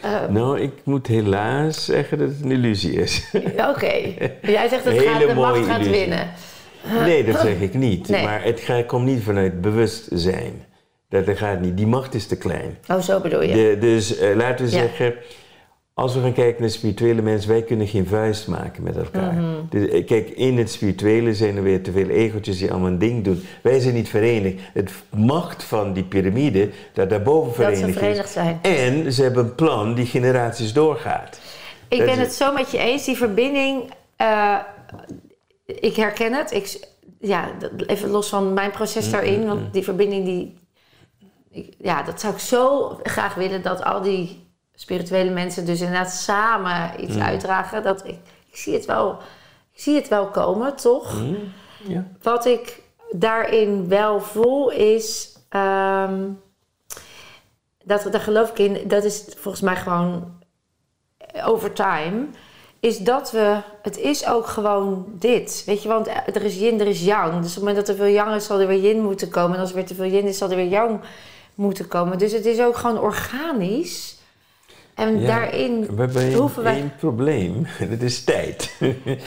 [0.00, 3.30] Eh, Nou, ik moet helaas zeggen dat het een illusie is.
[3.68, 3.92] Oké,
[4.56, 5.90] jij zegt dat gaat, de macht gaat illusie.
[6.00, 6.30] winnen.
[7.04, 8.08] Nee, dat zeg ik niet.
[8.08, 8.24] Nee.
[8.24, 10.64] Maar het gaat, komt niet vanuit bewustzijn.
[11.08, 11.76] Dat dat gaat niet.
[11.76, 12.78] Die macht is te klein.
[12.88, 13.54] Oh, zo bedoel je.
[13.54, 14.78] De, dus eh, laten we Ja.
[14.78, 15.14] zeggen,
[15.94, 19.32] als we gaan kijken naar spirituele mensen, wij kunnen geen vuist maken met elkaar.
[19.32, 19.44] Mhm.
[19.68, 22.98] Dus, eh, kijk, in het spirituele zijn er weer te veel egootjes die allemaal een
[22.98, 23.42] ding doen.
[23.62, 24.60] Wij zijn niet verenigd.
[24.72, 28.32] Het macht van die piramide, dat daarboven dat ze verenigd is.
[28.32, 28.58] zijn.
[28.62, 31.40] En ze hebben een plan die generaties doorgaat.
[31.88, 33.04] Ik Dat ben het zo met je eens.
[33.04, 34.58] Die verbinding, eh,
[35.66, 36.52] ik herken het.
[36.52, 36.88] Ik,
[37.20, 37.50] ja,
[37.86, 39.46] even los van mijn proces Mm, daarin.
[39.46, 40.58] Want die verbinding, die,
[41.50, 43.62] ik- ja, dat zou ik zo graag willen.
[43.62, 44.40] Dat al die
[44.82, 47.22] spirituele mensen dus inderdaad samen iets Mm.
[47.22, 47.82] uitdragen.
[47.82, 48.18] Dat ik,
[48.50, 49.10] ik, zie het wel,
[49.72, 51.20] ik zie het wel komen, toch?
[51.20, 51.36] Mm.
[51.86, 52.06] Ja.
[52.22, 52.80] Wat ik
[53.10, 55.36] daarin wel voel is.
[55.48, 56.28] ehm,
[57.84, 58.88] dat, daar geloof ik in.
[58.88, 60.40] Dat is volgens mij gewoon
[61.44, 62.26] over time.
[62.80, 63.56] Is dat we.
[63.82, 65.62] Het is ook gewoon dit.
[65.66, 67.32] Weet je, want er is yin, er is yang.
[67.32, 69.54] Dus op het moment dat er veel yang is, zal er weer yin moeten komen.
[69.54, 71.00] En als er weer te veel yin is, zal er weer yang
[71.54, 72.18] moeten komen.
[72.18, 74.16] Dus het is ook gewoon organisch.
[74.94, 76.74] En Ja, daarin We hebben hoeven wij.
[76.74, 77.66] één probleem.
[77.90, 78.74] Dat is tijd.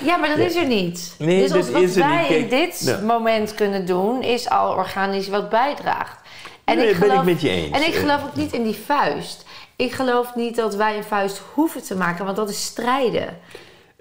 [0.03, 0.43] Ja, maar dat Ja.
[0.43, 1.15] is er niet.
[1.19, 2.27] Nee, dus dat wat is wij niet.
[2.27, 3.03] Kijk, in dit nou.
[3.03, 6.19] moment kunnen doen, is al organisch wat bijdraagt.
[6.63, 7.77] En Nee, ik ben ik geloof, met je eens.
[7.77, 9.45] En ik geloof ook niet in die vuist.
[9.75, 13.27] Ik geloof niet dat wij een vuist hoeven te maken, want dat is strijden.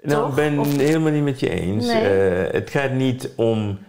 [0.01, 0.29] Nou, Toch?
[0.29, 1.85] ik ben Of- helemaal niet met je eens.
[1.85, 2.07] Nee.
[2.07, 3.79] Eh, het gaat niet om,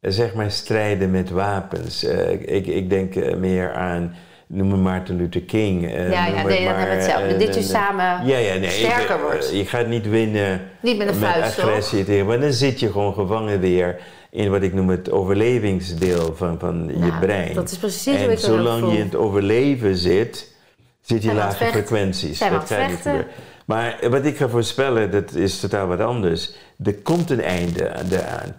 [0.00, 2.04] eh, zeg maar, strijden met wapens.
[2.04, 4.14] Eh, ik, ik denk eh, meer aan,
[4.46, 5.84] noem maar Martin Luther King.
[5.86, 7.26] eh, ja, ja, nee, maar, hebben we hetzelfde.
[7.32, 9.50] eh, Dit je samen ja, ja, nee, sterker ik, eh, wordt.
[9.52, 11.64] Je gaat niet winnen Niet met een met vuist, toch?
[11.68, 13.96] agressie tegen, maar dan zit je gewoon gevangen weer
[14.30, 17.54] in wat ik noem het overlevingsdeel van, van je brein.
[17.54, 18.90] Dat is precies hoe en ik het ook zolang voel.
[18.92, 20.54] je in het overleven zit,
[21.00, 22.38] zit je lage frequenties.
[22.38, 23.26] Zijn dat gaat niet gebeuren.
[23.66, 26.50] Maar wat ik ga voorspellen, dat is totaal wat anders.
[26.84, 28.56] Er komt een einde aan- eraan.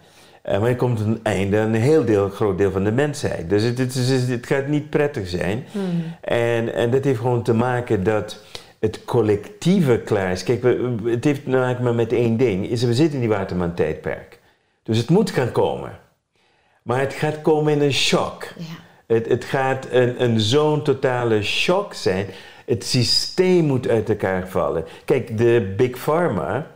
[0.47, 3.49] Maar er komt een einde aan een heel deel, groot deel van de mensheid.
[3.49, 5.65] Dus het, het, gaat niet prettig zijn.
[5.71, 6.03] Hmm.
[6.21, 8.43] En, en dat heeft gewoon te maken dat
[8.79, 10.43] het collectieve klaar is.
[10.43, 12.69] Kijk, we, het heeft te maken maar met één ding.
[12.69, 14.39] Is we zitten in die Waterman-tijdperk.
[14.83, 15.99] Dus het moet gaan komen.
[16.81, 18.43] Maar het gaat komen in een shock.
[18.57, 18.63] Ja.
[19.07, 22.25] Het, het gaat een, een zo'n totale shock zijn.
[22.65, 24.85] Het systeem moet uit elkaar vallen.
[25.05, 26.67] Kijk, de Big Pharma,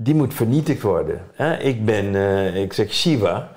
[0.00, 1.20] die moet vernietigd worden.
[1.60, 3.50] Ik ben, eh, ik zeg Shiva.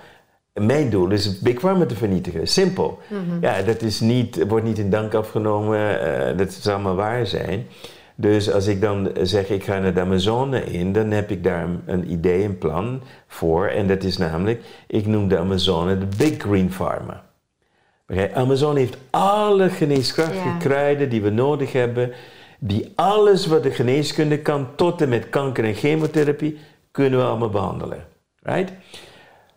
[0.54, 2.48] Mijn doel is Big Pharma te vernietigen.
[2.48, 3.00] Simpel.
[3.42, 6.00] Ja, dat is niet, wordt niet in dank afgenomen.
[6.32, 7.68] eh, dat zal allemaal waar zijn.
[8.16, 11.68] Dus als ik dan zeg ik ga naar de Amazone in, dan heb ik daar
[11.86, 13.68] een, idee, een plan voor.
[13.68, 17.24] En dat is namelijk, ik noem de Amazone de Big Green Pharma.
[18.34, 20.58] Amazone heeft alle geneeskrachtige Ja.
[20.58, 22.12] kruiden die we nodig hebben.
[22.64, 26.58] Die alles wat de geneeskunde kan, tot en met kanker en chemotherapie,
[26.92, 28.06] kunnen we allemaal behandelen.
[28.42, 28.72] Right?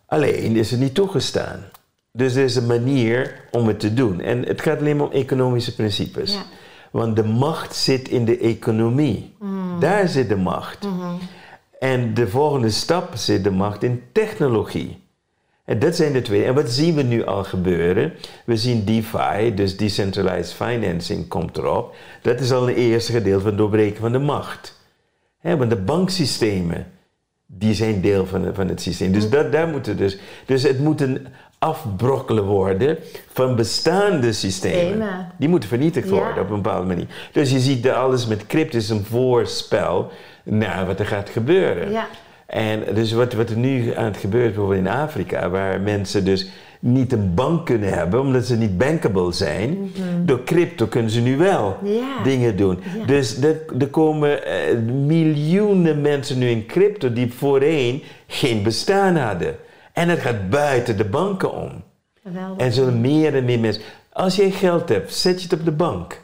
[0.05, 1.59] Alleen is het niet toegestaan.
[2.11, 4.21] Dus er is een manier om het te doen.
[4.21, 6.33] En het gaat alleen maar om economische principes.
[6.33, 6.43] Ja.
[6.91, 9.35] Want de macht zit in de economie.
[9.79, 10.87] Daar zit de macht.
[11.79, 15.03] En de volgende stap zit de macht in technologie.
[15.65, 16.43] En dat zijn de twee.
[16.43, 18.13] En wat zien we nu al gebeuren?
[18.45, 21.95] We zien DeFi, dus Decentralized Financing, komt erop.
[22.21, 24.79] Dat is al een eerste gedeelte van het doorbreken van de macht.
[25.41, 26.87] Want de banksystemen,
[27.45, 29.11] die zijn deel van, van het systeem.
[29.11, 31.27] Dus, dat, daar moeten dus, dus het moet een
[31.59, 32.97] afbrokkelen worden
[33.33, 35.31] van bestaande systemen.
[35.37, 36.13] Die moeten vernietigd Ja.
[36.13, 37.07] worden op een bepaalde manier.
[37.31, 40.11] Dus je ziet dat alles met crypto is een voorspel
[40.43, 41.91] naar wat er gaat gebeuren.
[41.91, 42.07] Ja.
[42.55, 46.25] En dus wat, wat er nu aan het gebeuren is bijvoorbeeld in Afrika, waar mensen
[46.25, 46.49] dus
[46.79, 49.91] niet een bank kunnen hebben omdat ze niet bankable zijn.
[50.25, 52.23] Door crypto kunnen ze nu wel Mhm.
[52.23, 52.79] Dingen doen.
[53.05, 59.55] Dus er, er komen eh, miljoenen mensen nu in crypto die voorheen geen bestaan hadden.
[59.93, 61.83] En het gaat buiten de banken om.
[62.23, 62.65] Geweldig.
[62.65, 63.83] En zullen meer en meer mensen.
[64.11, 66.19] Als jij geld hebt, zet je het op de bank.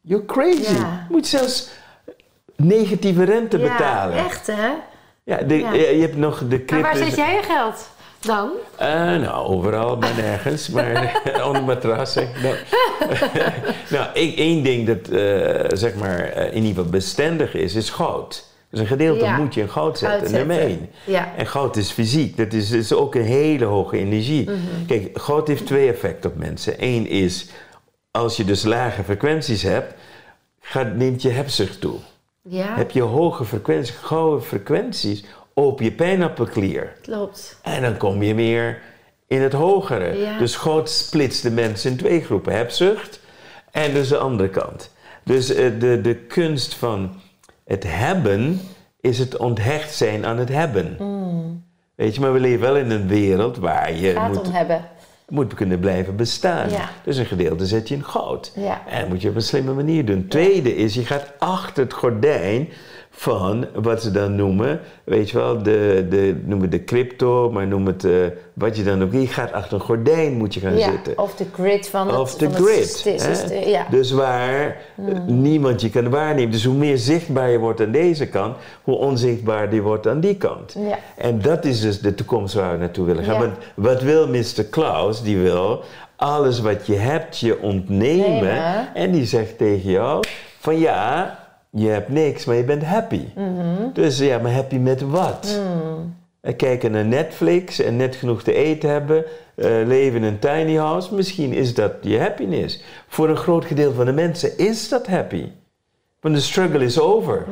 [0.00, 0.72] You're crazy.
[0.72, 1.70] Je moet zelfs
[2.56, 4.16] negatieve rente ja, betalen.
[4.16, 4.70] echt hè?
[5.24, 5.72] Ja, de, Ja.
[5.72, 7.88] Je, je hebt nog de Maar waar zet jij je geld
[8.20, 8.50] dan?
[8.76, 10.68] Eh, nou, overal, maar nergens.
[10.68, 12.12] Maar onder matras.
[12.12, 12.54] zeg ik dan.
[13.98, 17.90] nou, ik- één ding dat eh, zeg maar eh, in ieder geval bestendig is, is
[17.90, 18.52] goud.
[18.70, 19.36] Dus een gedeelte Ja.
[19.36, 20.70] moet je in goud zetten, Goud nummer zetten.
[20.78, 20.90] één.
[21.04, 21.32] Ja.
[21.36, 24.50] En goud is fysiek, dat is, is ook een hele hoge energie.
[24.50, 24.58] Mhm.
[24.86, 26.74] Kijk, goud heeft twee effecten op mensen.
[26.78, 27.46] Eén is,
[28.10, 29.94] als je dus lage frequenties hebt,
[30.60, 31.94] gaat, neemt je hebzucht toe.
[32.48, 35.24] Ja, Heb je hoge frequenties, gouden frequenties
[35.54, 36.92] op je pijnappelklier.
[37.02, 37.58] klopt.
[37.62, 38.80] En dan kom je meer
[39.26, 40.18] in het hogere.
[40.18, 40.38] Ja.
[40.38, 42.52] Dus God splitst de mensen in twee groepen.
[42.52, 43.20] Hebzucht
[43.70, 44.90] en dus de andere kant.
[45.22, 47.14] Dus eh, de, de kunst van
[47.64, 48.60] het hebben
[49.00, 50.96] is het onthecht zijn aan het hebben.
[51.94, 54.16] Weet je, maar we leven wel in een wereld waar je Mm.
[54.16, 54.84] Gaat moet, om hebben.
[55.28, 56.70] Moet kunnen blijven bestaan.
[56.70, 56.90] Ja.
[57.04, 58.52] Dus een gedeelte zet je in goud.
[58.56, 58.82] Ja.
[58.86, 60.28] En dat moet je op een slimme manier doen.
[60.28, 62.68] Tweede is, je gaat achter het gordijn
[63.16, 67.86] van wat ze dan noemen, weet je wel, de, de, noemen de crypto, maar noem
[67.86, 68.12] het eh,
[68.52, 71.18] wat je dan ook, je gaat achter een gordijn moet je gaan Ja, zitten.
[71.18, 73.64] of de grid van het, Of de het grid.
[73.66, 73.86] ja.
[73.90, 76.50] Dus waar eh, niemand je kan waarnemen.
[76.50, 80.36] Dus hoe meer zichtbaar je wordt aan deze kant, hoe onzichtbaar je wordt aan die
[80.36, 80.76] kant.
[80.88, 80.98] Ja.
[81.16, 83.38] En dat is dus de toekomst waar we naartoe willen gaan.
[83.40, 84.64] Want wat wil Mr.
[84.70, 85.22] Klaus?
[85.22, 85.82] Die wil
[86.16, 88.30] alles wat je hebt je ontnemen.
[88.30, 88.94] Nemen.
[88.94, 90.24] En die zegt tegen jou
[90.58, 91.38] van ja,
[91.74, 93.20] je hebt niks, maar je bent happy.
[93.34, 93.92] Mhm.
[93.92, 95.60] Dus ja, maar happy met wat?
[96.40, 100.74] En kijken naar Netflix en net genoeg te eten hebben, eh, leven in een tiny
[100.76, 102.82] house, misschien is dat je happiness.
[103.08, 105.48] Voor een groot gedeelte van de mensen is dat happy.
[106.20, 107.44] Want de struggle is over.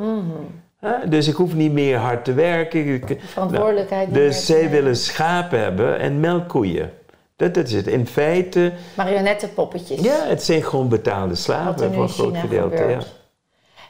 [0.79, 1.09] Hè?
[1.09, 2.87] Dus ik hoef niet meer hard te werken.
[2.93, 6.91] Ik- Verantwoordelijkheid Nou, dus zij willen schapen hebben en melkkoeien.
[7.35, 7.87] Dat, dat is het.
[7.87, 9.99] In feite, Marionettenpoppetjes.
[10.01, 12.83] ja, het zijn gewoon betaalde slaven voor een groot China gedeelte.
[12.83, 12.99] Ja.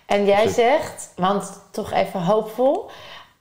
[0.06, 2.89] En jij zegt, want toch even hoopvol,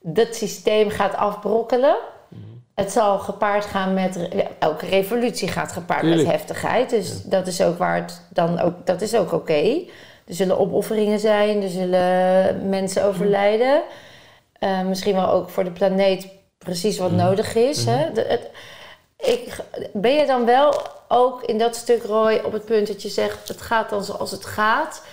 [0.01, 1.95] dat systeem gaat afbrokkelen.
[2.27, 2.41] Mhm.
[2.75, 4.27] Het zal gepaard gaan met,
[4.59, 6.21] elke revolutie gaat gepaard Tuurlijk.
[6.21, 6.89] met heftigheid.
[6.89, 9.81] Dus dat is ook waar het dan ook, dat is ook oké.
[10.27, 12.69] Er zullen opofferingen zijn, er zullen Mhm.
[12.69, 13.81] mensen overlijden.
[14.59, 17.19] Eh, misschien wel ook voor de planeet precies wat Mhm.
[17.25, 17.85] nodig is.
[17.85, 18.11] Hè?
[18.11, 18.49] De- het,
[19.17, 19.55] ik,
[19.93, 20.73] ben je dan wel
[21.07, 23.47] ook in dat stuk, Roy, op het punt dat je zegt...
[23.47, 25.03] het gaat dan zoals het gaat,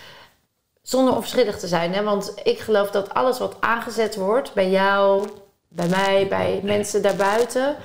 [0.83, 1.95] zonder onverschillig te zijn?
[1.95, 2.03] Hè?
[2.03, 5.29] Want ik geloof dat alles wat aangezet wordt bij jou,
[5.69, 7.77] bij mij, bij mensen daarbuiten...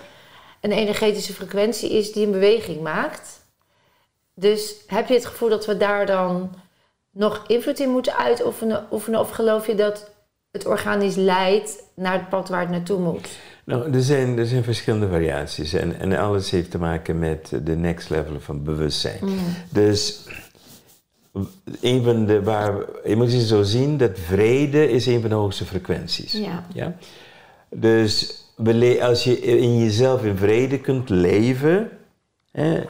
[0.62, 3.46] een energetische frequentie is die een beweging maakt.
[4.34, 6.56] Dus heb je het gevoel dat we daar dan
[7.12, 8.88] nog invloed in moeten uitoefenen?
[8.92, 10.12] Oefenen, of geloof je dat
[10.52, 13.30] het organisch leidt naar het pad waar het naartoe moet?
[13.64, 17.76] Nou, er zijn, er zijn verschillende variaties en, en alles heeft te maken met de
[17.76, 19.20] next level van bewustzijn.
[19.70, 20.24] Dus
[21.82, 22.74] een van de, waar,
[23.06, 26.32] je moet het zo zien dat vrede is een van de hoogste frequenties.
[26.32, 26.66] Ja.
[26.74, 26.96] Ja?
[27.70, 28.44] Dus
[29.02, 31.90] als je in jezelf in vrede kunt leven,
[32.52, 32.82] hè,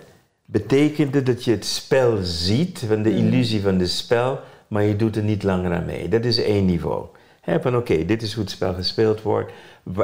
[0.46, 4.96] betekent het dat je het spel ziet, van de illusie van het spel, maar je
[4.96, 6.10] doet er niet langer aan mee.
[6.10, 7.06] Dat is één niveau.
[7.42, 9.52] Hè, van oké, dit is hoe het spel gespeeld wordt.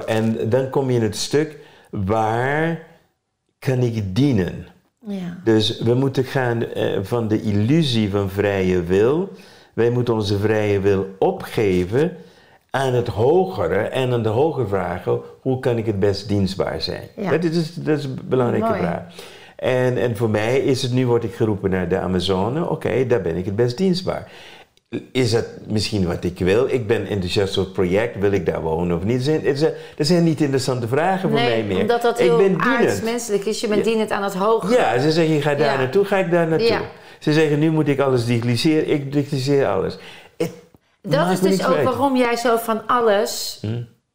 [0.05, 1.57] En dan kom je in het stuk
[1.89, 2.87] waar
[3.59, 4.67] kan ik dienen.
[5.07, 5.37] Ja.
[5.43, 9.31] Dus we moeten gaan eh, van de illusie van vrije wil.
[9.73, 12.17] Wij moeten onze vrije wil opgeven
[12.69, 17.07] aan het hogere en aan de hogere vragen: hoe kan ik het best dienstbaar zijn?
[17.15, 17.31] Ja.
[17.31, 18.79] Dat, is, dat is een belangrijke Mooi.
[18.79, 19.03] vraag.
[19.55, 23.21] En, en voor mij is het nu, word ik geroepen naar de Amazone, oké, daar
[23.21, 24.31] ben ik het best dienstbaar.
[25.11, 26.67] Is dat misschien wat ik wil?
[26.67, 29.25] Ik ben enthousiast voor het project, wil ik daar wonen of niet?
[29.25, 31.79] Dat zijn, het niet interessante vragen voor mij meer.
[31.81, 33.03] omdat dat ik heel ben dienend.
[33.03, 33.61] menselijk is.
[33.61, 33.91] Je bent Ja.
[33.91, 34.73] dienend aan het hoge.
[34.73, 35.77] Ja, ze zeggen, je gaat daar Ja.
[35.77, 36.67] naartoe, ga ik daar naartoe.
[36.67, 36.81] Ja.
[37.19, 39.97] Ze zeggen, nu moet ik alles digitaliseren, ik digitaliseer alles.
[40.37, 40.51] Het
[41.01, 41.83] Dat is dus ook uit.
[41.83, 43.61] waarom jij zo van alles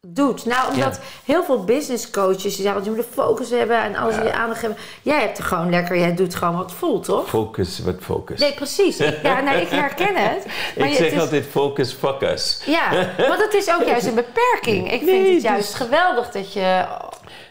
[0.09, 0.45] doet.
[0.45, 4.15] Nou, omdat heel veel business coaches die zeggen, je moet een focus hebben en alles
[4.15, 4.79] je aandacht hebben.
[5.03, 7.29] Jij hebt er gewoon lekker, jij doet gewoon wat voelt, toch?
[7.29, 8.41] Focus, wat focus.
[8.41, 8.97] Nee, precies.
[9.23, 10.47] Ja, nee, ik herken het.
[10.77, 12.61] Maar ik je- zeg het is- altijd focus, focus.
[12.67, 12.91] Ja,
[13.29, 14.85] want het is ook juist een beperking.
[14.93, 16.85] Ik vind Nee, het het juist geweldig dat je...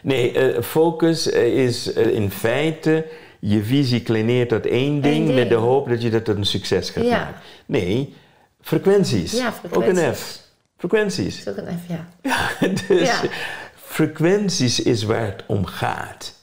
[0.02, 3.06] Nee, eh, focus eh, is eh, in feite
[3.40, 5.34] je visie kleineert tot één ding, ding.
[5.38, 7.10] met de hoop dat je dat tot een succes gaat Ja.
[7.18, 7.34] maken.
[7.66, 8.14] Nee,
[8.60, 9.32] frequenties.
[9.32, 10.18] Ja, Ook een frequenties.
[10.20, 10.44] F.
[10.78, 11.48] Frequenties.
[11.48, 11.80] Ook een even,
[12.22, 12.68] ja.
[12.88, 13.20] dus Ja.
[13.74, 16.34] frequenties is waar het om gaat.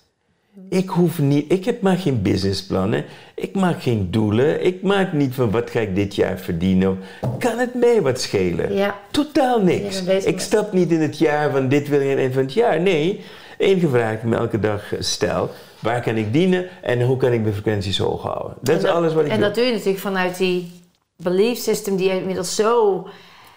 [0.70, 3.06] Ik hoef niet, ik heb maar geen businessplannen,
[3.36, 7.00] ik maak geen doelen, ik maak niet van wat ga ik dit jaar verdienen.
[7.40, 8.74] Kan het mij wat schelen?
[8.74, 9.00] Ja.
[9.12, 10.02] Totaal niks.
[10.04, 12.82] Ik stap niet in het jaar van dit wil het eind van het jaar.
[12.82, 13.22] Nee,
[13.58, 17.18] de enige vraag die ik me elke dag stel, waar kan ik dienen en hoe
[17.18, 18.58] kan ik mijn frequenties hoog houden?
[18.62, 19.46] Dat is En alles wat ik En doe.
[19.46, 20.72] dat doe je natuurlijk vanuit die
[21.16, 23.08] belief system die je inmiddels zo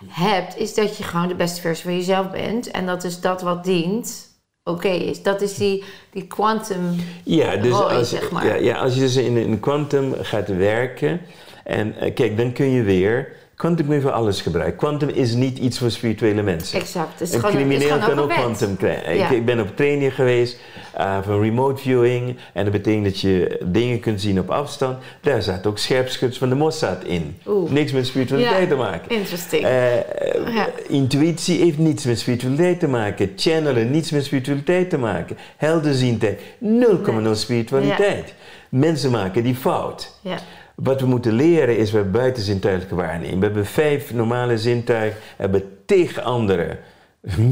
[0.06, 2.70] hebt, is dat je gewoon de beste versie van jezelf bent.
[2.70, 4.28] En dat is dat wat dient,
[4.64, 5.22] oké is.
[5.22, 8.46] Dat is die, die quantum Ja, dus als, zeg maar.
[8.46, 11.20] ja, ja, als je dus in een quantum gaat werken,
[11.64, 13.32] en eh, kijk, dan kun je weer.
[13.56, 14.76] Quantum kun je voor alles gebruiken.
[14.78, 16.80] Quantum is niet iets voor spirituele mensen.
[16.80, 17.20] Exact.
[17.20, 19.16] Is een gewoon- crimineel kan ook quantum krijgen.
[19.16, 19.30] Ja.
[19.30, 20.58] Ik, ben op training geweest
[20.94, 22.36] eh, van remote viewing.
[22.52, 24.98] En dat betekent dat je dingen kunt zien op afstand.
[25.20, 27.36] Daar zat ook scherpschuts van de Mossad in.
[27.46, 27.70] Oeh.
[27.70, 29.10] Niks met spiritualiteit Ja, te maken.
[29.16, 29.64] Interesting.
[29.64, 30.68] Eh, Ja.
[30.88, 33.32] Intuïtie heeft niets met spiritualiteit te maken.
[33.36, 35.36] Channelen, niets met spiritualiteit te maken.
[35.56, 38.34] Helderziendheid, 0,0 spiritualiteit.
[38.68, 40.18] Mensen maken die fout.
[40.20, 40.36] ja.
[40.76, 43.38] Wat we moeten leren is we buitenzintuigelijke waarneming.
[43.38, 46.78] We hebben vijf normale zintuigen, hebben tig andere.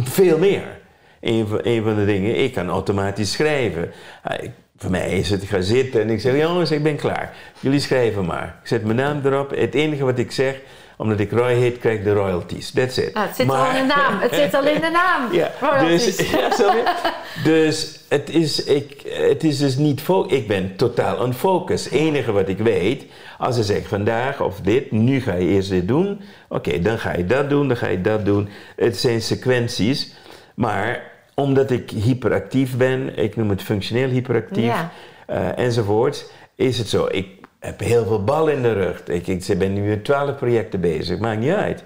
[0.02, 0.82] Veel meer.
[1.20, 1.46] Een
[1.82, 3.90] van, de dingen, ik kan automatisch schrijven.
[4.22, 7.36] Ah, voor mij is het, ik ga zitten en ik zeg, jongens, ik ben klaar.
[7.60, 8.58] Jullie schrijven maar.
[8.62, 9.50] Ik zet mijn naam erop.
[9.50, 10.60] Het enige wat ik zeg,
[10.96, 12.70] omdat ik Roy heet, krijg ik de royalties.
[12.70, 13.14] That's it.
[13.14, 14.20] Ah, het zit Maar- al in de naam.
[14.20, 15.32] Het zit al in de naam.
[15.40, 16.16] ja, Royalties.
[16.16, 16.48] dus, ja,
[17.44, 21.90] dus het is, ik, het is dus niet Ik ben totaal unfocused.
[21.92, 23.04] Het enige wat ik weet,
[23.38, 26.20] als ze zeggen vandaag of dit, nu ga je eerst dit doen.
[26.48, 28.48] Oké, dan ga je dat doen, dan ga je dat doen.
[28.76, 30.12] Het zijn sequenties.
[30.54, 34.90] Maar omdat ik hyperactief ben, ik noem het functioneel hyperactief Ja.
[35.26, 37.08] eh, enzovoort, is het zo.
[37.10, 37.26] Ik
[37.64, 39.02] heb heel veel bal in de rug.
[39.06, 41.82] Ik, ik ben nu met twaalf projecten bezig, maakt niet uit.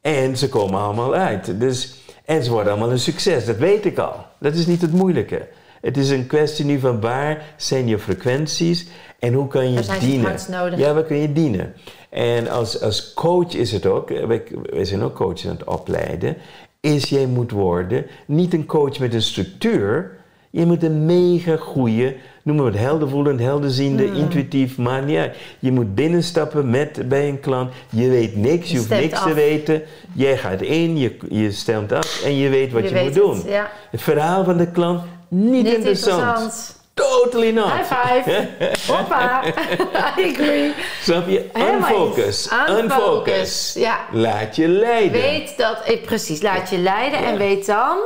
[0.00, 1.60] En ze komen allemaal uit.
[1.60, 1.94] Dus,
[2.24, 4.14] en ze worden allemaal een succes, dat weet ik al.
[4.38, 5.48] Dat is niet het moeilijke.
[5.80, 8.86] Het is een kwestie nu van waar zijn je frequenties
[9.18, 10.36] en hoe kan je zijn ze dienen.
[10.50, 10.78] nodig?
[10.78, 11.74] Ja, waar kun je dienen?
[12.10, 15.64] En als, als coach is het ook, eh, wij, wij zijn ook coaches aan het
[15.64, 16.36] opleiden,
[16.80, 20.16] is jij moet worden niet een coach met een structuur,
[20.50, 22.16] je moet een mega goede,
[22.46, 24.14] noem maar het heldervoelend, helderziende, Hmm.
[24.14, 25.36] intuïtief, maar niet uit.
[25.58, 29.34] Je moet binnenstappen met, bij een klant, je weet niks, je, Je hoeft niks te
[29.34, 29.82] weten.
[30.12, 33.22] Jij gaat in, je, je stemt af en je weet wat je, weet moet het,
[33.22, 33.42] doen.
[33.46, 33.70] Ja.
[33.90, 36.20] Het verhaal van de klant, niet, Niet interessant.
[36.22, 36.74] interessant.
[36.94, 37.70] Totally not.
[37.72, 38.48] High five.
[38.92, 39.44] Hoppa.
[40.18, 40.72] I agree.
[41.02, 41.44] Snap je?
[41.54, 42.48] Unfocus.
[42.52, 42.82] Unfocus.
[42.82, 43.98] Unfocus, ja.
[44.12, 45.20] Laat je leiden.
[45.20, 47.96] Weet dat, eh, precies, laat je leiden en weet dan,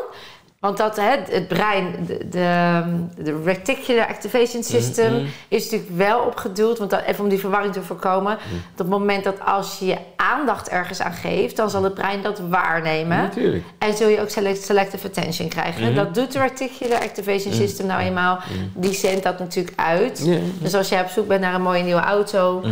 [0.61, 2.83] want dat hè, het brein, de, de,
[3.23, 5.25] de reticular activation system Mhm.
[5.49, 8.55] is natuurlijk wel opgedoeld, want dat, even om die verwarring te voorkomen, Mhm.
[8.73, 12.23] op het moment dat als je je aandacht ergens aan geeft, dan zal het brein
[12.23, 13.17] dat waarnemen.
[13.19, 13.65] Natuurlijk.
[13.79, 15.83] En zul je ook select, selective attention krijgen.
[15.85, 15.95] Mhm.
[15.95, 18.39] Dat doet de reticular activation system nou eenmaal.
[18.75, 20.29] Die zendt dat natuurlijk uit.
[20.59, 22.63] Dus als jij op zoek bent naar een mooie nieuwe auto,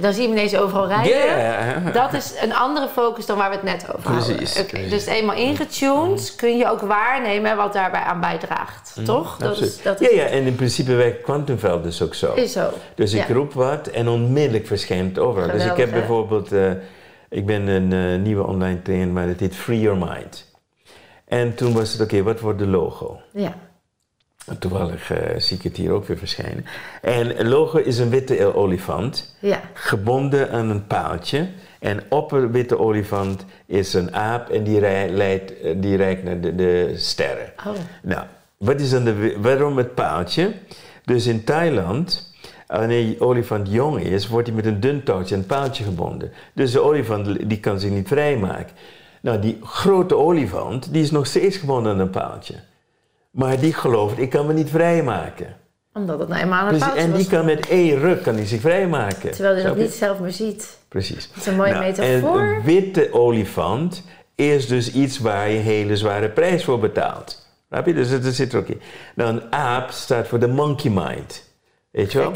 [0.00, 1.92] Dan zie je hem ineens overal rijden.
[1.92, 4.36] Dat is een andere focus dan waar we het net over hadden.
[4.36, 4.90] Precies.
[4.90, 9.00] Dus eenmaal ingetuned kun je ook waarnemen wat daarbij aan bijdraagt.
[9.04, 9.36] Toch?
[9.36, 12.34] Dat is, dat is, ja, ja, en in principe werkt kwantumveld dus ook zo.
[12.34, 12.70] is zo.
[12.94, 13.34] Dus ik Ja.
[13.34, 15.50] roep wat en onmiddellijk verschijnt overal.
[15.50, 15.98] dus ik heb hè?
[15.98, 16.70] bijvoorbeeld, eh,
[17.28, 20.46] ik ben een eh, nieuwe online trainer, maar dat heet Free Your Mind.
[21.24, 23.20] En toen was het, oké, wat wordt de logo?
[23.32, 23.54] Ja.
[24.58, 26.64] Toevallig eh, zie ik het hier ook weer verschijnen.
[27.02, 29.60] En logo is een witte olifant, Ja.
[29.74, 31.48] gebonden aan een paaltje.
[31.78, 36.24] En op een witte olifant is een aap en die, rij- leidt, eh, die reikt
[36.24, 37.52] naar de, de sterren.
[37.66, 37.72] Oh.
[38.02, 38.24] Nou,
[38.56, 40.52] wat is dan de, waarom het paaltje?
[41.04, 42.32] Dus in Thailand,
[42.66, 46.32] wanneer die olifant jong is, wordt hij met een dun touwtje aan het paaltje gebonden.
[46.52, 48.74] Dus de olifant die kan zich niet vrijmaken.
[49.20, 52.54] Nou, die grote olifant, die is nog steeds gebonden aan een paaltje.
[53.38, 55.56] Maar die gelooft, ik kan me niet vrijmaken.
[55.92, 57.28] Omdat het nou eenmaal een Precies, paaltje en die was.
[57.28, 59.30] kan met één ruk kan zich vrijmaken.
[59.30, 59.82] Terwijl hij je?
[59.82, 60.78] niet zelf meer ziet.
[60.88, 61.28] Precies.
[61.28, 62.40] Dat is een mooie Nou, metafoor.
[62.40, 64.02] En een witte olifant
[64.34, 67.46] is dus iets waar je een hele zware prijs voor betaalt.
[67.68, 67.94] Snap je?
[67.94, 68.80] Dus dat zit er ook in.
[69.14, 71.44] Nou, een aap staat voor de monkey mind.
[71.90, 72.32] Weet je wel?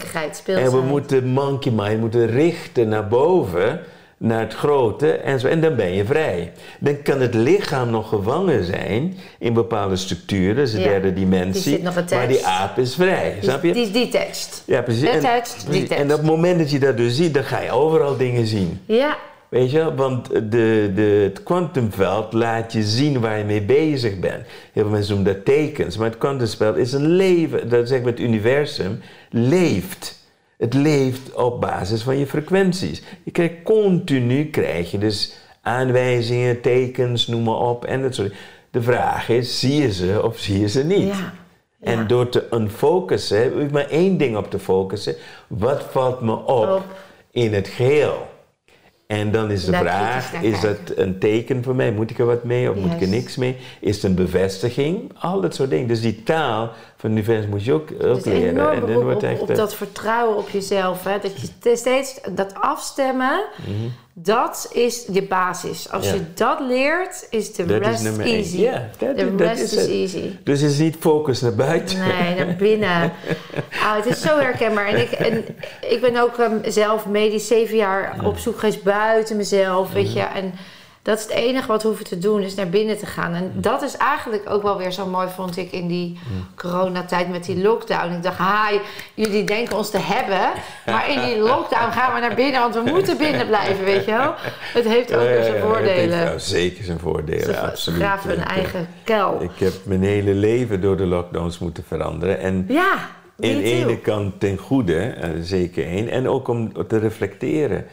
[0.56, 3.80] En we moeten monkey mind moeten richten naar boven,
[4.22, 5.46] naar het grote en zo.
[5.46, 6.52] En dan ben je vrij.
[6.80, 11.62] Dan kan het lichaam nog gevangen zijn in bepaalde structuren, de Ja, derde dimensie.
[11.62, 12.18] die zit nog attached.
[12.18, 13.32] maar die aap is vrij.
[13.32, 13.72] Die- snap je?
[13.72, 14.62] Die is detached.
[14.66, 15.08] ja, precies.
[15.08, 15.64] En, precies.
[15.64, 15.90] detached.
[15.90, 18.80] en op het moment dat je dat dus ziet, dan ga je overal dingen zien.
[18.86, 19.16] Ja.
[19.48, 24.44] Weet je, want de, de, het kwantumveld laat je zien waar je mee bezig bent.
[24.72, 28.18] Heel veel mensen noemen dat tekens, maar het kwantumveld is een leven, dat zeg met
[28.18, 29.00] het universum,
[29.30, 30.20] leeft.
[30.62, 33.02] Het leeft op basis van je frequenties.
[33.22, 35.32] Je krijgt continu, krijg je dus
[35.62, 38.34] aanwijzingen, tekens, noem maar op en dat soort.
[38.70, 41.08] De vraag is, zie je ze of zie je ze niet?
[41.08, 41.32] Ja.
[41.80, 42.04] En Ja.
[42.04, 45.14] door te unfocussen, heb ik maar één ding op te focussen.
[45.46, 46.84] Wat valt me op, Op.
[47.30, 48.30] in het geheel?
[49.06, 51.92] En dan is de vraag, is dat een teken voor mij?
[51.92, 53.56] Moet ik er wat mee of moet ik er niks mee?
[53.80, 55.12] Is het een bevestiging?
[55.18, 55.88] Al dat soort dingen.
[55.88, 56.70] Dus die taal
[57.02, 57.88] van het universum moet je ook,
[58.24, 58.48] leren.
[58.48, 61.04] enorm dan wordt op, echt, op eh, dat vertrouwen op jezelf.
[61.04, 61.18] Hè?
[61.22, 63.44] Dat je te- steeds dat afstemmen,
[64.12, 65.90] dat is je basis.
[65.90, 66.14] Als Mhm.
[66.14, 66.20] Ja.
[66.20, 68.56] je dat leert, is de rest easy.
[68.60, 70.30] Ja, de rest is easy.
[70.44, 71.98] Dus het is niet focus naar buiten.
[71.98, 73.12] Nee, naar binnen.
[73.82, 74.86] Ah, het is zo herkenbaar.
[74.86, 75.44] En ik, en
[75.90, 80.20] ik ben ook ehm, zelf medisch zeven jaar op zoek geweest buiten mezelf, weet je.
[80.20, 80.52] En
[81.02, 83.34] dat is het enige wat we hoeven te doen, is naar binnen te gaan.
[83.34, 86.18] En dat is eigenlijk ook wel weer zo mooi, vond ik, in die
[86.56, 88.12] coronatijd met die lockdown.
[88.12, 88.70] Ik dacht, ha,
[89.14, 90.50] jullie denken ons te hebben,
[90.86, 94.10] maar in die lockdown gaan we naar binnen, want we moeten binnen blijven, weet je
[94.10, 94.34] wel.
[94.72, 96.40] Het heeft ook weer zijn ja, het heeft voordelen.
[96.40, 98.00] zeker zijn voordelen, Ze absoluut.
[98.00, 99.38] graven hun eigen kuil.
[99.42, 102.38] Ik heb mijn hele leven door de lockdowns moeten veranderen.
[102.38, 102.94] En Ja,
[103.38, 106.08] In ene kant ten goede, eh, zeker één.
[106.08, 107.86] En ook om te reflecteren.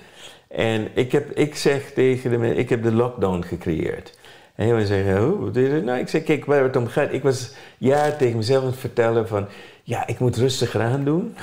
[0.49, 4.17] En ik, heb, ik zeg tegen de mensen, ik heb de lockdown gecreëerd.
[4.55, 5.81] En mensen zeggen, hoe?
[5.81, 7.13] Nou, ik zeg, kijk, waar het om gaat.
[7.13, 9.47] Ik was jaar tegen mezelf aan het vertellen van...
[9.83, 11.35] Ja, ik moet rustiger aan doen.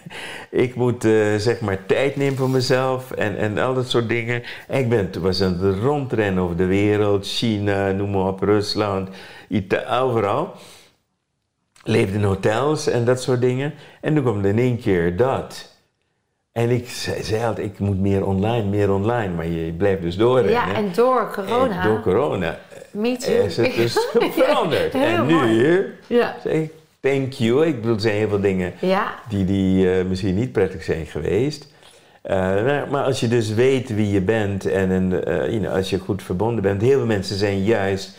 [0.50, 4.42] ik moet, eh, zeg maar, tijd nemen voor mezelf en, en al dat soort dingen.
[4.68, 7.26] En ik ben, was aan het rondrennen over de wereld.
[7.26, 9.08] China, noem maar op, Rusland,
[9.48, 10.54] Ita overal
[11.84, 13.74] leefde in hotels en dat soort dingen.
[14.00, 15.69] En toen kwam er in één keer dat.
[16.60, 19.34] En ik zei, zei altijd, ik moet meer online, meer online.
[19.34, 20.52] Maar je blijft dus doorrennen.
[20.52, 21.82] Ja, en door corona.
[21.82, 22.58] En door corona
[22.90, 23.44] Me too.
[23.44, 24.08] is het dus
[24.38, 24.92] veranderd.
[24.92, 25.94] Heel en nu.
[26.06, 26.36] Ja.
[26.42, 27.66] zeg ik, thank you.
[27.66, 31.06] Ik bedoel, er zijn heel veel dingen Ja, die, die eh, misschien niet prettig zijn
[31.06, 31.66] geweest.
[32.22, 32.36] Eh,
[32.90, 35.98] maar, als je dus weet wie je bent en een, eh, you know, als je
[35.98, 36.82] goed verbonden bent.
[36.82, 38.16] Heel veel mensen zijn juist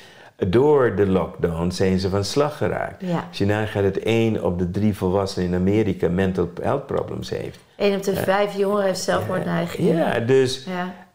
[0.47, 3.01] door de lockdown zijn ze van slag geraakt.
[3.05, 3.25] Ja.
[3.29, 7.59] Als je nagaat dat één op de drie volwassenen in Amerika mental health problems heeft.
[7.81, 9.95] Één op de vijf jongeren heeft zelfmoordneigingen.
[9.95, 10.65] Ja, dus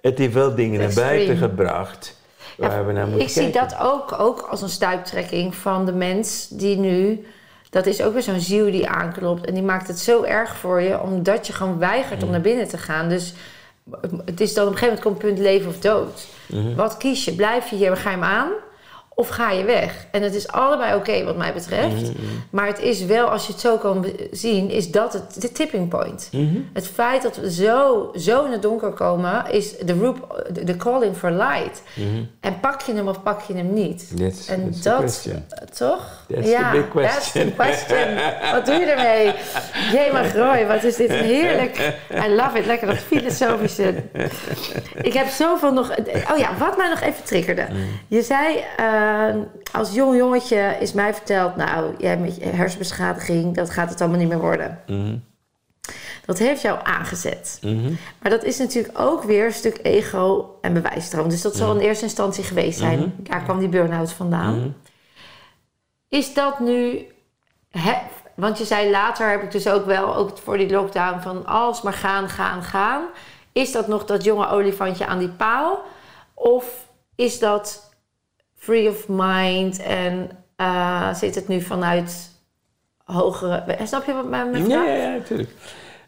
[0.01, 2.17] het heeft wel dingen naar buiten gebracht
[2.57, 6.49] waar we naar moeten ik zie dat ook, ook als een stuiptrekking van de mens
[6.49, 7.27] die nu...
[7.71, 9.47] Dat is ook weer zo'n ziel die aanklopt.
[9.47, 12.69] En die maakt het zo erg voor je, omdat je gewoon weigert om naar binnen
[12.69, 13.09] te gaan.
[13.09, 13.35] Dus
[14.25, 16.27] het is dan op een gegeven moment komt het punt leven of dood.
[16.47, 16.75] Mhm.
[16.75, 17.33] Wat kies je?
[17.35, 18.49] Blijf je hier, ga je hem aan?
[19.19, 20.07] Of ga je weg?
[20.11, 22.03] En het is allebei oké wat mij betreft.
[22.03, 22.13] Mhm,
[22.51, 25.89] Maar het is wel, als je het zo kan zien, is dat het, de tipping
[25.89, 26.29] point.
[26.33, 26.57] Mhm.
[26.73, 31.17] Het feit dat we zo, zo in het donker komen, is de roep, de- calling
[31.17, 31.83] for light.
[32.41, 34.11] En pak je hem of pak je hem niet?
[34.15, 34.23] Mhm.
[34.25, 35.45] En that's dat, question.
[35.79, 36.25] toch?
[36.35, 37.55] That's the big question.
[37.57, 38.53] That's the question.
[38.53, 39.33] wat doe je ermee?
[39.93, 41.79] Jema Grooi, wat is dit heerlijk.
[42.27, 43.95] I love it, lekker dat filosofische.
[45.03, 45.91] Ik heb zoveel nog...
[46.33, 47.67] Oh ja, wat mij nog even triggerde.
[48.09, 49.06] Je zei, eh,
[49.73, 51.57] als jong jongetje is mij verteld...
[51.57, 54.81] nou, jij met je hersenbeschadiging, dat gaat het allemaal niet meer worden.
[54.87, 55.17] Mhm.
[56.27, 57.59] Dat heeft jou aangezet.
[57.63, 57.93] Mhm.
[58.23, 61.29] Maar dat is natuurlijk ook weer een stuk ego en bewijsstroom.
[61.29, 62.99] Dus dat zal in eerste instantie geweest zijn.
[62.99, 63.11] Mhm.
[63.19, 64.59] Daar kwam die burn-out vandaan.
[64.59, 64.69] Mhm.
[66.09, 67.07] Is dat nu...
[68.35, 71.83] Want je zei later heb ik dus ook wel, ook voor die lockdown, van als
[71.83, 73.05] maar gaan, gaan, gaan.
[73.53, 75.83] Is dat nog dat jonge olifantje aan die paal?
[76.35, 77.86] Of is dat
[78.67, 82.31] free of mind en eh, zit het nu vanuit
[83.05, 83.77] hogere...
[83.85, 84.69] Snap je wat mijn vraag?
[84.69, 85.51] ja, ja, natuurlijk.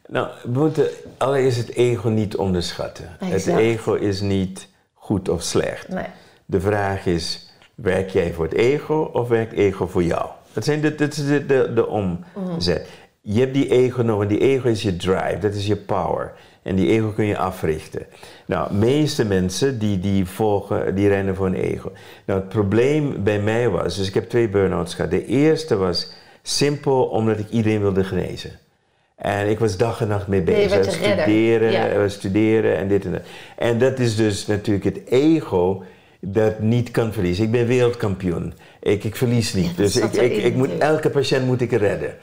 [0.09, 3.17] Nou, we moeten allereerst het ego niet onderschatten.
[3.25, 5.89] Het ego is niet goed of slecht.
[5.89, 6.07] Nee.
[6.45, 10.29] De vraag is, werk jij voor het ego of werkt ego voor jou?
[10.53, 12.89] Dat, zijn de, de, de, de omzet.
[13.21, 16.33] Je hebt die ego nodig, en die ego is je drive, dat is je power.
[16.63, 18.07] En die ego kun je africhten.
[18.47, 21.93] Nou, de meeste mensen die, die volgen, die rennen voor een ego.
[22.25, 25.11] Nou, het probleem bij mij was, dus ik heb twee burn-outs gehad.
[25.11, 26.13] De eerste was
[26.43, 28.51] simpel omdat ik iedereen wilde genezen.
[29.17, 30.71] En ik was dag en nacht mee Nee, bezig.
[30.71, 30.93] redder.
[30.93, 32.09] studeren, Ja.
[32.09, 33.23] studeren en dit en dat.
[33.57, 35.83] En dat is dus natuurlijk het ego
[36.21, 37.45] dat niet kan verliezen.
[37.45, 38.55] Ik ben wereldkampioen.
[38.81, 39.67] Ik, ik verlies niet.
[39.67, 42.15] Ja, dus ik, ik, ik moet, elke patiënt moet ik redden.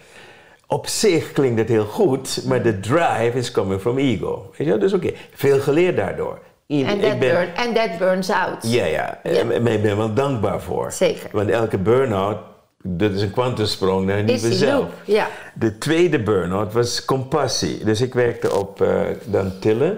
[0.68, 4.52] Op zich klinkt het heel goed, maar de drive is coming from ego.
[4.58, 4.78] Weet je?
[4.78, 6.40] Dus oké, veel geleerd daardoor.
[6.68, 8.58] En burn, that burns out.
[8.62, 9.20] ja, ja.
[9.24, 9.30] Ja.
[9.32, 10.92] En maar ik ben wel dankbaar voor.
[10.92, 11.30] Zeker.
[11.32, 12.38] Want elke burn-out,
[12.84, 14.86] dat is een kwantumsprong naar een Is nieuwe zelf.
[15.06, 15.28] ja.
[15.54, 17.84] De tweede burn-out was compassie.
[17.84, 19.98] Dus ik werkte op eh dan Tillen.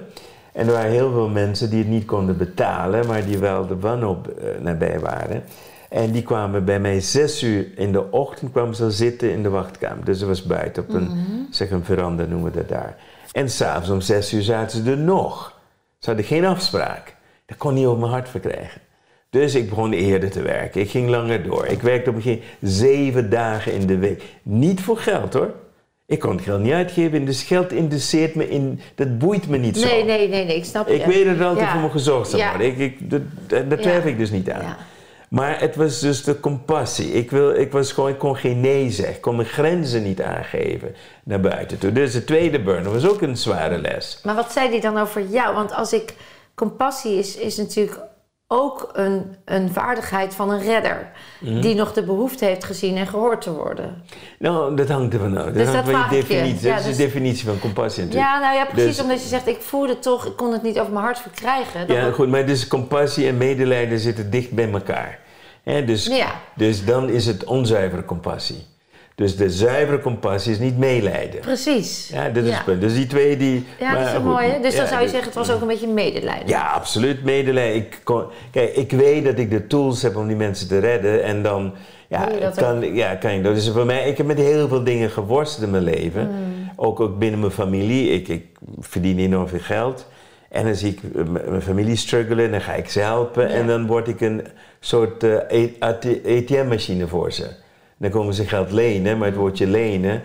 [0.54, 3.80] En er waren heel veel mensen die het niet konden betalen, maar die wel de
[3.80, 5.44] wanhoop eh, nabij waren.
[5.90, 9.50] En die kwamen bij mij zes uur in de ochtend kwamen ze zitten in de
[9.50, 10.06] wachtkamer.
[10.06, 11.10] Dus dat was buiten op een,
[11.52, 12.96] zeg een veranda noemen we dat daar.
[13.32, 15.60] En s'avonds om zes uur zaten ze er nog.
[16.00, 17.16] Ze hadden geen afspraak.
[17.46, 18.82] Dat kon niet over mijn hart verkrijgen.
[19.30, 20.82] Dus ik begon eerder te werken.
[20.82, 21.66] Ik ging langer door.
[21.68, 24.24] Ik werkte op een gegeven moment zeven dagen in de week.
[24.44, 25.54] Niet voor geld hoor.
[26.06, 27.26] Ik kon het geld niet uitgeven.
[27.26, 28.80] Dus geld interesseert me in...
[28.96, 29.88] Dat boeit me niet zo.
[29.88, 31.72] Nee, nee, nee, nee, ik snap Ik weet dat er altijd Ja.
[31.72, 32.50] voor me gezorgd zal Ja.
[32.50, 32.68] worden.
[32.68, 33.76] Ik, ik, dat, daar Ja.
[33.78, 34.76] twijfel ik dus niet aan.
[35.30, 37.12] Maar het was dus de compassie.
[37.12, 39.16] Ik, wil, ik, was gewoon, ik kon geen nee zeggen.
[39.16, 41.92] Ik kon mijn grenzen niet aangeven naar buiten toe.
[41.92, 44.20] Dus de tweede burn was ook een zware les.
[44.24, 45.54] Maar wat zei die dan over jou?
[45.54, 46.14] Want als ik...
[46.58, 48.00] Compassie is, is natuurlijk
[48.48, 51.12] ook een, een vaardigheid van een redder.
[51.40, 51.62] Mhm.
[51.62, 54.04] Die nog de behoefte heeft gezien en gehoord te worden.
[54.40, 55.46] Nou, dat hangt ervan af.
[55.46, 56.68] Dat Dus hangt dat van je definitie.
[56.68, 58.32] Ja, dat is dus- de definitie van compassie natuurlijk.
[58.32, 58.96] Ja, nou ja, precies.
[58.96, 60.26] Dus- omdat je zegt, ik voelde toch...
[60.26, 61.94] Ik kon het niet over mijn hart verkrijgen.
[61.94, 65.20] Ja, goed, maar dus compassie en medelijden zitten dicht bij elkaar.
[65.86, 66.32] Dus, Ja.
[66.56, 68.66] dus dan is het onzuivere compassie.
[69.18, 71.40] Dus de zuivere compassie is niet meelijden.
[71.42, 72.10] Precies.
[72.14, 72.56] Ja, dat is Ja.
[72.56, 72.82] het punt.
[72.82, 73.66] Dus die twee die...
[73.80, 74.60] Ja, dat is goed, mooi, hè?
[74.60, 76.48] Dus dan zou je dus- zeggen, het was ook een beetje medelijden.
[76.48, 77.76] Ja, absoluut medelijden.
[77.76, 81.24] Ik kon, kijk, ik weet dat ik de tools heb om die mensen te redden
[81.24, 81.74] en dan
[82.08, 83.54] ja, kan, ja, kan ik dat.
[83.54, 86.22] Dus voor mij, ik heb met heel veel dingen geworsteld in mijn leven.
[86.22, 86.72] Hmm.
[86.76, 88.10] Ook, ook binnen mijn familie.
[88.10, 88.46] Ik, ik
[88.80, 90.08] verdien enorm veel geld.
[90.50, 93.50] En dan zie ik eh, mijn familie struggelen en dan ga ik ze helpen.
[93.50, 93.56] Ja.
[93.56, 94.48] En dan word ik een
[94.80, 97.66] soort eh, ATM-machine voor ze.
[97.98, 100.22] Dan komen ze geld lenen, maar het woordje lenen,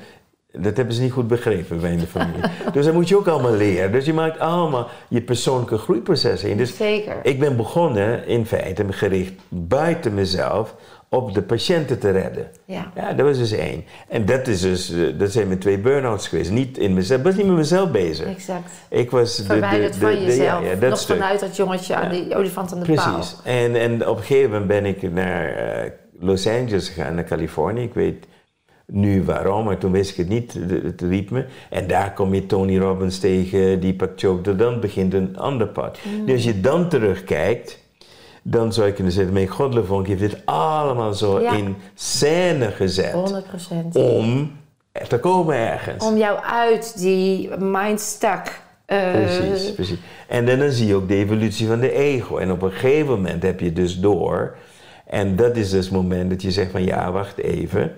[0.52, 2.42] dat hebben ze niet goed begrepen bij de familie.
[2.72, 3.92] dus dat moet je ook allemaal leren.
[3.92, 6.56] Dus je maakt allemaal je persoonlijke groeiprocessen in.
[6.56, 7.16] Dus Zeker.
[7.22, 10.74] ik ben begonnen in feite gericht buiten mezelf
[11.08, 12.46] op de patiënten te redden.
[12.64, 12.92] Ja.
[12.94, 13.84] Ja, dat was dus één.
[14.08, 16.50] En dat, is dus, eh, dat zijn mijn twee burn-outs geweest.
[16.50, 18.26] Niet in mezelf, ik was niet met mezelf bezig.
[18.26, 18.70] Exact.
[18.88, 20.64] Ik was de, de, Verwijderd de- van de- ja, jezelf.
[20.64, 21.16] ja, dat Nog stuk.
[21.16, 23.12] vanuit dat jongetje aan die olifant aan de paal.
[23.14, 23.36] Precies.
[23.44, 25.90] En, en op een gegeven moment ben ik naar eh,
[26.22, 27.82] Los Angeles gegaan, naar Californië.
[27.82, 28.26] Ik weet
[28.86, 30.52] nu waarom, maar toen wist ik het niet.
[30.82, 31.44] Het- riep me.
[31.70, 34.52] En daar kom je Tony Robbins tegen, Deepak Chopra.
[34.52, 35.98] Dan begint een ander pad.
[36.04, 36.26] Mm.
[36.26, 37.78] Dus als je dan terugkijkt,
[38.42, 39.32] dan zou je kunnen zeggen...
[39.32, 41.52] Mijn God, Levonk heeft dit allemaal zo Ja.
[41.56, 43.12] in scène gezet.
[43.12, 43.96] 100%.
[43.96, 44.52] Om
[44.92, 46.04] er te komen ergens.
[46.06, 48.60] Om jou uit die mindstuck...
[48.86, 49.98] eh, Precies, precies.
[50.28, 52.36] En dan, dan zie je ook de evolutie van de ego.
[52.36, 54.56] En op een gegeven moment heb je dus door.
[55.12, 57.92] En dat is dus het moment dat je zegt van ja, wacht even.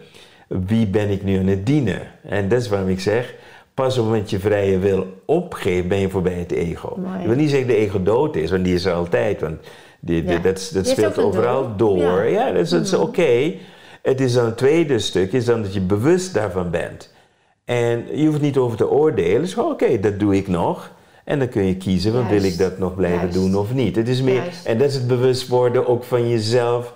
[0.49, 2.01] Wie ben ik nu aan het dienen?
[2.29, 3.35] En dat is waarom ik zeg,
[3.75, 6.97] pas op het moment je vrije wil opgeeft, ben je voorbij het ego.
[6.97, 7.21] Mooi.
[7.21, 9.41] Ik wil niet zeggen dat de ego dood is, want die is er altijd.
[9.41, 9.57] Want
[10.01, 10.31] die, Ja.
[10.31, 12.03] dat, dat Die heeft speelt overal door.
[12.03, 12.23] Ja.
[12.23, 13.53] Ja, dat is, dat is oké.
[14.03, 17.13] Het is dan het tweede stuk, is dan dat je bewust daarvan bent.
[17.65, 19.35] En je hoeft niet over te oordelen.
[19.35, 20.91] Het is gewoon, oké, dat doe ik nog.
[21.25, 23.35] En dan kun je kiezen, van, wil ik dat nog blijven Juist.
[23.35, 23.97] doen of niet.
[23.97, 24.67] Het is meer, Juist.
[24.67, 26.93] en dat is het bewust worden ook van jezelf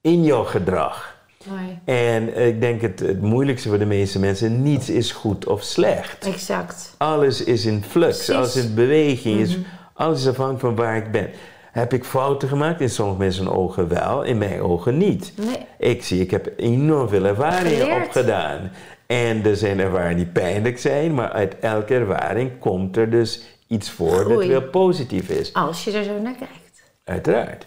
[0.00, 1.18] in jouw gedrag.
[1.48, 1.78] Mooi.
[1.84, 6.26] En ik denk het, het moeilijkste voor de meeste mensen, niets is goed of slecht.
[6.26, 6.94] Exact.
[6.98, 8.28] Alles is in flux, Precies.
[8.28, 8.36] Mhm.
[8.38, 9.58] alles is in beweging, is,
[9.94, 11.28] alles is afhankelijk van waar ik ben.
[11.72, 12.80] Heb ik fouten gemaakt?
[12.80, 15.32] In sommige mensen ogen wel, in mijn ogen niet.
[15.36, 15.90] Nee.
[15.92, 18.04] Ik zie, ik heb enorm veel ervaringen Geleerd.
[18.06, 18.70] opgedaan.
[19.06, 23.90] En er zijn ervaringen die pijnlijk zijn, maar uit elke ervaring komt er dus iets
[23.90, 25.52] voor dat weer positief is.
[25.52, 26.82] Als je er zo naar kijkt.
[27.04, 27.66] Uiteraard.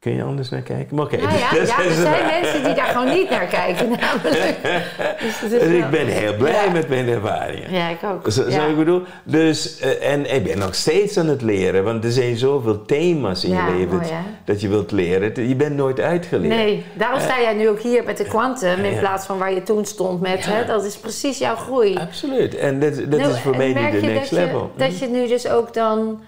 [0.00, 0.96] Kun je anders naar kijken?
[0.96, 1.16] Maar oké.
[1.16, 4.56] Nou ja, ja, er zijn mensen die daar gewoon niet naar kijken, namelijk.
[5.20, 7.72] Dus, dus ik ben heel blij met mijn ervaringen.
[7.72, 8.30] Ja, ik ook.
[8.30, 8.66] Zo, ja.
[8.66, 9.02] ik bedoel?
[9.24, 13.44] Dus, uh, en ik ben nog steeds aan het leren, want er zijn zoveel thema's
[13.44, 14.08] in je leven mooi,
[14.44, 15.48] dat je wilt leren.
[15.48, 16.54] Je bent nooit uitgeleerd.
[16.54, 19.62] Nee, daarom sta jij nu ook hier met de quantum in plaats van waar je
[19.62, 21.96] toen stond met, hè, dat is precies jouw groei.
[21.96, 24.70] Absoluut, en dat, dat nou, is voor mij nu de next dat level.
[24.76, 26.20] Je, dat je nu dus ook dan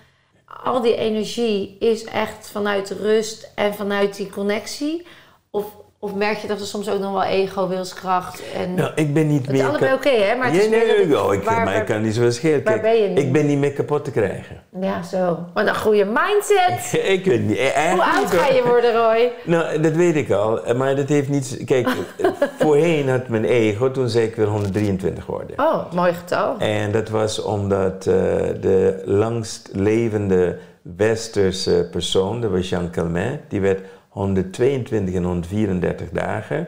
[0.63, 5.07] al die energie is echt vanuit rust en vanuit die connectie?
[5.51, 8.75] Of, of merk je dat er soms ook nog wel ego, wilskracht en...
[8.75, 9.61] Nou, ik ben niet het meer...
[9.61, 10.37] is allebei oké, hè?
[10.37, 12.31] Maar het ja, is nee, nee, nee, oh, ik, waar, maar ik kan niet zo
[12.31, 12.65] schelen.
[12.65, 13.21] Waar ben je nu?
[13.21, 14.63] Ik ben niet meer kapot te krijgen.
[14.81, 15.39] Ja, zo.
[15.55, 17.01] Wat een goede mindset!
[17.17, 17.59] ik weet niet.
[17.91, 19.33] Hoe oud ga je worden, Roy?
[19.45, 20.75] Nou, dat weet ik al.
[20.77, 21.65] Maar dat heeft niets...
[21.65, 21.89] Kijk,
[22.59, 25.59] voorheen had mijn ego, toen zei ik weer 123 worden.
[25.59, 26.59] Oh, mooi getal.
[26.59, 28.15] En dat was omdat uh,
[28.61, 33.81] de langst levende westerse persoon, dat was Jean Calment, die werd
[34.11, 36.67] 122 en 134 dagen.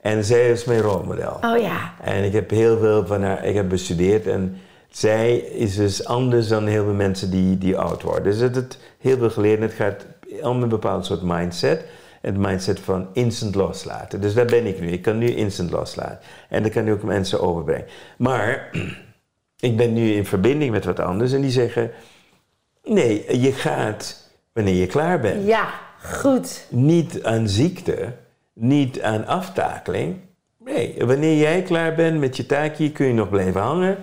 [0.00, 1.38] En zij is mijn rolmodel.
[1.40, 1.94] Oh ja.
[2.02, 4.56] En ik heb heel veel van haar, ik heb bestudeerd en
[4.88, 8.24] zij is dus anders dan heel veel mensen die, die oud worden.
[8.24, 10.06] Dus het heeft heel veel geleerd het gaat
[10.42, 11.84] om een bepaald soort mindset.
[12.20, 14.20] Het mindset van instant loslaten.
[14.20, 14.90] Dus daar ben ik nu.
[14.90, 16.18] Ik kan nu instant loslaten.
[16.48, 17.86] En dat kan ik ook mensen overbrengen.
[18.18, 18.70] Maar
[19.58, 21.90] ik ben nu in verbinding met wat anders en die zeggen
[22.84, 25.46] Nee, je gaat wanneer je klaar bent.
[25.46, 25.68] Ja,
[26.04, 26.66] goed.
[26.70, 28.12] Niet aan ziekte,
[28.52, 30.16] niet aan aftakeling.
[30.64, 33.96] Nee, wanneer jij klaar bent met je taakje, kun je nog blijven hangen,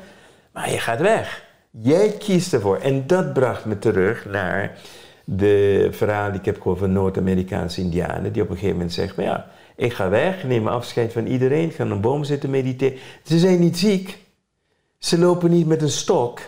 [0.53, 1.43] maar je gaat weg.
[1.71, 2.77] Jij kiest ervoor.
[2.77, 4.77] En dat bracht me terug naar
[5.25, 9.15] de verhaal die ik heb gehoord van Noord-Amerikaanse indianen, die op een gegeven moment zeggen,
[9.15, 12.97] maar ja, ik ga weg, neem afscheid van iedereen, ga aan een boom zitten mediteren.
[13.23, 14.17] Ze zijn niet ziek.
[14.97, 16.39] Ze lopen niet met een stok.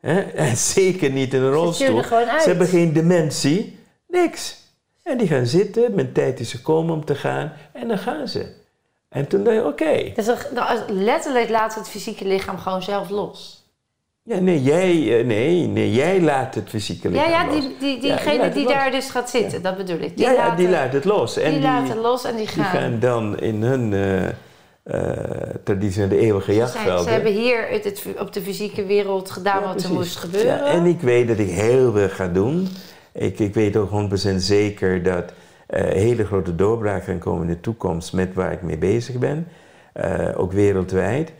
[0.00, 0.20] Hè?
[0.20, 2.02] En zeker niet in een rolstoel.
[2.02, 3.78] Ze hebben geen dementie,
[4.08, 4.61] niks.
[5.02, 8.46] En die gaan zitten, mijn tijd is gekomen om te gaan, en dan gaan ze.
[9.08, 9.82] En toen dacht je, oké.
[9.82, 10.12] Okay.
[10.14, 10.26] Dus
[10.88, 13.60] letterlijk laat het fysieke lichaam gewoon zelf los.
[14.22, 17.60] Ja, nee, jij, nee, nee, jij laat het fysieke lichaam ja, ja, los.
[17.60, 19.58] Die, die, diegene ja, die daar dus gaat zitten, ja.
[19.58, 20.16] dat bedoel ik.
[20.16, 21.36] Die ja, ja, die laat het los.
[21.36, 22.70] En die, die laten los en die gaan...
[22.70, 23.92] Die gaan dan in hun...
[23.92, 24.28] Uh,
[24.84, 25.12] uh,
[25.64, 27.04] traditie de eeuwige jachtvelden.
[27.04, 30.56] Ze hebben hier het, het, op de fysieke wereld gedaan wat er moest gebeuren.
[30.56, 32.68] Ja, en ik weet dat ik heel veel ga doen.
[33.12, 35.32] Ik, ik weet ook 100% zeker dat
[35.70, 39.46] uh, hele grote doorbraken gaan komen in de toekomst met waar ik mee bezig ben.
[39.96, 41.32] Uh, ook wereldwijd.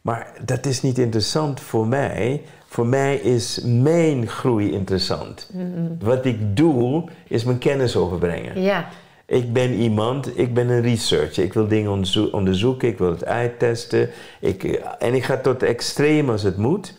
[0.00, 2.42] Maar dat is niet interessant voor mij.
[2.66, 5.50] Voor mij is mijn groei interessant.
[5.52, 5.96] Mm -hmm.
[6.00, 8.62] Wat ik doe, is mijn kennis overbrengen.
[8.62, 8.88] Ja.
[9.26, 11.44] Ik ben iemand, ik ben een researcher.
[11.44, 14.10] Ik wil dingen onderzo onderzoeken, ik wil het uittesten.
[14.40, 14.64] Ik,
[14.98, 16.94] en ik ga tot extreem als het moet.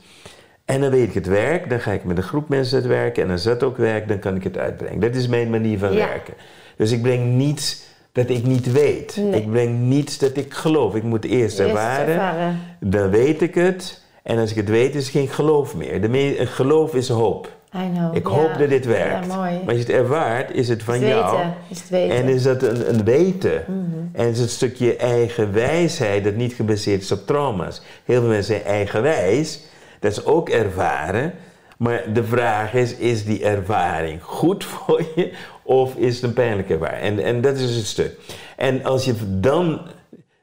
[0.67, 3.23] En dan weet ik het werk, dan ga ik met een groep mensen het werken.
[3.23, 4.99] En als dat ook werkt, dan kan ik het uitbrengen.
[4.99, 6.07] Dat is mijn manier van ja.
[6.07, 6.33] werken.
[6.77, 9.17] Dus ik breng niets dat ik niet weet.
[9.17, 9.41] Nee.
[9.41, 10.95] Ik breng niets dat ik geloof.
[10.95, 12.59] Ik moet eerst, Eerst ervaren, ervaren.
[12.79, 14.01] dan weet ik het.
[14.23, 16.01] En als ik het weet, is het geen geloof meer.
[16.01, 17.55] De me geloof is hoop.
[17.75, 18.15] I know.
[18.15, 18.33] Ik ja.
[18.33, 19.25] hoop dat dit werkt.
[19.27, 19.51] Ja, mooi.
[19.51, 21.35] Maar als je het ervaart, is het van Het jou.
[21.37, 21.53] weten.
[21.69, 22.15] Is het weten.
[22.17, 23.63] En is dat een, een weten.
[23.67, 24.21] Mhm.
[24.21, 27.81] En is het stukje eigen wijsheid dat niet gebaseerd is op trauma's.
[28.05, 29.59] Heel veel mensen zijn eigenwijs.
[29.99, 31.33] Dat is ook ervaren.
[31.77, 35.33] Maar de vraag is, is die ervaring goed voor je?
[35.63, 37.01] Of is het een pijnlijke ervaring?
[37.01, 38.17] En, en dat is het stuk.
[38.55, 39.81] En als je dan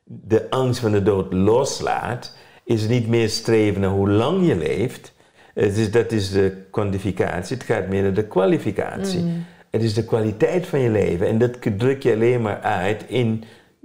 [0.04, 2.36] de angst van de dood loslaat...
[2.64, 5.12] is het niet meer streven naar hoe lang je leeft...
[5.54, 7.56] Het is, dat is de kwantificatie.
[7.56, 9.20] Het gaat meer naar de kwalificatie.
[9.20, 9.44] Mm.
[9.70, 11.26] Het is de kwaliteit van je leven.
[11.26, 13.44] En dat druk je alleen maar uit in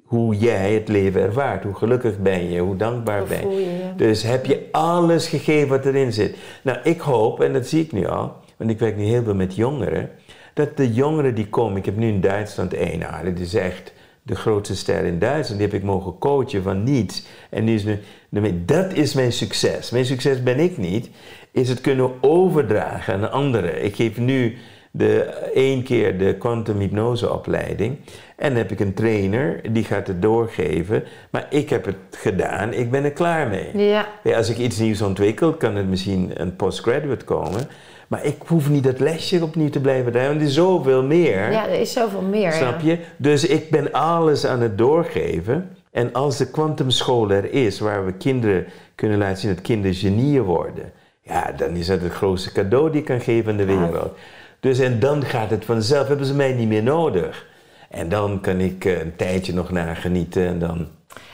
[0.10, 1.64] hoe jij het leven ervaart.
[1.64, 3.93] Hoe gelukkig ben je, hoe dankbaar ben je.
[3.95, 6.38] Dus heb je alles gegeven wat erin zit.
[6.64, 9.36] Nou, ik hoop, en dat zie ik nu al, want ik werk nu heel veel
[9.36, 10.10] met jongeren,
[10.53, 13.94] dat de jongeren die komen, ik heb nu in Duitsland één, nou, dit is echt
[14.23, 17.26] de grootste ster in Duitsland, die heb ik mogen coachen van niets.
[17.49, 19.90] En nu is nu, dat is mijn succes.
[19.90, 21.10] Mijn succes ben ik niet,
[21.52, 23.84] is het kunnen overdragen aan anderen.
[23.84, 24.57] Ik geef nu
[24.91, 25.20] de,
[25.53, 27.98] één keer de quantum hypnoseopleiding.
[28.36, 31.03] En dan heb ik een trainer, die gaat het doorgeven.
[31.30, 33.88] Maar ik heb het gedaan, ik ben er klaar mee.
[33.88, 34.07] Ja.
[34.24, 37.68] Ja, als ik iets nieuws ontwikkel, kan het misschien een postgraduate komen.
[38.07, 41.52] Maar ik hoef niet dat lesje opnieuw te blijven draaien, want er is zoveel meer.
[41.52, 42.52] ja, er is zoveel meer.
[42.52, 42.91] Snap ja.
[42.91, 42.99] je?
[43.18, 45.70] Dus ik ben alles aan het doorgeven.
[45.91, 50.44] En als de kwantumschool er is, waar we kinderen kunnen laten zien dat kinderen genieën
[50.44, 50.91] worden,
[51.22, 54.18] ja, dan is dat het grootste cadeau die ik kan geven aan de wereld.
[54.60, 57.48] Dus en dan gaat het vanzelf, hebben ze mij niet meer nodig.
[57.90, 60.88] En dan kan ik eh, een tijdje nog nagenieten en dan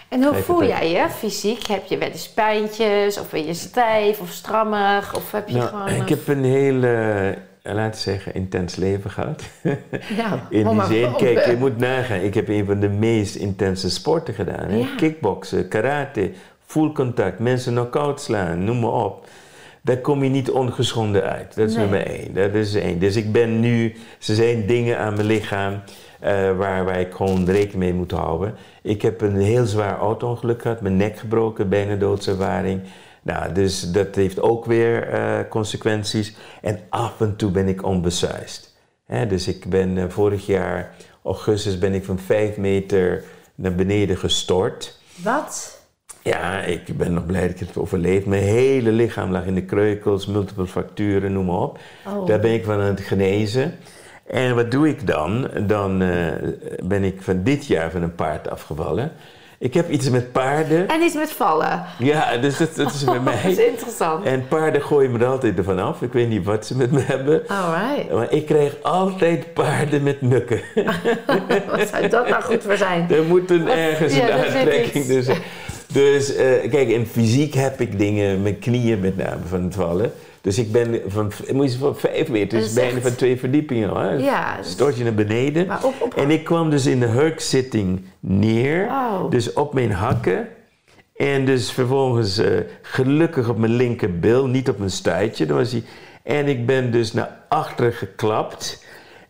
[0.09, 1.67] En hoe voel jij je fysiek?
[1.67, 3.19] Heb je wel eens pijntjes?
[3.19, 5.15] Of ben je stijf of strammig?
[5.15, 5.87] Of heb je Nou, gewoon...
[5.87, 9.43] ik heb een heel, eh, laten we zeggen, intens leven gehad.
[10.17, 12.19] Nou, In die zin, kijk, je moet nagaan.
[12.19, 14.69] Ik heb een van de meest intense sporten gedaan.
[14.69, 14.77] Hè?
[14.77, 14.87] Ja.
[14.97, 16.31] Kickboksen, karate,
[16.65, 19.24] full contact, mensen knock-out slaan, noem maar op.
[19.85, 21.55] Daar kom je niet ongeschonden uit.
[21.55, 21.81] Dat is Nee.
[21.87, 22.33] nummer één.
[22.33, 22.99] Dat is één.
[22.99, 23.85] Dus ik ben nu,
[24.27, 25.81] er zijn dingen aan mijn lichaam
[26.19, 28.55] eh, waar, waar ik gewoon rekening mee moet houden.
[28.81, 32.81] Ik heb een heel zwaar auto-ongeluk gehad, mijn nek gebroken, bijna doodservaring.
[33.21, 36.35] Nou, dus dat heeft ook weer eh, consequenties.
[36.61, 38.75] En af en toe ben ik onbesuisd.
[39.05, 43.23] Hè, dus ik ben eh, vorig jaar, augustus, ben ik van vijf meter
[43.55, 44.99] naar beneden gestort.
[45.15, 45.83] Wat?
[46.25, 48.25] Ja, ik ben nog blij dat ik het overleefd.
[48.25, 51.77] Mijn hele lichaam lag in de kreukels, multiple fracturen, noem maar op.
[52.07, 52.27] Oh.
[52.27, 53.75] Daar ben ik van aan het genezen.
[54.27, 55.47] En wat doe ik dan?
[55.67, 56.09] Dan eh,
[56.83, 59.11] ben ik van dit jaar van een paard afgevallen.
[59.57, 60.87] Ik heb iets met paarden.
[60.87, 61.83] En iets met vallen.
[61.99, 63.65] Ja, dus dat, dat is bij Dat is mij.
[63.65, 64.25] interessant.
[64.25, 66.01] En paarden gooien me er altijd ervan af.
[66.01, 67.41] Ik weet niet wat ze met me hebben.
[67.47, 68.11] Alright.
[68.11, 70.61] Maar ik krijg altijd paarden met nukken.
[71.77, 73.07] Wat zou dat nou goed voor zijn?
[73.09, 75.35] Er moet een ergens Ja, een aantrekking tussen.
[75.95, 80.11] Dus eh, kijk, in fysiek heb ik dingen, mijn knieën met name van het vallen.
[80.41, 83.89] Dus ik ben van, moet je van vijf meter, dus bijna echt- van twee verdiepingen.
[83.89, 84.19] Hoor.
[84.19, 84.57] Ja.
[84.63, 85.67] Stort je naar beneden.
[85.67, 89.29] Maar op, op, En ik kwam dus in de hurkzitting neer, Oh.
[89.29, 90.47] dus op mijn hakken.
[91.15, 92.47] En dus vervolgens eh,
[92.81, 95.45] gelukkig op mijn linkerbil, niet op mijn stuitje.
[95.45, 95.83] Dan was hij.
[96.23, 98.84] En ik ben dus naar achteren geklapt.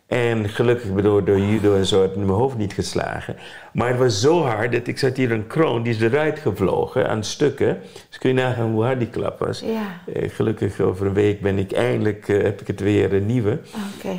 [0.06, 3.36] En gelukkig door, door judo en zo heb ik mijn hoofd niet geslagen.
[3.72, 7.08] Maar het was zo hard dat ik zat hier een kroon, die is eruit gevlogen
[7.08, 7.78] aan stukken.
[8.08, 9.60] Dus kun je nagaan hoe hard die klap was.
[9.60, 13.26] Ja, Eh, gelukkig over een week ben ik eindelijk, eh, heb ik het weer een
[13.26, 13.58] nieuwe.
[13.96, 14.18] oké.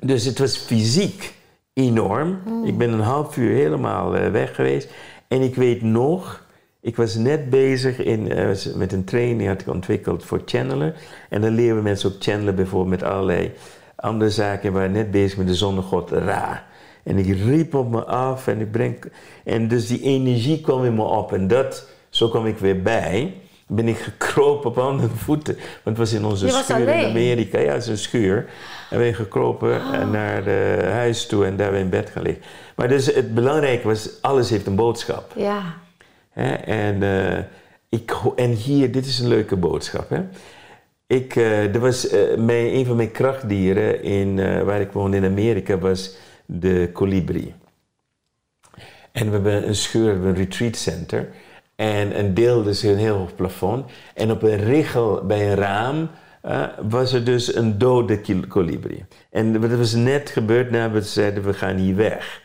[0.00, 1.34] Dus het was fysiek
[1.72, 2.38] enorm.
[2.64, 4.90] Ik ben een half uur helemaal eh, weg geweest.
[5.28, 6.46] En ik weet nog,
[6.80, 8.22] ik was net bezig in,
[8.76, 10.94] met een training had ik ontwikkeld voor channelen.
[11.28, 13.52] En dan leren we mensen ook channelen bijvoorbeeld met allerlei
[14.00, 14.72] andere zaken.
[14.72, 16.66] Waren net bezig met de zonnegod Ra.
[17.02, 19.12] En ik riep op me af en ik breng...
[19.44, 21.32] En dus die energie kwam in me op.
[21.32, 23.34] En dat, zo kwam ik weer bij.
[23.66, 25.54] Ben ik gekropen op handen en voeten.
[25.54, 27.08] Want het was in onze Je schuur in?
[27.08, 27.58] Amerika.
[27.58, 28.48] Ja, het is een schuur.
[28.90, 32.10] En ben ik gekropen eh, naar de huis toe en daar ben ik in bed
[32.10, 32.42] gaan liggen.
[32.76, 35.32] Maar dus het belangrijke was, alles heeft een boodschap.
[35.36, 35.62] Ja.
[36.64, 37.44] En, eh,
[37.88, 40.10] ik, en hier, dit is een leuke boodschap.
[40.10, 40.20] Hè?
[41.08, 42.30] Ik, eh, er was, eh,
[42.76, 46.16] een van mijn krachtdieren in, eh, waar ik woonde in Amerika was
[46.46, 47.54] de kolibrie.
[49.12, 51.28] En we hebben een schuur, we hebben een retreat center.
[51.76, 53.90] En een deel, dus een heel hoog plafond.
[54.14, 56.10] En op een richel bij een raam
[56.88, 59.04] was er dus een dode kolibrie.
[59.30, 62.42] En dat was net gebeurd nadat we zeiden, we gaan hier weg.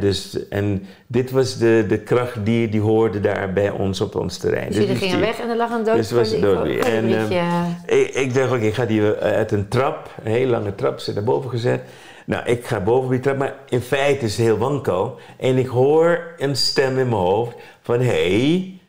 [0.00, 4.66] Dus, en dit was de, de krachtdier die hoorde daar bij ons op ons terrein.
[4.66, 6.84] Dus jullie die gingen weg en er lag een dood Dus was dood weer.
[6.84, 7.42] En, kolibrietje.
[7.86, 10.98] ik, ik dacht, oké, ik ga die eh, uit een trap, een hele lange trap,
[10.98, 11.80] zit naar boven gezet.
[12.26, 15.18] Nou, ik ga boven die trap, maar in feite is het heel wankel.
[15.38, 18.80] En ik hoor een stem in mijn hoofd van, hé, hey,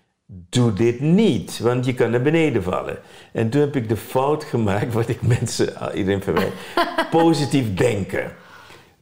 [0.49, 2.97] doe dit niet, want je kan naar beneden vallen.
[3.31, 6.53] En toen heb ik de fout gemaakt, wat ik mensen, ah, iedereen verwijt,
[7.09, 8.31] positief denken.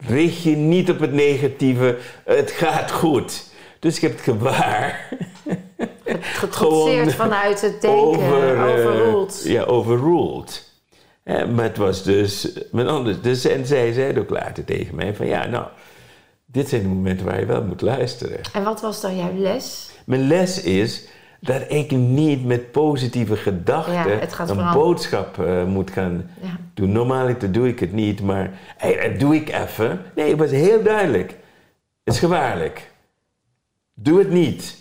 [0.07, 3.43] Richt je niet op het negatieve, het gaat goed.
[3.79, 5.07] Dus ik heb het gewaar
[6.21, 7.99] Getrotseerd vanuit het denken.
[7.99, 9.41] over, eh, overruled.
[9.43, 10.73] ja, overruled.
[11.25, 13.21] Maar het was dus met anders.
[13.21, 15.65] Dus, en zij zei ook later tegen mij van ja, nou,
[16.45, 18.39] dit zijn de momenten waar je wel moet luisteren.
[18.53, 19.89] En wat was dan jouw les?
[20.05, 21.07] Mijn les is
[21.45, 26.47] dat ik niet met positieve gedachten Ja, een boodschap eh, moet gaan Ja.
[26.73, 26.91] doen.
[26.91, 30.01] Normaliter doe ik het niet, maar hey, dat doe ik even.
[30.15, 31.29] Nee, het was heel duidelijk.
[32.03, 32.91] Het is gevaarlijk.
[33.93, 34.77] Doe het niet.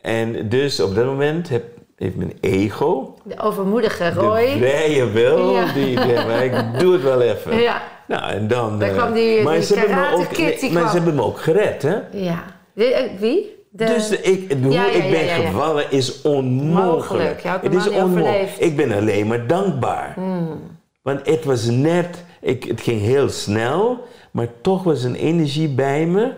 [0.00, 1.64] En dus op dat moment heb,
[1.96, 4.56] heeft mijn ego, De overmoedige de Roy.
[4.58, 5.72] vrije wil, Ja.
[5.72, 7.60] die maar ik doe het wel even.
[7.60, 8.78] Ja, Nou, en dan...
[8.78, 11.40] Daar eh, kwam die- maar die ze hebben me ook, maar ze hebben me ook
[11.40, 11.96] gered, hè?
[12.12, 12.44] ja.
[12.72, 13.53] De- eh, wie?
[13.76, 17.42] De, Dus de- ik, de- hoe ja, ik ben ja, gevallen is onmogelijk.
[17.42, 18.48] Het is onmogelijk.
[18.58, 18.66] Hmm.
[18.66, 20.16] Ik ben alleen maar dankbaar.
[21.02, 23.98] Want het was net, ik, het ging heel snel,
[24.30, 26.32] maar toch was een energie bij me.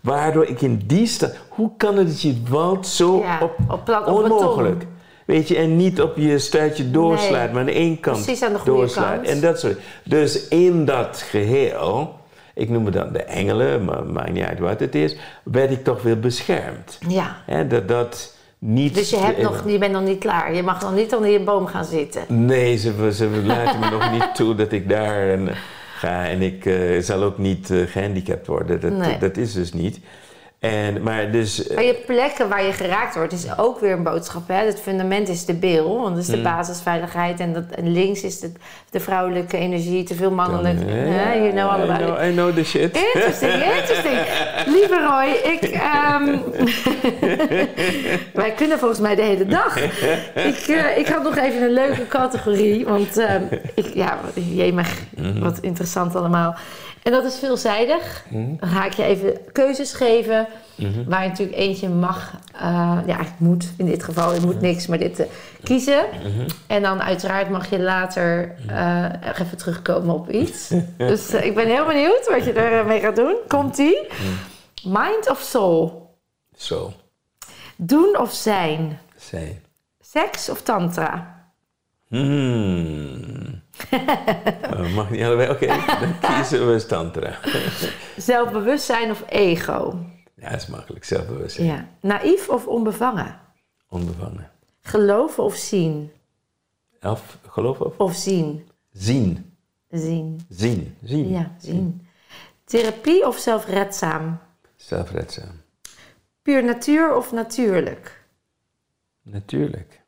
[0.00, 1.36] Waardoor ik in die staat.
[1.48, 4.78] Hoe kan het dat je valt zo op, op op onmogelijk?
[4.78, 4.94] beton.
[5.26, 7.50] Weet je, en niet op je stuitje doorslaat, Nee.
[7.50, 9.14] maar aan de één kant Precies aan de goede doorslaat.
[9.14, 9.26] kant.
[9.28, 9.78] En dat soort.
[10.04, 12.14] Dus in dat geheel,
[12.56, 15.84] ik noem het dan de engelen, maar maakt niet uit wat het is, werd ik
[15.84, 16.98] toch weer beschermd.
[17.08, 17.36] Ja.
[17.68, 18.94] Dat dat niet...
[18.94, 20.54] Dus je, hebt nog, je bent nog niet klaar.
[20.54, 22.22] Je mag nog niet onder je boom gaan zitten.
[22.28, 25.48] Nee, ze, ze laten me nog niet toe dat ik daar en,
[25.96, 26.26] ga.
[26.26, 28.80] En ik eh, zal ook niet eh, gehandicapt worden.
[28.80, 29.18] Dat, Nee.
[29.18, 30.00] dat is dus niet.
[30.58, 31.68] En, maar dus...
[31.74, 34.48] Maar je plekken waar je geraakt wordt, is ook weer een boodschap.
[34.48, 34.64] Hè?
[34.64, 36.42] Het fundament is de bil, want dat is de Mm.
[36.42, 37.40] basisveiligheid.
[37.40, 38.52] En, dat, en links is de,
[38.90, 40.78] de vrouwelijke energie, te veel mannelijk.
[40.88, 41.96] Ja, Ja, you know all I it.
[41.98, 42.96] know, I know the shit.
[43.14, 44.18] Interesting, interesting.
[44.76, 45.62] Lieve Roy, ik.
[45.70, 46.36] ehm,
[48.40, 49.76] wij kunnen volgens mij de hele dag.
[50.34, 52.84] Ik, eh, ik had nog even een leuke categorie.
[52.84, 53.42] Want ehm,
[53.74, 54.94] ik, ja, jemig,
[55.40, 56.56] wat interessant allemaal.
[57.06, 58.24] En dat is veelzijdig.
[58.30, 60.46] Dan ga ik je even keuzes geven.
[61.06, 62.60] Waar je natuurlijk eentje mag, eh,
[63.06, 65.26] ja, eigenlijk moet in dit geval, je moet niks, maar dit eh,
[65.62, 66.04] kiezen.
[66.66, 69.04] En dan uiteraard mag je later eh,
[69.38, 70.72] even terugkomen op iets.
[70.96, 73.36] dus ik ben heel benieuwd wat je ermee gaat doen.
[73.48, 74.06] Komt-ie?
[74.84, 76.14] Mind of soul?
[76.56, 76.92] Zo,
[77.76, 78.98] Doen of zijn?
[79.16, 79.62] zijn.
[80.00, 81.35] Seks of tantra?
[82.08, 83.62] Hmm.
[84.94, 85.50] Mag niet allebei?
[85.50, 87.38] Oké, dan kiezen we tantra.
[88.16, 90.04] Zelfbewustzijn of ego?
[90.34, 91.04] Ja, dat is makkelijk.
[91.04, 91.66] Zelfbewustzijn.
[91.66, 91.88] Ja.
[92.00, 93.40] Naïef of onbevangen?
[93.88, 94.50] Onbevangen.
[94.80, 96.10] Geloven of zien?
[97.02, 97.98] Of geloof of?
[97.98, 98.68] Of zien?
[98.92, 99.54] Zien.
[99.90, 100.46] Zien.
[100.48, 100.96] Zien.
[101.02, 101.28] Zien.
[101.28, 102.06] Ja, zien.
[102.64, 104.38] Therapie of zelfredzaam?
[104.76, 105.60] Zelfredzaam.
[106.42, 108.24] Puur natuur of natuurlijk?
[109.22, 110.04] Natuurlijk.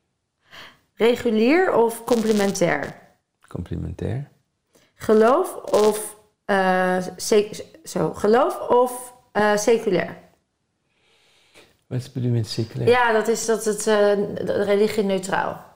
[0.99, 2.95] Regulier of complementair?
[3.49, 4.29] Complimentair.
[4.95, 6.17] Geloof of,
[7.17, 10.17] sec- zo, geloof of eh, seculair?
[11.87, 12.89] Wat bedoel je met seculair?
[12.89, 14.13] Ja, dat is dat het eh,
[14.45, 15.67] religie neutraal.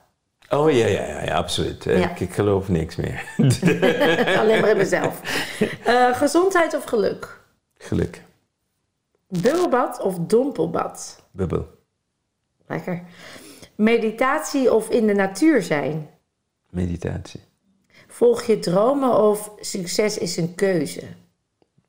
[0.49, 1.83] Oh ja, ja, ja, ja absoluut.
[1.83, 2.09] Ja.
[2.09, 3.23] Ik, ik geloof niks meer.
[4.39, 5.19] Alleen maar in mezelf.
[6.13, 7.41] Gezondheid of geluk?
[7.77, 8.21] Geluk.
[9.27, 11.23] Bubbelbad of dompelbad?
[11.31, 11.67] Bubbel.
[12.67, 13.03] Lekker.
[13.75, 16.09] Meditatie of in de natuur zijn?
[16.69, 17.41] Meditatie.
[18.07, 21.03] Volg je dromen of succes is een keuze?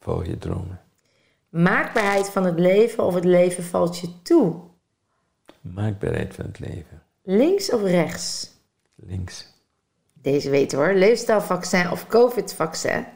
[0.01, 0.81] Volg je dromen.
[1.49, 4.55] Maakbaarheid van het leven of het leven valt je toe?
[5.61, 7.03] Maakbaarheid van het leven.
[7.23, 8.51] Links of rechts?
[8.95, 9.53] Links.
[10.13, 10.95] Deze weten hoor.
[10.95, 13.07] Leefstijlvaccin of COVID-vaccin?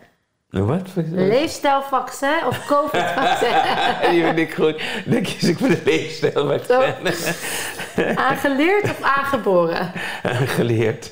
[0.50, 0.88] Nou, Wat?
[1.10, 3.52] Leefstijlvaccin of COVID-vaccin?
[4.10, 4.82] Die vind ik goed.
[5.06, 6.60] Dan kies ik voor de leefstijl.
[6.66, 6.82] Zo.
[8.14, 9.92] Aangeleerd of aangeboren?
[10.46, 11.10] Geleerd.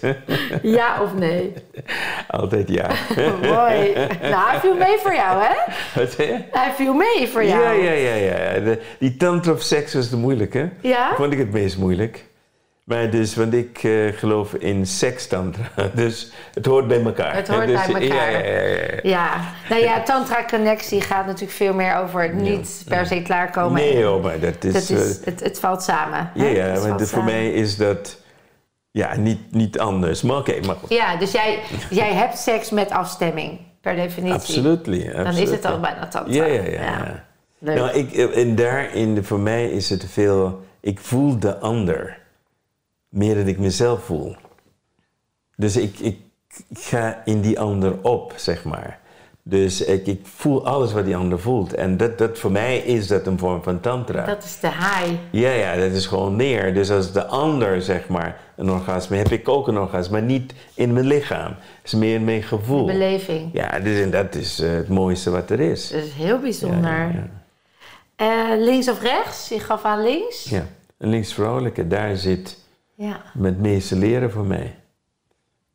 [0.62, 1.52] Ja of nee?
[2.28, 2.90] Altijd ja.
[3.54, 3.92] Mooi.
[4.22, 5.54] Nou, hij viel mee voor jou, hè?
[6.00, 6.16] Wat?
[6.50, 7.62] Hij viel mee voor jou.
[7.62, 8.14] Ja, ja, ja.
[8.14, 8.60] ja.
[8.60, 10.70] De, die tantra of seks was de moeilijke.
[10.80, 11.14] Ja?
[11.16, 12.24] Vond ik het meest moeilijk.
[12.86, 15.70] Maar dus, want ik eh, geloof in sekstantra.
[15.94, 17.34] Dus het hoort bij elkaar.
[17.34, 18.32] Het hoort dus, bij elkaar.
[18.32, 23.06] Ja, ja, ja, nou ja, Tantra Connectie gaat natuurlijk veel meer over het niet per
[23.06, 23.80] se klaarkomen.
[23.80, 24.72] Nee hoor, maar dat is...
[24.72, 26.30] Dat is eh, het, het valt samen.
[26.34, 27.24] ja, ja, valt voor samen.
[27.24, 28.18] mij is dat...
[28.90, 30.22] Ja, niet, niet anders.
[30.22, 30.88] Maar oké, maar goed.
[30.88, 31.58] Ja, dus jij,
[31.90, 34.34] jij hebt seks met afstemming, per definitie.
[34.34, 35.12] Absolutely.
[35.12, 36.34] Dan is het al bijna Tantra.
[36.34, 37.24] Ja, ja, ja.
[37.58, 40.64] Nou, ik, en daarin, voor mij is het veel...
[40.80, 42.24] Ik voel de ander
[43.16, 44.36] meer dan ik mezelf voel.
[45.56, 46.18] Dus ik, ik
[46.72, 48.98] ga in die ander op, zeg maar.
[49.42, 51.74] Dus ik, ik voel alles wat die ander voelt.
[51.74, 54.24] En dat, dat, voor mij is dat een vorm van tantra.
[54.24, 55.12] Dat is de high.
[55.30, 56.74] Ja, ja, dat is gewoon meer.
[56.74, 60.52] Dus als de ander, zeg maar, een orgasme, heb ik ook een orgasme, maar niet
[60.74, 61.50] in mijn lichaam.
[61.50, 62.86] Het is meer in mijn gevoel.
[62.86, 63.50] Beleving.
[63.52, 65.88] Ja, dus, en dat is eh, het mooiste wat er is.
[65.90, 66.90] Dat is heel bijzonder.
[66.90, 67.28] Ja, ja,
[68.16, 69.48] Eh, links of rechts?
[69.48, 70.44] Je gaf aan links.
[70.44, 70.66] ja.
[70.98, 72.58] En linksvrouwelijke, daar zit
[72.96, 73.22] Ja.
[73.42, 74.74] het meeste leren voor mij.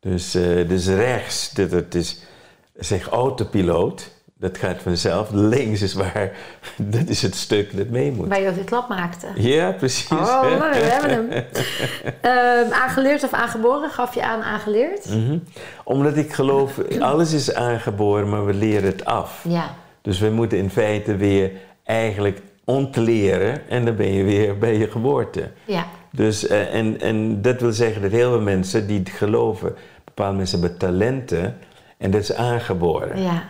[0.00, 2.22] Dus, eh, dus rechts, dat, dat is
[2.74, 5.30] zeg autopiloot, dat gaat vanzelf.
[5.30, 6.30] Links is waar,
[6.76, 8.28] dat is het stuk dat mee moet.
[8.28, 9.26] Waar je ook de klap maakte.
[9.34, 10.10] Ja, precies.
[10.10, 11.30] Oh, we hebben hem.
[12.20, 13.90] Ehm, aangeleerd of aangeboren?
[13.90, 15.08] Gaf je aan aangeleerd?
[15.08, 15.38] Mhm.
[15.84, 19.44] Omdat ik geloof, alles is aangeboren, maar we leren het af.
[19.48, 19.74] Ja.
[20.00, 21.50] Dus we moeten in feite weer
[21.84, 25.50] eigenlijk ontleren en dan ben je weer bij je geboorte.
[25.64, 25.86] Ja.
[26.12, 29.74] Dus, eh, en, en dat wil zeggen dat heel veel mensen die het geloven,
[30.04, 31.56] bepaalde mensen hebben talenten
[31.98, 33.22] en dat is aangeboren.
[33.22, 33.42] Ja.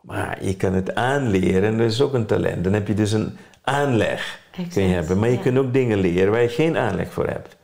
[0.00, 2.64] Maar je kan het aanleren en dat is ook een talent.
[2.64, 4.38] Dan heb je dus een aanleg
[4.72, 5.18] kun je hebben.
[5.18, 5.42] Maar je ja.
[5.42, 7.56] kunt ook dingen leren waar je geen aanleg voor hebt.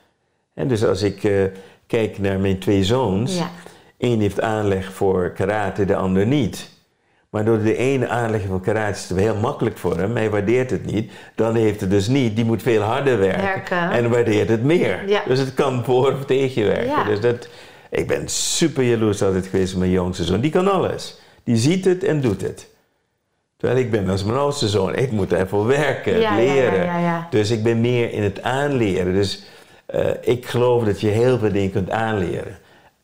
[0.54, 1.44] En dus als ik eh,
[1.86, 3.50] kijk naar mijn twee zoons, Ja.
[3.96, 6.70] één heeft aanleg voor karate, de ander niet.
[7.34, 10.70] Maar door de ene aanleg voor karate is het heel makkelijk voor hem, hij waardeert
[10.70, 11.12] het niet.
[11.34, 13.42] Dan heeft het dus niet, die moet veel harder werken.
[13.42, 13.90] Werken.
[13.90, 15.08] En waardeert het meer.
[15.08, 15.22] Ja.
[15.26, 16.86] Dus het kan voor of tegen je werken.
[16.86, 17.04] Ja.
[17.04, 17.48] Dus dat,
[17.90, 20.40] ik ben super jaloers altijd geweest op mijn jongste zoon.
[20.40, 21.18] Die kan alles.
[21.44, 22.68] Die ziet het en doet het.
[23.56, 27.26] Terwijl ik ben als mijn oudste zoon, ik moet ervoor werken, Ja, leren.
[27.30, 29.14] Dus ik ben meer in het aanleren.
[29.14, 29.44] Dus
[29.86, 32.58] eh, ik geloof dat je heel veel dingen kunt aanleren.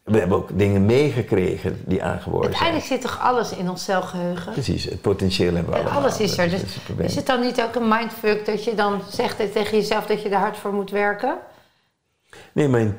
[0.04, 2.62] We hebben ook dingen meegekregen die aangeboren zijn.
[2.62, 4.52] Uiteindelijk zit toch alles in ons celgeheugen?
[4.52, 6.02] Precies, het potentieel hebben we En allemaal.
[6.02, 6.50] alles is er.
[6.50, 6.62] Dus
[6.98, 10.28] is het dan niet ook een mindfuck dat je dan zegt tegen jezelf dat je
[10.28, 11.38] er hard voor moet werken?
[12.52, 12.96] Nee, maar in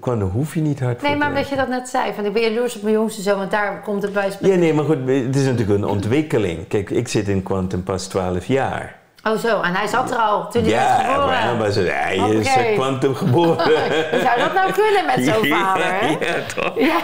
[0.00, 2.12] kwantum hoef je niet hard voor Nee, maar te omdat je dat net zei.
[2.12, 4.32] Van, ik ben jaloers op mijn jongste zoon, want daar komt het bij.
[4.40, 6.68] Ja, nee, maar goed, het is natuurlijk een ontwikkeling.
[6.68, 9.02] Kijk, ik zit in quantum pas 12 jaar.
[9.24, 11.22] Oh zo, en hij zat er al toen hij werd Ja, geboren.
[11.22, 12.58] Abraham was het, hij is Oké.
[12.60, 13.64] eh, quantum geboren.
[14.10, 16.06] Hoe zou dat nou kunnen met zo'n vader, hè?
[16.08, 16.78] Ja, toch?
[16.78, 16.98] Ja.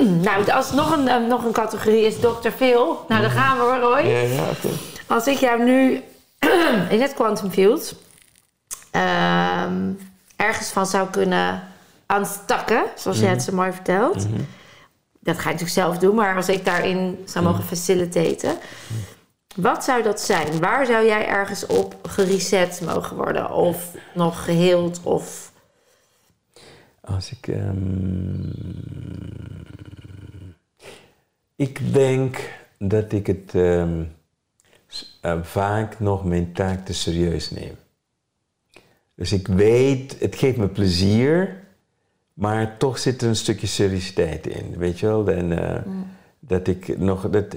[0.30, 2.48] nou, als nog een, eh, nog een categorie is Dr.
[2.56, 3.04] Phil.
[3.08, 4.06] Nou, daar gaan we hoor, Roy.
[4.06, 4.68] Ja, ja, oké.
[5.06, 6.02] Als ik jou nu
[6.94, 7.94] in het quantum field
[8.90, 9.90] ehm,
[10.36, 11.62] ergens van zou kunnen
[12.06, 14.26] aanstakken, zoals jij het zo mooi vertelt.
[15.20, 18.56] Dat ga je natuurlijk zelf doen, maar als ik daarin zou mogen facilitaten.
[19.56, 20.60] Wat zou dat zijn?
[20.60, 23.50] Waar zou jij ergens op gereset mogen worden?
[23.50, 25.00] Of nog geheeld?
[25.02, 25.52] Of...
[27.00, 27.48] Als ik.
[27.48, 28.50] ehm,
[31.56, 32.38] ik denk
[32.78, 34.04] dat ik het ehm,
[35.20, 37.76] eh, vaak nog mijn taak te serieus neem.
[39.14, 41.62] Dus ik weet, het geeft me plezier,
[42.34, 45.28] maar toch zit er een stukje seriositeit in, weet je wel?
[45.28, 45.82] En eh,
[46.38, 47.30] dat ik nog.
[47.30, 47.56] Dat,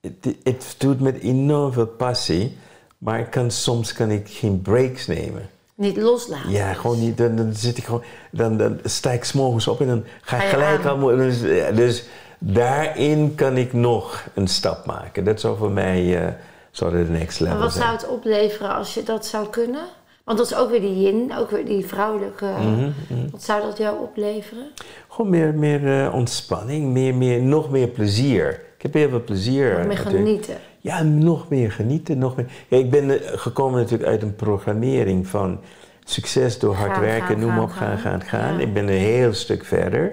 [0.00, 2.56] het, het doet met enorm veel passie,
[2.98, 5.48] maar kan, soms kan ik geen breaks nemen.
[5.74, 6.50] Niet loslaten.
[6.50, 7.16] Ja, gewoon niet.
[7.18, 8.02] Dan, dan zit ik gewoon.
[8.30, 11.00] Dan, dan sta ik s'morgens op en dan ga ik gelijk aan.
[11.00, 11.06] al.
[11.06, 11.40] Dus,
[11.74, 12.04] dus
[12.38, 15.24] daarin kan ik nog een stap maken.
[15.24, 16.32] Dat zou voor mij eh
[16.70, 17.84] zou de next level Maar wat zijn.
[17.84, 19.80] zou het opleveren als je dat zou kunnen?
[20.24, 22.44] Want dat is ook weer die yin, ook weer die vrouwelijke.
[22.44, 22.90] Mhm,
[23.30, 24.66] Wat zou dat jou opleveren?
[25.08, 28.60] Gewoon meer, meer eh, ontspanning, meer, meer, nog meer plezier.
[28.78, 29.76] Ik heb heel veel plezier.
[29.78, 30.56] Nog meer genieten.
[30.80, 32.18] Ja, nog meer genieten.
[32.18, 32.46] Nog meer.
[32.68, 35.60] Ja, ik ben eh, gekomen natuurlijk uit een programmering van
[36.04, 38.40] succes door hard Gaan, werken, gaan, noem gaan, op, gaan, gaan, gaan.
[38.40, 38.54] gaan.
[38.54, 38.60] Ja.
[38.60, 40.12] Ik ben een heel stuk verder.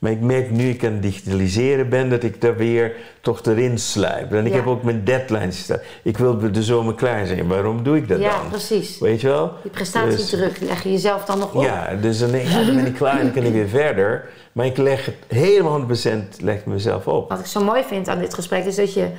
[0.00, 3.78] Maar ik merk nu ik aan het digitaliseren ben, dat ik daar weer toch erin
[3.78, 4.32] sluip.
[4.32, 4.56] En ik Ja.
[4.56, 5.78] heb ook mijn deadlines staan.
[6.02, 7.46] Ik wil de zomer klaar zijn.
[7.48, 8.48] Waarom doe ik dat Ja, dan?
[8.48, 8.98] precies.
[8.98, 9.52] Weet je wel?
[9.62, 11.62] Die prestatiedruk leg je jezelf dan nog op.
[11.62, 14.28] Ja, dus dan ja, dan ben ik klaar en dan kan ik weer verder.
[14.52, 17.28] Maar ik leg het helemaal 100% leg mezelf op.
[17.28, 19.10] Wat ik zo mooi vind aan dit gesprek is dat je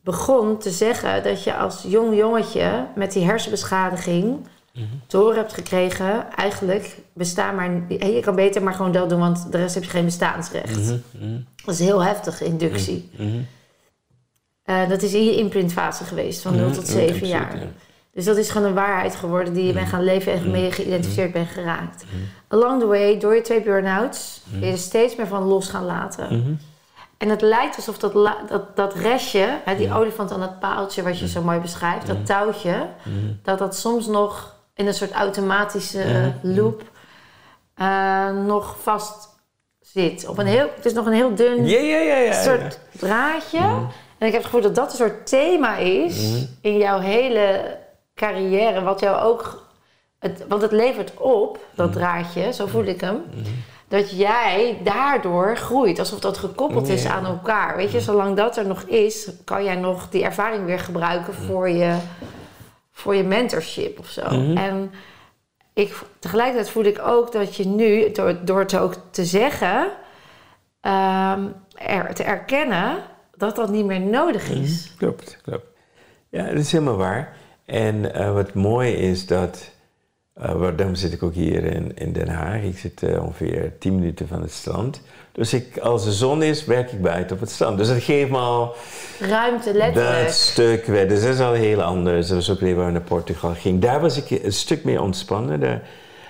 [0.00, 4.36] begon te zeggen dat je als jong jongetje met die hersenbeschadiging
[4.74, 4.84] Mhm.
[5.06, 9.52] te horen hebt gekregen, eigenlijk bestaan maar, je kan beter maar gewoon dat doen, want
[9.52, 10.76] de rest heb je geen bestaansrecht.
[10.76, 13.10] Mhm, Dat is heel heftig, inductie.
[14.62, 17.58] Eh, dat is in je imprintfase geweest, van 0 Mhm, tot ja, 7 absoluut, jaar.
[17.58, 17.66] ja.
[18.20, 21.32] Dus dat is gewoon een waarheid geworden die je bent gaan leven en mee geïdentificeerd
[21.32, 22.04] bent geraakt.
[22.48, 25.84] Along the way, door je twee burn-outs, ben je er steeds meer van los gaan
[25.84, 26.58] laten.
[27.18, 28.12] En het lijkt alsof dat,
[28.48, 32.26] dat, dat restje, hè, die olifant aan het paaltje wat je zo mooi beschrijft, dat
[32.26, 32.86] touwtje,
[33.42, 36.82] dat dat soms nog in een soort automatische eh, loop
[37.74, 39.28] eh, nog vast
[39.80, 40.28] zit.
[40.28, 41.66] Op een heel, het is nog een heel dun
[42.34, 43.58] soort draadje.
[44.18, 47.78] En ik heb het gevoel dat dat een soort thema is in jouw hele
[48.20, 49.68] carrière, wat jou ook.
[50.18, 53.22] Het, want het levert op, dat draadje, zo voel ik hem.
[53.88, 57.10] Dat jij daardoor groeit, alsof dat gekoppeld is Ja.
[57.10, 57.76] aan elkaar.
[57.76, 61.68] Weet je, zolang dat er nog is, kan jij nog die ervaring weer gebruiken voor
[61.68, 61.96] je,
[62.92, 64.20] voor je mentorship of zo.
[64.54, 64.90] En
[65.72, 69.90] ik, tegelijkertijd voel ik ook dat je nu, door, door het ook te zeggen,
[70.80, 72.96] ehm, er, te erkennen
[73.36, 74.94] dat dat niet meer nodig is.
[74.98, 75.66] Klopt, klopt.
[76.28, 77.36] Ja, dat is helemaal waar.
[77.70, 79.70] En eh, wat mooi is dat,
[80.34, 82.62] eh, waar- daarom zit ik ook hier in, in Den Haag.
[82.62, 85.00] Ik zit eh, ongeveer 10 minuten van het strand.
[85.32, 87.78] Dus ik, als de zon is, werk ik buiten op het strand.
[87.78, 88.74] Dus dat geeft me al
[89.20, 90.24] Ruimte, letterlijk.
[90.24, 91.06] dat stuk weg.
[91.08, 92.26] Dus dat is al heel anders.
[92.28, 93.80] Dat was ook weer waar ik naar Portugal ging.
[93.80, 95.60] Daar was ik een stuk meer ontspannen.
[95.60, 95.82] Daar.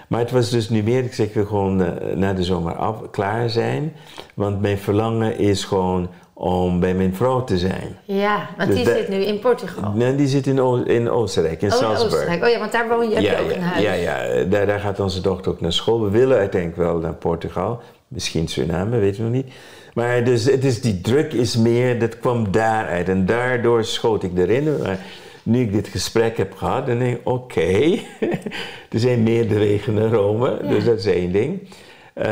[0.08, 2.74] Maar het was dus nu meer, ik zeg, ik wil gewoon eh, na de zomer
[2.74, 3.92] af, klaar zijn.
[4.34, 6.10] Want mijn verlangen is gewoon
[6.42, 7.96] om bij mijn vrouw te zijn.
[8.04, 9.92] Ja, want Dus die dat- zit nu in Portugal.
[9.94, 12.12] Nee, die zit in, O- in Oostenrijk, in Oh, Salzburg.
[12.12, 12.42] Oostenrijk.
[12.44, 13.82] Oh ja, want daar woon je, heb ja, je ook ja, een huis.
[13.82, 14.44] ja, ja.
[14.44, 16.02] Daar, daar gaat onze dochter ook naar school.
[16.02, 17.80] We willen uiteindelijk wel naar Portugal.
[18.08, 19.52] Misschien Suriname, weten we nog niet.
[19.94, 23.08] Maar dus, het is, die druk is meer, dat kwam daaruit.
[23.08, 24.76] En daardoor schoot ik erin.
[24.82, 24.98] Maar
[25.42, 27.98] nu ik dit gesprek heb gehad, dan denk ik, oké.
[28.94, 30.68] er zijn meerdere wegen naar Rome, Ja.
[30.68, 31.68] dus dat is één ding.
[32.14, 32.30] Eh,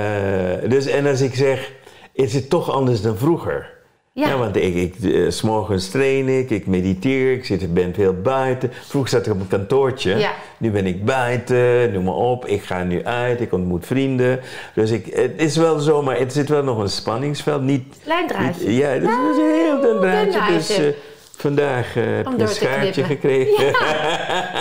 [0.68, 1.72] dus, en als ik zeg,
[2.12, 3.76] is het toch anders dan vroeger?
[4.18, 4.28] Ja.
[4.28, 8.14] Ja, want ik, ik, eh, 's morgens train ik, ik mediteer, ik zit, ben veel
[8.22, 8.70] buiten.
[8.72, 10.32] Vroeger zat ik op een kantoortje, Ja.
[10.58, 12.46] nu ben ik buiten, noem maar op.
[12.46, 14.40] Ik ga nu uit, ik ontmoet vrienden.
[14.74, 17.62] Dus ik, het is wel zo, maar het zit wel nog een spanningsveld.
[17.62, 18.68] Niet, Klein draadje.
[18.68, 20.52] niet- ja, het is, het is een heel dun draadje.
[20.54, 20.94] Dus, draadje.
[21.38, 23.04] Eh, Vandaag uh, heb je een schaartje knippen.
[23.04, 23.64] gekregen.
[23.64, 23.70] Ja,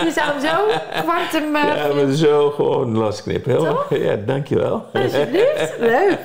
[0.04, 1.56] je zou hem zo kwartem...
[1.56, 3.52] eh, Ja, maar zo gewoon losknippen.
[3.52, 4.86] Heel, ja, dankjewel.
[4.92, 6.18] Alsjeblieft, leuk.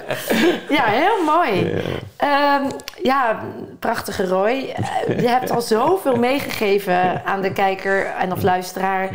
[0.69, 1.73] Ja, heel mooi.
[1.75, 1.81] Ja.
[2.17, 2.69] Ehm,
[3.03, 3.39] ja,
[3.79, 4.73] prachtige Roy.
[5.07, 9.09] Eh, Je hebt al zoveel meegegeven aan de kijker en of luisteraar.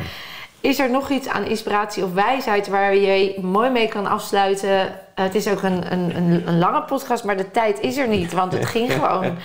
[0.61, 4.79] Is er nog iets aan inspiratie of wijsheid waar je mooi mee kan afsluiten?
[4.79, 8.09] Eh, het is ook een, een, een, een lange podcast, maar de tijd is er
[8.09, 9.25] niet, want het ging gewoon.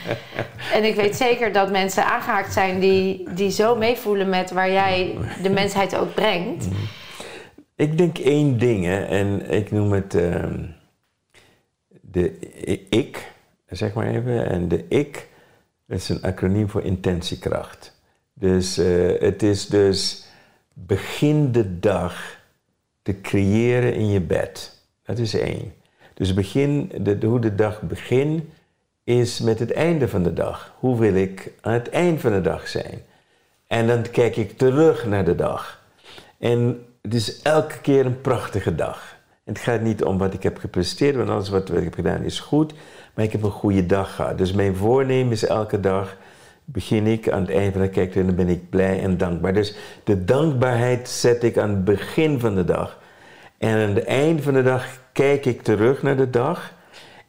[0.74, 5.18] En ik weet zeker dat mensen aangehaakt zijn die, die zo meevoelen met waar jij
[5.42, 6.68] de mensheid ook brengt.
[7.76, 10.64] Ik denk één ding, hè, en ik noem het ehm,
[12.02, 12.40] de
[12.90, 13.32] ik,
[13.68, 14.50] zeg maar even.
[14.50, 15.28] En de ik,
[15.88, 18.02] dat is een acroniem voor intentiekracht.
[18.34, 20.26] Dus eh, het is dus
[20.74, 22.40] begin de dag
[23.02, 24.82] te creëren in je bed.
[25.04, 25.74] Dat is één.
[26.14, 28.44] Dus begin, de, hoe de dag begint
[29.04, 30.74] is met het einde van de dag.
[30.80, 33.02] Hoe wil ik aan het eind van de dag zijn?
[33.68, 35.82] En dan kijk ik terug naar de dag.
[36.40, 39.16] En het is elke keer een prachtige dag.
[39.44, 42.40] Het gaat niet om wat ik heb gepresteerd, want alles wat ik heb gedaan is
[42.40, 42.74] goed.
[43.14, 44.38] Maar ik heb een goede dag gehad.
[44.38, 46.18] Dus mijn voornemen is elke dag,
[46.66, 49.54] begin ik aan het eind van de kijk dan ben ik blij en dankbaar.
[49.54, 53.00] Dus de dankbaarheid zet ik aan het begin van de dag.
[53.58, 56.74] En aan het eind van de dag kijk ik terug naar de dag.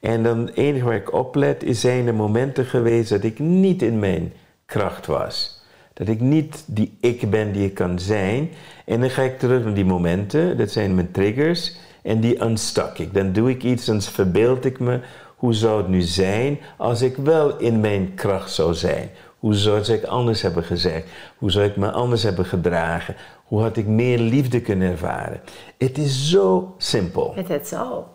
[0.01, 3.39] En dan het enige waar ik op let, is zijn er momenten geweest dat ik
[3.39, 4.33] niet in mijn
[4.67, 5.63] kracht was.
[5.93, 8.51] Dat ik niet die ik ben die ik kan zijn.
[8.85, 11.77] En dan ga ik terug naar die momenten, dat zijn mijn triggers.
[12.03, 13.15] En die unstak ik.
[13.15, 15.01] Dan doe ik iets, dan verbeeld ik me.
[15.45, 19.11] Hoe zou het nu zijn als ik wel in mijn kracht zou zijn?
[19.39, 21.09] Hoe zou ik anders hebben gezegd?
[21.37, 23.17] Hoe zou ik me anders hebben gedragen?
[23.45, 25.41] Hoe had ik meer liefde kunnen ervaren?
[25.79, 27.35] Het is zo simpel.
[27.37, 28.09] Het zo.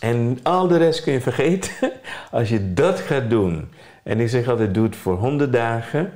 [0.00, 1.92] En al de rest kun je vergeten.
[2.30, 3.68] Als je dat gaat doen.
[4.02, 6.12] En ik zeg altijd, doe het voor 100 dagen.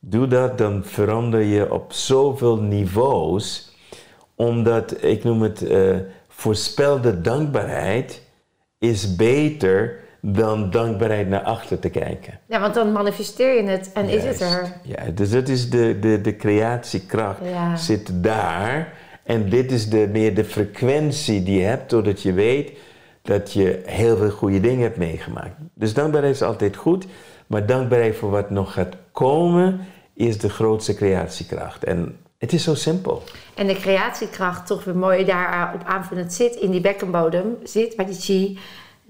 [0.00, 3.72] Doe dat, dan verander je op zoveel niveaus.
[4.34, 5.96] Omdat, ik noem het, eh,
[6.28, 8.22] voorspelde dankbaarheid
[8.90, 12.38] is beter dan dankbaarheid naar achter te kijken.
[12.46, 14.72] Ja, want dan manifesteer je het en is het er.
[14.82, 17.76] Ja, dus dat is de, de, de creatiekracht Ja.
[17.76, 18.92] zit daar.
[19.24, 22.72] En dit is de, meer de frequentie die je hebt, doordat je weet
[23.22, 25.54] dat je heel veel goede dingen hebt meegemaakt.
[25.74, 27.06] Dus dankbaarheid is altijd goed,
[27.46, 29.80] maar dankbaarheid voor wat nog gaat komen
[30.14, 31.84] is de grootste creatiekracht.
[31.84, 33.22] En het is zo simpel.
[33.54, 38.20] En de creatiekracht, toch weer mooi daarop aanvullend, zit in die bekkenbodem, zit bij die
[38.20, 38.58] chi,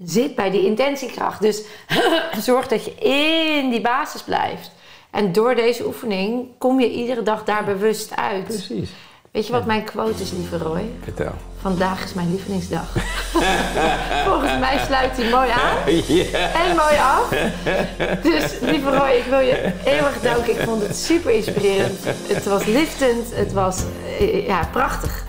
[0.03, 1.41] zit bij die intentiekracht.
[1.41, 1.63] Dus
[2.47, 4.71] zorg dat je in die basis blijft.
[5.11, 8.43] En door deze oefening kom je iedere dag daar bewust uit.
[8.43, 8.89] Precies.
[9.31, 10.89] Weet je wat mijn quote is, lieve Roy?
[11.03, 11.33] Vertel.
[11.65, 12.85] Vandaag is mijn lievelingsdag.
[14.27, 15.77] Volgens mij sluit hij mooi aan
[16.53, 17.29] en mooi af.
[18.21, 20.59] Dus lieve Roy, ik wil je eeuwig danken.
[20.59, 21.99] Ik vond het super inspirerend.
[22.27, 23.35] Het was liftend.
[23.35, 23.83] Het was
[24.19, 25.23] eh, ja, prachtig.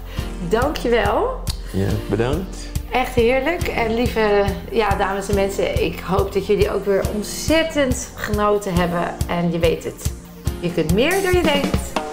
[0.48, 1.42] Dank je wel.
[1.72, 2.56] ja, bedankt.
[2.90, 3.62] Echt heerlijk.
[3.62, 9.14] En lieve ja, dames en mensen, ik hoop dat jullie ook weer ontzettend genoten hebben.
[9.26, 10.12] En je weet het,
[10.60, 12.04] je kunt meer dan je denkt.